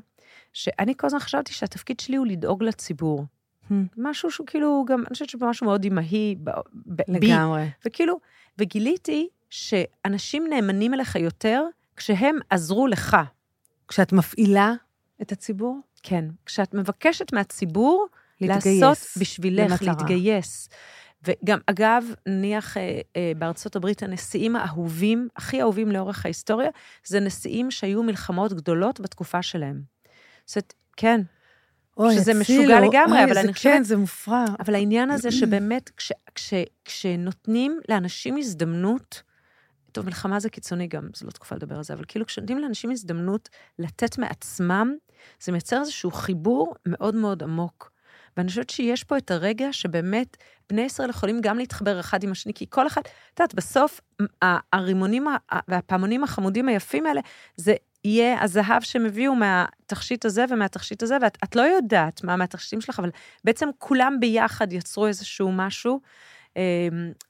שאני 0.53 0.95
כל 0.97 1.07
הזמן 1.07 1.21
חשבתי 1.21 1.53
שהתפקיד 1.53 2.01
שלי 2.01 2.17
הוא 2.17 2.27
לדאוג 2.27 2.63
לציבור. 2.63 3.25
Hmm. 3.71 3.75
משהו 3.97 4.31
שהוא 4.31 4.47
כאילו, 4.47 4.85
גם, 4.89 5.01
אני 5.01 5.09
חושבת 5.09 5.29
שמשהו 5.29 5.67
מאוד 5.67 5.85
אימהי 5.85 6.35
בי. 6.75 7.03
לגמרי. 7.09 7.71
וכאילו, 7.87 8.21
וגיליתי 8.59 9.29
שאנשים 9.51 10.47
נאמנים 10.51 10.95
אליך 10.95 11.17
יותר 11.17 11.65
כשהם 11.97 12.39
עזרו 12.51 12.87
לך. 12.87 13.17
כשאת 13.89 14.13
מפעילה 14.13 14.73
את 15.23 15.33
הציבור? 15.33 15.81
כן. 16.03 16.25
כשאת 16.47 16.75
מבקשת 16.75 17.33
מהציבור 17.33 18.07
להתגייס. 18.41 18.83
לעשות 18.83 19.23
בשבילך, 19.23 19.71
למטרה. 19.71 19.95
להתגייס. 19.95 20.69
וגם, 21.25 21.59
אגב, 21.67 22.05
נניח 22.27 22.77
אה, 22.77 23.01
אה, 23.17 23.33
בארצות 23.39 23.77
הברית, 23.77 24.03
הנשיאים 24.03 24.57
האהובים, 24.57 25.29
הכי 25.37 25.63
אהובים 25.63 25.89
לאורך 25.89 26.25
ההיסטוריה, 26.25 26.71
זה 27.05 27.21
נשיאים 27.21 27.71
שהיו 27.71 28.03
מלחמות 28.03 28.53
גדולות 28.53 29.01
בתקופה 29.01 29.43
שלהם. 29.43 29.83
זאת 30.47 30.57
אומרת, 30.57 30.75
כן, 30.97 31.21
אוי, 31.99 32.15
שזה 32.15 32.35
משוגע 32.35 32.81
לגמרי, 32.81 33.25
אבל 33.25 33.39
אני 33.39 33.53
חושבת... 33.53 33.73
כן, 33.73 33.83
זה 33.83 33.97
מופרע. 33.97 34.45
אבל 34.61 34.75
העניין 34.75 35.11
הזה 35.11 35.31
שבאמת, 35.41 35.91
כש, 35.97 36.13
כש, 36.35 36.55
כשנותנים 36.85 37.81
לאנשים 37.89 38.37
הזדמנות, 38.37 39.23
טוב, 39.93 40.07
מלחמה 40.07 40.41
זה 40.41 40.51
קיצוני 40.51 40.87
גם, 40.87 41.09
זו 41.15 41.27
לא 41.27 41.31
תקופה 41.31 41.55
לדבר 41.55 41.77
על 41.77 41.83
זה, 41.83 41.95
אבל 41.95 42.05
כאילו 42.09 42.27
כשנותנים 42.27 42.59
לאנשים 42.59 42.91
הזדמנות 42.91 43.49
לתת 43.79 44.19
מעצמם, 44.19 44.95
זה 45.41 45.53
מייצר 45.53 45.81
איזשהו 45.81 46.11
חיבור 46.11 46.75
מאוד 46.87 47.15
מאוד 47.15 47.43
עמוק. 47.43 47.91
ואני 48.37 48.49
חושבת 48.49 48.71
שיש 48.71 49.05
פה 49.05 49.17
את 49.17 49.31
הרגע 49.31 49.73
שבאמת 49.73 50.37
בני 50.71 50.83
ישראל 50.83 51.11
יכולים 51.11 51.41
גם 51.41 51.59
להתחבר 51.59 52.01
אחד 52.01 52.23
עם 52.23 52.33
השני, 52.33 52.55
כי 52.55 52.67
כל 52.69 52.87
אחד, 52.87 53.01
את 53.01 53.41
יודעת, 53.41 53.55
בסוף 53.55 54.01
הרימונים 54.73 55.27
והפעמונים 55.69 56.25
החמודים 56.25 56.69
היפים 56.69 57.07
האלה, 57.07 57.21
זה 57.57 57.75
יהיה 58.05 58.43
הזהב 58.43 58.83
שהם 58.83 59.07
הביאו 59.07 59.35
מהתכשיט 59.35 60.25
הזה 60.25 60.45
ומהתכשיט 60.51 61.03
הזה, 61.03 61.17
ואת 61.23 61.57
לא 61.57 61.63
יודעת 61.63 62.25
מה 62.25 62.37
מהתכשיטים 62.37 62.81
שלך, 62.81 62.99
אבל 62.99 63.11
בעצם 63.45 63.69
כולם 63.79 64.17
ביחד 64.21 64.73
יצרו 64.73 65.07
איזשהו 65.07 65.53
משהו. 65.53 66.01
אמ, 66.57 66.63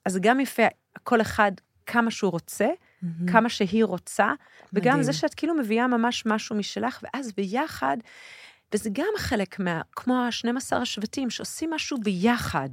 אז 0.04 0.18
גם 0.22 0.40
יפה, 0.40 0.66
כל 1.02 1.20
אחד 1.20 1.52
כמה 1.86 2.10
שהוא 2.10 2.30
רוצה, 2.30 2.66
mm-hmm. 2.66 3.30
כמה 3.32 3.48
שהיא 3.48 3.84
רוצה, 3.84 4.26
מדהים. 4.26 4.38
וגם 4.72 5.02
זה 5.02 5.12
שאת 5.12 5.34
כאילו 5.34 5.54
מביאה 5.54 5.86
ממש 5.86 6.26
משהו 6.26 6.56
משלך, 6.56 7.00
ואז 7.02 7.32
ביחד, 7.32 7.96
וזה 8.74 8.90
גם 8.92 9.12
חלק 9.18 9.60
מה... 9.60 9.80
כמו 9.96 10.14
ה-12 10.16 10.76
השבטים, 10.76 11.30
שעושים 11.30 11.70
משהו 11.70 11.98
ביחד. 12.00 12.68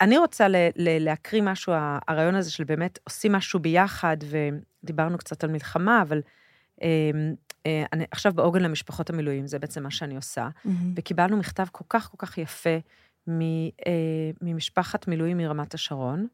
אני 0.00 0.18
רוצה 0.18 0.48
ל- 0.48 0.68
ל- 0.76 1.04
להקריא 1.04 1.42
משהו, 1.42 1.72
הרעיון 2.08 2.34
הזה 2.34 2.50
של 2.50 2.64
באמת 2.64 2.98
עושים 3.04 3.32
משהו 3.32 3.60
ביחד, 3.60 4.16
ודיברנו 4.82 5.18
קצת 5.18 5.44
על 5.44 5.50
מלחמה, 5.50 6.02
אבל 6.02 6.20
אני 7.92 8.04
עכשיו 8.10 8.32
בעוגן 8.32 8.62
למשפחות 8.62 9.10
המילואים, 9.10 9.46
זה 9.46 9.58
בעצם 9.58 9.82
מה 9.82 9.90
שאני 9.90 10.16
עושה, 10.16 10.48
mm-hmm. 10.48 10.70
וקיבלנו 10.96 11.36
מכתב 11.36 11.66
כל 11.72 11.84
כך 11.88 12.10
כל 12.10 12.26
כך 12.26 12.38
יפה 12.38 12.78
מ, 13.28 13.40
אה, 13.86 14.30
ממשפחת 14.42 15.08
מילואים 15.08 15.36
מרמת 15.36 15.74
השרון, 15.74 16.26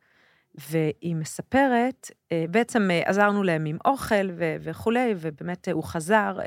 והיא 0.54 1.16
מספרת, 1.16 2.10
אה, 2.32 2.44
בעצם 2.50 2.88
עזרנו 3.04 3.42
להם 3.42 3.64
עם 3.64 3.78
אוכל 3.84 4.30
ו- 4.36 4.56
וכולי, 4.60 5.14
ובאמת 5.18 5.68
הוא 5.68 5.84
חזר, 5.84 6.38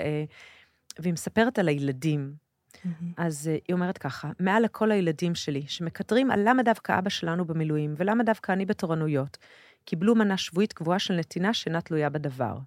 והיא 0.99 1.13
מספרת 1.13 1.59
על 1.59 1.67
הילדים. 1.67 2.33
Mm-hmm. 2.73 3.05
אז 3.17 3.47
היא 3.47 3.73
אומרת 3.73 3.97
ככה, 3.97 4.31
מעל 4.39 4.63
לכל 4.63 4.91
הילדים 4.91 5.35
שלי, 5.35 5.63
שמקטרים 5.67 6.31
על 6.31 6.39
למה 6.49 6.63
דווקא 6.63 6.99
אבא 6.99 7.09
שלנו 7.09 7.45
במילואים, 7.45 7.93
ולמה 7.97 8.23
דווקא 8.23 8.51
אני 8.51 8.65
בתורנויות, 8.65 9.37
קיבלו 9.85 10.15
מנה 10.15 10.37
שבועית 10.37 10.73
קבועה 10.73 10.99
של 10.99 11.13
נתינה 11.13 11.53
שאינה 11.53 11.81
תלויה 11.81 12.09
בדבר. 12.09 12.57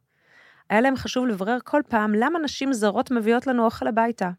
היה 0.71 0.81
להם 0.81 0.97
חשוב 0.97 1.27
לברר 1.27 1.59
כל 1.65 1.81
פעם 1.89 2.15
למה 2.15 2.39
נשים 2.39 2.73
זרות 2.73 3.11
מביאות 3.11 3.47
לנו 3.47 3.65
אוכל 3.65 3.87
הביתה. 3.87 4.31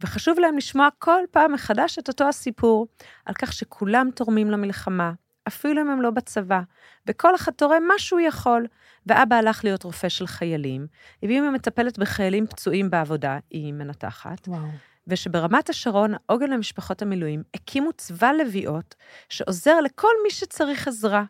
וחשוב 0.00 0.38
להם 0.38 0.56
לשמוע 0.56 0.88
כל 0.98 1.20
פעם 1.30 1.52
מחדש 1.52 1.98
את 1.98 2.08
אותו 2.08 2.28
הסיפור, 2.28 2.86
על 3.24 3.34
כך 3.34 3.52
שכולם 3.52 4.08
תורמים 4.14 4.50
למלחמה, 4.50 5.12
אפילו 5.48 5.82
אם 5.82 5.90
הם 5.90 6.02
לא 6.02 6.10
בצבא, 6.10 6.60
וכל 7.06 7.34
אחד 7.34 7.52
תורם 7.52 7.82
מה 7.88 7.94
שהוא 7.98 8.20
יכול. 8.20 8.66
ואבא 9.06 9.36
הלך 9.36 9.64
להיות 9.64 9.82
רופא 9.82 10.08
של 10.08 10.26
חיילים, 10.26 10.86
היא 11.22 11.40
מטפלת 11.40 11.98
בחיילים 11.98 12.46
פצועים 12.46 12.90
בעבודה, 12.90 13.38
היא 13.50 13.72
מנתחת. 13.72 14.48
וואו. 14.48 14.66
ושברמת 15.06 15.70
השרון, 15.70 16.14
עוגן 16.26 16.50
למשפחות 16.50 17.02
המילואים, 17.02 17.42
הקימו 17.54 17.92
צבא 17.92 18.32
לביאות 18.32 18.94
שעוזר 19.28 19.80
לכל 19.80 20.12
מי 20.24 20.30
שצריך 20.30 20.88
עזרה. 20.88 21.24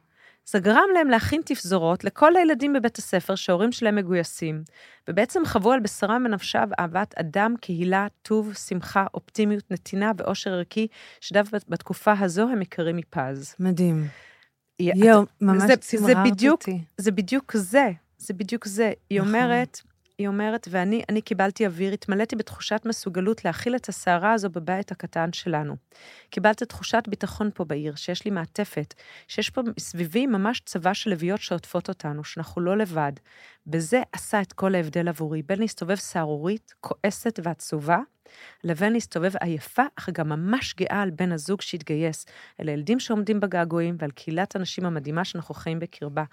זה 0.49 0.59
גרם 0.59 0.89
להם 0.95 1.09
להכין 1.09 1.43
תפזורות 1.45 2.05
לכל 2.05 2.37
הילדים 2.37 2.73
בבית 2.73 2.99
הספר 2.99 3.35
שההורים 3.35 3.73
שלהם 3.73 3.97
מגויסים, 3.97 4.63
ובעצם 5.09 5.43
חוו 5.47 5.73
על 5.73 5.81
בשרם 5.81 6.23
ונפשם 6.27 6.69
אהבת 6.79 7.15
אדם, 7.19 7.55
קהילה, 7.61 8.07
טוב, 8.23 8.55
שמחה, 8.55 9.07
אופטימיות, 9.15 9.71
נתינה 9.71 10.13
ואושר 10.17 10.53
ערכי, 10.53 10.87
שדווקא 11.21 11.59
בתקופה 11.69 12.13
הזו 12.21 12.43
הם 12.49 12.63
יקרים 12.63 12.97
מפז. 12.97 13.55
מדהים. 13.61 14.07
יואו, 14.79 15.25
ממש 15.41 15.71
צמררת 15.81 16.33
אותי. 16.49 16.81
זה 16.97 17.11
בדיוק 17.11 17.57
זה, 17.57 17.91
זה 18.19 18.35
בדיוק 18.35 18.67
זה. 18.67 18.93
היא 19.11 19.21
נכון. 19.21 19.35
אומרת, 19.35 19.81
היא 20.19 20.29
אומרת, 20.29 20.69
ואני 20.71 21.03
אני 21.09 21.23
קיבלתי 21.23 21.67
אוויר, 21.67 21.93
התמלאתי 21.93 22.37
בתחושת 22.37 22.83
מסוגלות 22.85 23.45
להכיל 23.45 23.77
את 23.77 23.89
הסערה 23.89 24.33
הזו 24.33 24.51
בבית 24.51 24.93
הקטן 24.93 25.33
שלנו. 25.33 25.77
קיבלתי 26.31 26.65
תחושת 26.65 27.03
ביטחון 27.09 27.51
פה 27.55 27.65
בעיר, 27.65 27.95
שיש 27.95 28.25
לי 28.25 28.31
מעטפת, 28.31 28.95
שיש 29.29 29.51
פה 29.51 29.61
סביבי 29.79 30.27
ממש 30.27 30.61
צבא 30.65 30.95
של 30.95 31.11
לביאות 31.11 31.41
שעוטפות 31.41 31.89
אותנו, 31.89 32.25
שאנחנו 32.25 32.63
לא 32.63 32.77
לבד. 32.77 33.13
וזה 33.67 34.03
עשה 34.13 34.41
את 34.43 34.53
כל 34.53 34.75
ההבדל 34.75 35.09
עבורי, 35.09 35.43
בין 35.43 35.59
להסתובב 35.59 35.95
סהרורית, 35.95 36.75
כועסת 36.81 37.41
ועצובה, 37.43 37.99
לבין 38.65 38.93
להסתובב 38.93 39.33
עייפה, 39.41 39.83
אך 39.97 40.09
גם 40.13 40.29
ממש 40.29 40.75
גאה 40.75 41.03
על 41.03 41.11
בן 41.11 41.33
הזוג 41.33 41.61
שהתגייס, 41.61 42.27
אל 42.61 42.69
הילדים 42.69 43.01
שעומדים 43.01 43.41
בגעגועים 43.41 43.97
ועל 43.99 44.11
קהילת 44.11 44.57
הנשים 44.57 44.85
המדהימה 44.85 45.25
שאנחנו 45.25 45.55
חיים 45.55 45.79
בקרבה. 45.79 46.25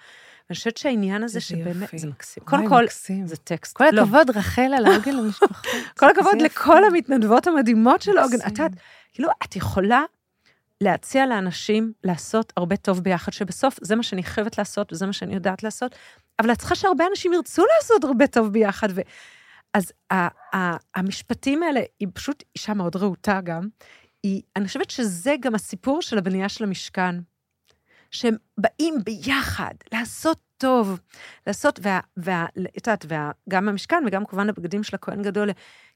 ואני 0.50 0.58
חושבת 0.58 0.78
שהעניין 0.78 1.24
הזה 1.24 1.42
שבאמת, 1.42 1.90
זה 1.96 2.08
מקסים. 2.08 2.44
קודם 2.44 2.70
כל, 2.70 2.84
זה 3.26 3.38
טקסט. 3.38 3.78
כל 3.78 3.84
לא. 3.92 4.02
הכבוד, 4.02 4.30
רחל, 4.30 4.72
על 4.78 4.86
העוגן 4.86 5.16
למשפחות. 5.16 5.66
כל 6.00 6.10
הכבוד 6.10 6.42
לכל 6.42 6.84
המתנדבות 6.84 7.48
המדהימות 7.48 8.02
של 8.02 8.18
העוגן. 8.18 8.38
את 8.38 8.48
יודעת, 8.48 8.72
כאילו, 9.14 9.30
את 9.44 9.56
יכולה 9.56 10.04
להציע 10.82 11.26
לאנשים 11.26 11.94
לעשות 12.04 12.54
הרבה 12.58 12.76
טוב 12.76 13.00
ביחד, 13.00 13.34
שבסוף 13.34 13.80
זה 13.82 13.96
מה 13.96 14.04
שאני 14.04 14.24
חייבת 14.24 14.58
לעשות 14.58 14.94
וזה 14.94 15.06
מה 15.06 15.14
שאני 15.14 15.34
יודעת 15.34 15.64
לעשות, 15.64 15.96
אבל 16.40 16.52
את 16.52 16.58
צריכה 16.58 16.76
שהרבה 16.76 17.06
אנשים 17.12 17.34
ירצו 17.34 17.64
לעשות 17.78 18.04
הרבה 18.04 18.28
טוב 18.28 18.54
ביחד. 18.54 18.88
ו... 18.96 19.02
אז 19.74 19.92
ה- 20.12 20.56
ה- 20.58 20.78
המשפטים 20.96 21.64
האלה, 21.64 21.82
היא 22.00 22.08
פשוט 22.14 22.44
אישה 22.56 22.74
מאוד 22.74 22.96
רהוטה 22.96 23.42
גם. 23.42 23.68
היא, 24.24 24.42
אני 24.56 24.68
חושבת 24.68 24.90
שזה 24.90 25.36
גם 25.42 25.56
הסיפור 25.56 26.02
של 26.02 26.18
הבנייה 26.18 26.50
של 26.50 26.64
המשכן. 26.64 27.16
שהם 28.14 28.36
באים 28.58 28.96
ביחד 29.06 29.74
לעשות 29.94 30.40
טוב, 30.58 31.00
לעשות, 31.48 31.80
ואת 32.18 32.88
יודעת, 32.88 33.06
גם 33.50 33.70
המשכן 33.70 34.04
וגם 34.08 34.26
כמובן 34.26 34.50
הבגדים 34.50 34.84
של 34.84 34.96
הכהן 34.96 35.22
גדול, 35.22 35.50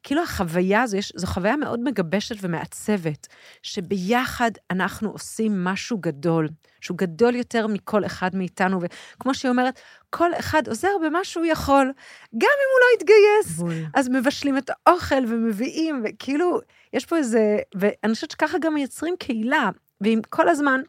כאילו 0.04 0.24
החוויה 0.24 0.82
הזו, 0.82 0.98
זו 1.16 1.28
חוויה 1.28 1.56
מאוד 1.56 1.80
מגבשת 1.80 2.36
ומעצבת, 2.42 3.28
שביחד 3.62 4.52
אנחנו 4.72 5.10
עושים 5.10 5.64
משהו 5.64 5.98
גדול, 5.98 6.50
שהוא 6.82 6.98
גדול 6.98 7.36
יותר 7.36 7.68
מכל 7.68 8.06
אחד 8.06 8.36
מאיתנו, 8.36 8.80
וכמו 8.82 9.34
שהיא 9.34 9.50
אומרת, 9.50 9.80
כל 10.10 10.34
אחד 10.40 10.68
עוזר 10.68 10.92
במה 11.06 11.24
שהוא 11.24 11.46
יכול, 11.46 11.86
גם 12.38 12.50
אם 12.58 12.70
הוא 12.74 12.80
לא 12.82 12.96
יתגייס. 12.96 13.58
בול. 13.58 13.74
אז 13.94 14.10
מבשלים 14.10 14.58
את 14.58 14.70
האוכל 14.70 15.26
ומביאים, 15.28 16.04
וכאילו, 16.06 16.60
יש 16.94 17.06
פה 17.06 17.18
איזה, 17.18 17.58
ואני 17.76 18.14
חושבת 18.14 18.32
שככה 18.32 18.58
גם 18.58 18.74
מייצרים 18.74 19.16
קהילה, 19.20 19.70
ואם 20.02 20.22
כל 20.30 20.50
הזמן 20.50 20.82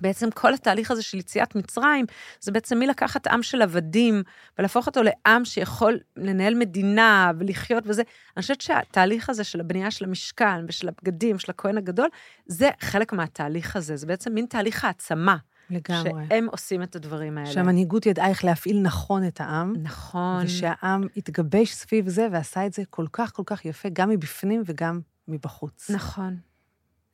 בעצם 0.00 0.30
כל 0.30 0.54
התהליך 0.54 0.90
הזה 0.90 1.02
של 1.02 1.18
יציאת 1.18 1.54
מצרים, 1.54 2.06
זה 2.40 2.52
בעצם 2.52 2.78
מלקחת 2.78 3.26
עם 3.26 3.42
של 3.42 3.62
עבדים 3.62 4.22
ולהפוך 4.58 4.86
אותו 4.86 5.00
לעם 5.02 5.44
שיכול 5.44 5.98
לנהל 6.16 6.54
מדינה 6.54 7.32
ולחיות 7.38 7.84
וזה. 7.86 8.02
אני 8.36 8.42
חושבת 8.42 8.60
שהתהליך 8.60 9.30
הזה 9.30 9.44
של 9.44 9.60
הבנייה 9.60 9.90
של 9.90 10.04
המשכן 10.04 10.64
ושל 10.68 10.88
הבגדים, 10.88 11.38
של 11.38 11.50
הכהן 11.50 11.78
הגדול, 11.78 12.08
זה 12.46 12.70
חלק 12.80 13.12
מהתהליך 13.12 13.76
הזה, 13.76 13.96
זה 13.96 14.06
בעצם 14.06 14.34
מין 14.34 14.46
תהליך 14.46 14.84
העצמה. 14.84 15.36
לגמרי. 15.70 16.26
שהם 16.28 16.46
עושים 16.50 16.82
את 16.82 16.96
הדברים 16.96 17.38
האלה. 17.38 17.50
שהמנהיגות 17.50 18.06
ידעה 18.06 18.28
איך 18.28 18.44
להפעיל 18.44 18.82
נכון 18.82 19.26
את 19.26 19.40
העם. 19.40 19.72
נכון. 19.82 20.44
ושהעם 20.44 21.06
התגבש 21.16 21.72
סביב 21.72 22.08
זה 22.08 22.28
ועשה 22.32 22.66
את 22.66 22.72
זה 22.72 22.82
כל 22.90 23.06
כך 23.12 23.32
כל 23.32 23.42
כך 23.46 23.64
יפה, 23.64 23.88
גם 23.92 24.10
מבפנים 24.10 24.62
וגם 24.66 25.00
מבחוץ. 25.28 25.90
נכון, 25.90 26.36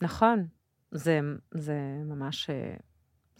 נכון. 0.03 0.47
זה, 0.91 1.21
זה 1.51 1.79
ממש, 2.05 2.51
אה, 2.51 2.75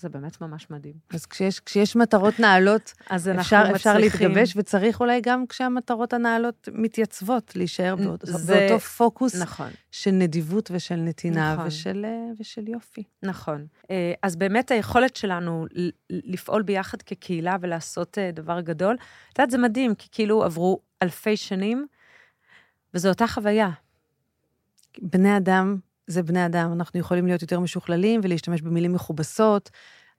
זה 0.01 0.09
באמת 0.09 0.41
ממש 0.41 0.71
מדהים. 0.71 0.95
אז 1.15 1.27
כשיש, 1.27 1.61
כשיש 1.61 1.97
מטרות 1.97 2.41
נעלות, 2.41 2.93
אז 3.11 3.29
אפשר, 3.29 3.57
אנחנו 3.57 3.75
אפשר 3.77 3.95
מצליחים- 3.95 4.29
להתגבש, 4.29 4.53
וצריך 4.57 5.01
אולי 5.01 5.21
גם 5.21 5.47
כשהמטרות 5.47 6.13
הנעלות 6.13 6.69
מתייצבות, 6.73 7.57
להישאר 7.57 7.97
באותו, 7.97 8.27
זה- 8.27 8.55
באותו 8.69 8.81
פוקוס 8.81 9.35
נכון. 9.35 9.71
של 9.91 10.11
נדיבות 10.11 10.71
ושל 10.75 10.97
נתינה 10.97 11.55
נכון. 11.55 11.67
ושל, 11.67 12.05
אה, 12.09 12.33
ושל 12.41 12.69
יופי. 12.69 13.03
נכון. 13.23 13.67
אה, 13.91 14.13
אז 14.23 14.37
באמת 14.37 14.71
היכולת 14.71 15.17
שלנו 15.17 15.67
לפעול 16.11 16.63
ביחד 16.63 17.03
כקהילה 17.03 17.57
ולעשות 17.61 18.19
אה, 18.19 18.31
דבר 18.33 18.61
גדול, 18.61 18.95
את 19.33 19.39
יודעת, 19.39 19.51
זה 19.51 19.59
מדהים, 19.59 19.95
כי 19.95 20.09
כאילו 20.13 20.45
עברו 20.45 20.81
אלפי 21.03 21.37
שנים, 21.37 21.87
וזו 22.95 23.09
אותה 23.09 23.27
חוויה. 23.27 23.71
בני 25.03 25.37
אדם 25.37 25.77
זה 26.11 26.23
בני 26.23 26.47
אדם, 26.47 26.73
אנחנו 26.73 27.01
יכולים 27.01 27.27
להיות 27.27 27.43
יותר 27.43 27.61
משוכללים 27.61 28.21
ולהשתמש 28.25 28.63
במילים 28.63 28.93
מכובסות, 28.93 29.71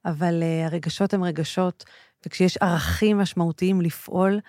אבל 0.06 0.44
uh, 0.44 0.72
הרגשות 0.72 1.14
הם 1.14 1.24
רגשות, 1.24 1.86
וכשיש 2.26 2.58
ערכים 2.58 3.18
משמעותיים 3.18 3.82
לפעול, 3.82 4.40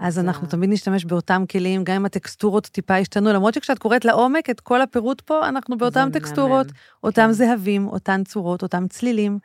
אז 0.00 0.18
אנחנו 0.18 0.46
תמיד 0.46 0.70
נשתמש 0.70 1.04
באותם 1.04 1.44
כלים, 1.50 1.84
גם 1.84 1.96
אם 1.96 2.04
הטקסטורות 2.04 2.66
טיפה 2.66 2.96
השתנו, 2.96 3.32
למרות 3.32 3.54
שכשאת 3.54 3.78
קוראת 3.78 4.04
לעומק 4.04 4.50
את 4.50 4.60
כל 4.60 4.82
הפירוט 4.82 5.20
פה, 5.20 5.48
אנחנו 5.48 5.78
באותן 5.78 6.10
טקסטורות. 6.10 6.66
אותם 7.04 7.22
כן. 7.22 7.32
זהבים, 7.32 7.88
אותן 7.88 8.24
צורות, 8.24 8.62
אותם 8.62 8.88
צלילים. 8.88 9.38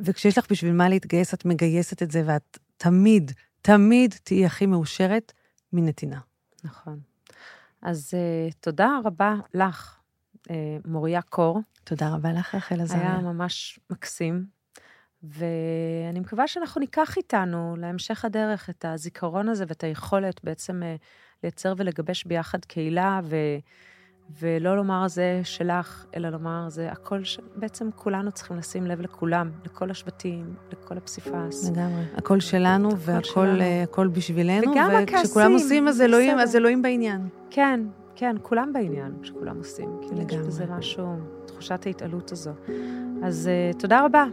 וכשיש 0.00 0.38
לך 0.38 0.46
בשביל 0.50 0.72
מה 0.72 0.88
להתגייס, 0.88 1.34
את 1.34 1.44
מגייסת 1.44 2.02
את 2.02 2.10
זה, 2.10 2.22
ואת 2.26 2.58
תמיד, 2.76 3.32
תמיד 3.62 4.14
תהיי 4.22 4.46
הכי 4.46 4.66
מאושרת 4.66 5.32
מנתינה. 5.72 6.18
נכון. 6.64 6.98
אז 7.82 8.14
uh, 8.14 8.54
תודה 8.60 8.98
רבה 9.04 9.34
לך, 9.54 9.97
מוריה 10.84 11.22
קור. 11.22 11.60
תודה 11.84 12.14
רבה 12.14 12.32
לך, 12.32 12.54
רחל 12.54 12.80
עזריה. 12.80 13.02
היה 13.02 13.18
ממש 13.18 13.80
מקסים, 13.90 14.44
ואני 15.22 16.20
מקווה 16.20 16.48
שאנחנו 16.48 16.80
ניקח 16.80 17.16
איתנו 17.16 17.74
להמשך 17.78 18.24
הדרך 18.24 18.70
את 18.70 18.84
הזיכרון 18.84 19.48
הזה 19.48 19.64
ואת 19.68 19.84
היכולת 19.84 20.44
בעצם 20.44 20.82
אה, 20.82 20.96
לייצר 21.42 21.74
ולגבש 21.76 22.24
ביחד 22.24 22.64
קהילה, 22.64 23.20
ו... 23.24 23.36
ולא 24.40 24.76
לומר 24.76 25.08
זה 25.08 25.40
שלך, 25.44 26.06
אלא 26.16 26.28
לומר 26.28 26.68
זה 26.68 26.92
הכל, 26.92 27.24
ש... 27.24 27.40
בעצם 27.56 27.88
כולנו 27.94 28.32
צריכים 28.32 28.56
לשים 28.56 28.86
לב 28.86 29.00
לכולם, 29.00 29.50
לכל 29.64 29.90
השבטים, 29.90 30.54
לכל 30.72 30.96
הפסיפס. 30.96 31.70
לגמרי. 31.70 32.04
הכל 32.16 32.40
שלנו, 32.40 32.88
הכל 32.88 32.96
והכל 33.00 33.22
שלנו. 33.22 33.60
אה, 33.60 33.82
הכל 33.82 34.08
בשבילנו. 34.08 34.70
וגם 34.72 34.90
וכשכולם 35.02 35.02
הכעסים, 35.02 35.52
עושים, 35.52 35.88
אז 35.88 36.00
אלוהים, 36.00 36.30
בסדר. 36.30 36.42
אז 36.42 36.56
אלוהים 36.56 36.82
בעניין. 36.82 37.28
כן, 37.50 37.80
כן, 38.20 38.36
כולם 38.42 38.72
בעניין 38.72 39.12
שכולם 39.22 39.58
עושים. 39.58 39.98
כאילו, 40.00 40.20
יש 40.20 40.32
לגמרי. 40.32 40.46
בזה 40.46 40.66
משהו, 40.66 41.16
תחושת 41.46 41.86
ההתעלות 41.86 42.32
הזו. 42.32 42.50
אז 43.22 43.50
uh, 43.74 43.80
תודה 43.80 44.04
רבה. 44.04 44.24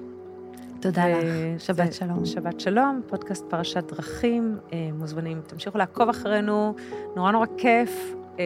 תודה 0.80 1.04
ו- 1.06 1.56
לך. 1.56 1.62
שבת 1.62 1.90
ו- 1.90 1.92
שלום. 1.94 2.26
שבת 2.26 2.60
שלום, 2.60 3.02
פודקאסט 3.08 3.46
פרשת 3.50 3.84
דרכים, 3.84 4.58
אה, 4.74 4.90
מוזמנים, 4.94 5.42
תמשיכו 5.48 5.78
לעקוב 5.78 6.10
אחרינו, 6.10 6.76
נורא 7.16 7.32
נורא 7.32 7.46
כיף 7.58 8.16
אה, 8.40 8.44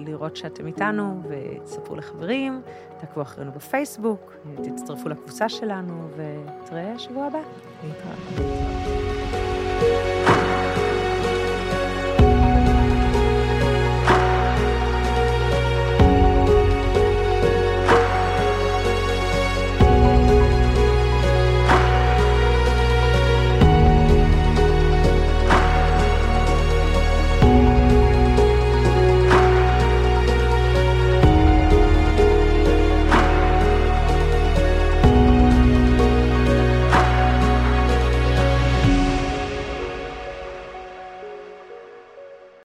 לראות 0.00 0.36
שאתם 0.36 0.66
איתנו, 0.66 1.20
ותספרו 1.28 1.96
לחברים, 1.96 2.60
תעקבו 3.00 3.22
אחרינו 3.22 3.52
בפייסבוק, 3.52 4.32
אה, 4.46 4.64
תצטרפו 4.64 5.08
לקבוצה 5.08 5.48
שלנו, 5.48 6.08
ותראה 6.16 6.98
שבוע 6.98 7.26
הבא. 7.26 7.40
להתראות. 7.84 8.44